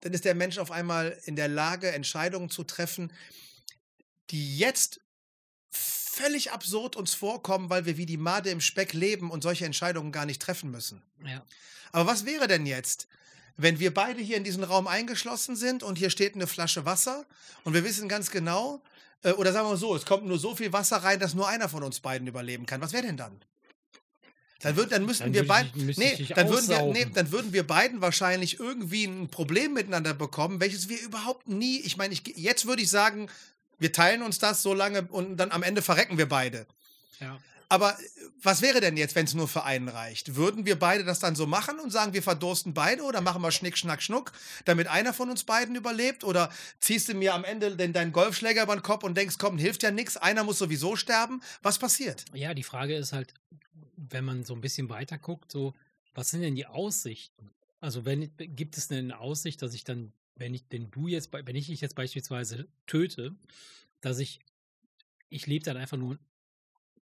[0.00, 3.12] dann ist der Mensch auf einmal in der Lage, Entscheidungen zu treffen,
[4.30, 5.00] die jetzt
[5.70, 10.12] völlig absurd uns vorkommen, weil wir wie die Made im Speck leben und solche Entscheidungen
[10.12, 11.02] gar nicht treffen müssen.
[11.26, 11.44] Ja.
[11.92, 13.06] Aber was wäre denn jetzt,
[13.56, 17.24] wenn wir beide hier in diesen Raum eingeschlossen sind und hier steht eine Flasche Wasser
[17.64, 18.82] und wir wissen ganz genau,
[19.22, 21.68] äh, oder sagen wir so, es kommt nur so viel Wasser rein, dass nur einer
[21.68, 22.80] von uns beiden überleben kann.
[22.80, 23.40] Was wäre denn dann?
[24.60, 25.84] Dann, würd, dann müssten wir beiden.
[25.84, 30.14] müsste Nee, dann würden, wir, nee, dann würden wir beiden wahrscheinlich irgendwie ein Problem miteinander
[30.14, 31.80] bekommen, welches wir überhaupt nie.
[31.80, 33.28] Ich meine, ich, jetzt würde ich sagen,
[33.78, 36.66] wir teilen uns das so lange und dann am Ende verrecken wir beide.
[37.20, 37.38] ja.
[37.68, 38.02] Aber äh,
[38.42, 40.36] was wäre denn jetzt, wenn es nur für einen reicht?
[40.36, 43.50] Würden wir beide das dann so machen und sagen, wir verdursten beide oder machen wir
[43.50, 44.32] Schnick, Schnack, Schnuck,
[44.64, 46.24] damit einer von uns beiden überlebt?
[46.24, 49.58] Oder ziehst du mir am Ende den, deinen Golfschläger über den Kopf und denkst, komm,
[49.58, 51.42] hilft ja nichts, einer muss sowieso sterben?
[51.62, 52.24] Was passiert?
[52.32, 53.34] Ja, die Frage ist halt,
[53.96, 55.74] wenn man so ein bisschen weiter guckt, so,
[56.14, 57.50] was sind denn die Aussichten?
[57.80, 61.56] Also, wenn, gibt es eine Aussicht, dass ich dann, wenn ich denn du jetzt, wenn
[61.56, 63.34] ich dich jetzt beispielsweise töte,
[64.00, 64.40] dass ich,
[65.28, 66.18] ich lebe dann einfach nur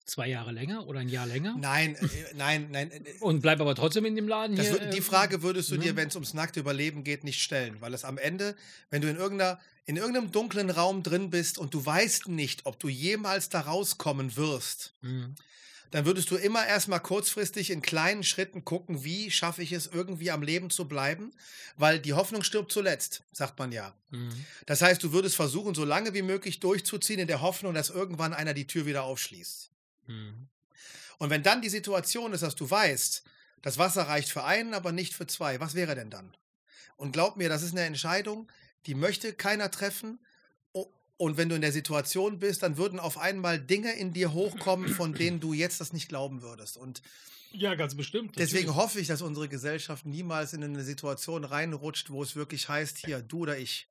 [0.05, 2.91] zwei Jahre länger oder ein Jahr länger Nein, äh, nein, nein.
[2.91, 4.73] äh, und bleibe aber trotzdem in dem Laden hier.
[4.75, 5.81] wür- die ähm, Frage würdest du ne?
[5.83, 8.55] dir, wenn es ums nackte Überleben geht, nicht stellen, weil es am Ende,
[8.89, 12.79] wenn du in irgendeiner in irgendeinem dunklen Raum drin bist und du weißt nicht, ob
[12.79, 15.33] du jemals da rauskommen wirst, Mhm.
[15.89, 20.29] dann würdest du immer erstmal kurzfristig in kleinen Schritten gucken, wie schaffe ich es irgendwie
[20.29, 21.31] am Leben zu bleiben,
[21.77, 23.95] weil die Hoffnung stirbt zuletzt, sagt man ja.
[24.11, 24.29] Mhm.
[24.67, 28.33] Das heißt, du würdest versuchen, so lange wie möglich durchzuziehen in der Hoffnung, dass irgendwann
[28.33, 29.70] einer die Tür wieder aufschließt.
[30.11, 30.47] Mhm.
[31.17, 33.23] Und wenn dann die Situation ist, dass du weißt,
[33.61, 36.35] das Wasser reicht für einen, aber nicht für zwei, was wäre denn dann?
[36.97, 38.51] Und glaub mir, das ist eine Entscheidung,
[38.85, 40.19] die möchte keiner treffen.
[41.17, 44.89] Und wenn du in der Situation bist, dann würden auf einmal Dinge in dir hochkommen,
[44.89, 46.77] von denen du jetzt das nicht glauben würdest.
[46.77, 47.03] Und
[47.51, 48.39] Ja, ganz bestimmt.
[48.39, 48.83] deswegen natürlich.
[48.83, 53.21] hoffe ich, dass unsere Gesellschaft niemals in eine Situation reinrutscht, wo es wirklich heißt, hier,
[53.21, 53.87] du oder ich.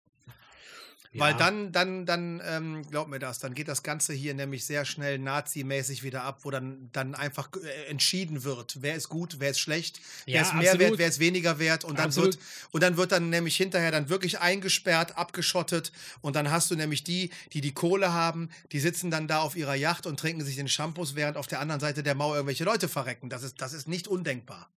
[1.12, 4.84] Weil dann, dann, dann, ähm, glaub mir das, dann geht das Ganze hier nämlich sehr
[4.84, 9.50] schnell nazimäßig wieder ab, wo dann, dann einfach äh, entschieden wird, wer ist gut, wer
[9.50, 10.90] ist schlecht, wer Ja, ist mehr absolut.
[10.90, 12.34] wert, wer ist weniger wert und dann Absolut.
[12.34, 16.76] wird, und dann wird dann nämlich hinterher dann wirklich eingesperrt, abgeschottet und dann hast du
[16.76, 20.44] nämlich die, die die Kohle haben, die sitzen dann da auf ihrer Yacht und trinken
[20.44, 23.28] sich den Shampoos, während auf der anderen Seite der Mauer irgendwelche Leute verrecken.
[23.30, 24.70] Das ist, das ist nicht undenkbar.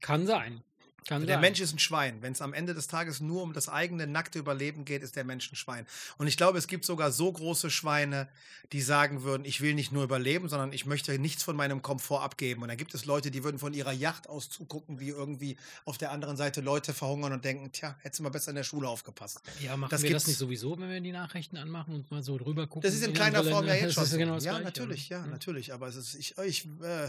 [0.00, 0.62] Kann sein.
[1.06, 1.40] Kann Der sein.
[1.42, 2.22] Mensch ist ein Schwein.
[2.22, 5.24] Wenn es am Ende des Tages nur um das eigene nackte Überleben geht, ist der
[5.24, 5.86] Mensch ein Schwein.
[6.16, 8.26] Und ich glaube, es gibt sogar so große Schweine,
[8.72, 12.22] die sagen würden, ich will nicht nur überleben, sondern ich möchte nichts von meinem Komfort
[12.22, 12.62] abgeben.
[12.62, 15.98] Und dann gibt es Leute, die würden von ihrer Yacht aus zugucken, wie irgendwie auf
[15.98, 18.88] der anderen Seite Leute verhungern und denken, tja, hättest du mal besser in der Schule
[18.88, 19.40] aufgepasst.
[19.60, 22.22] Ja, machen Das wir das gibt's- nicht sowieso, wenn wir die Nachrichten anmachen und mal
[22.22, 22.82] so drüber gucken?
[22.82, 24.18] Das ist in kleiner andere Form ja jetzt Das schon.
[24.18, 24.64] genau das ja, Gleiche.
[24.64, 25.26] natürlich, ja, Ja.
[25.26, 25.72] natürlich.
[25.74, 27.08] Aber es ist ich, ich, äh,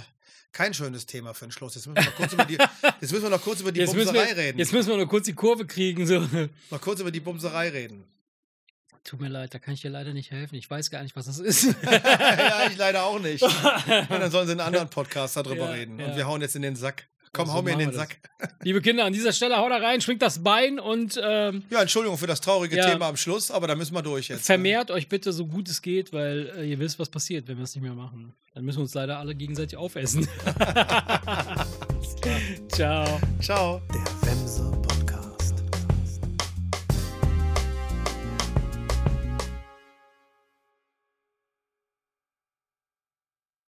[0.51, 1.75] kein schönes Thema für den Schluss.
[1.75, 2.53] Jetzt müssen wir noch kurz über die,
[3.01, 4.59] jetzt müssen wir noch kurz über die Jetzt müssen, Bumserei wir, reden.
[4.59, 6.05] jetzt müssen wir nur kurz die Kurve kriegen.
[6.05, 6.19] So.
[6.71, 8.03] Noch kurz über die Bumserei reden.
[9.03, 10.55] Tut mir leid, da kann ich dir leider nicht helfen.
[10.55, 11.63] Ich weiß gar nicht, was das ist.
[11.83, 13.41] ja, ich leider auch nicht.
[13.87, 15.99] Ja, dann sollen sie in einem anderen Podcast darüber Ja, reden.
[15.99, 16.07] ja.
[16.07, 17.07] Und wir hauen jetzt in den Sack.
[17.31, 18.17] Komm, so hau mir in den Sack.
[18.63, 22.17] Liebe Kinder, an dieser Stelle haut da rein, schwingt das Bein und ähm, Ja, Entschuldigung
[22.17, 22.89] für das traurige Ja.
[22.89, 24.39] Thema am Schluss, aber da müssen wir durch jetzt.
[24.39, 24.43] ne?
[24.45, 27.65] vermehrt euch bitte so gut es geht, weil äh, ihr wisst, was passiert, wenn wir
[27.65, 28.33] es nicht mehr machen.
[28.53, 30.27] Dann müssen wir uns leider alle gegenseitig aufessen.
[32.69, 33.05] Ciao.
[33.41, 33.81] Ciao.
[33.93, 34.14] Der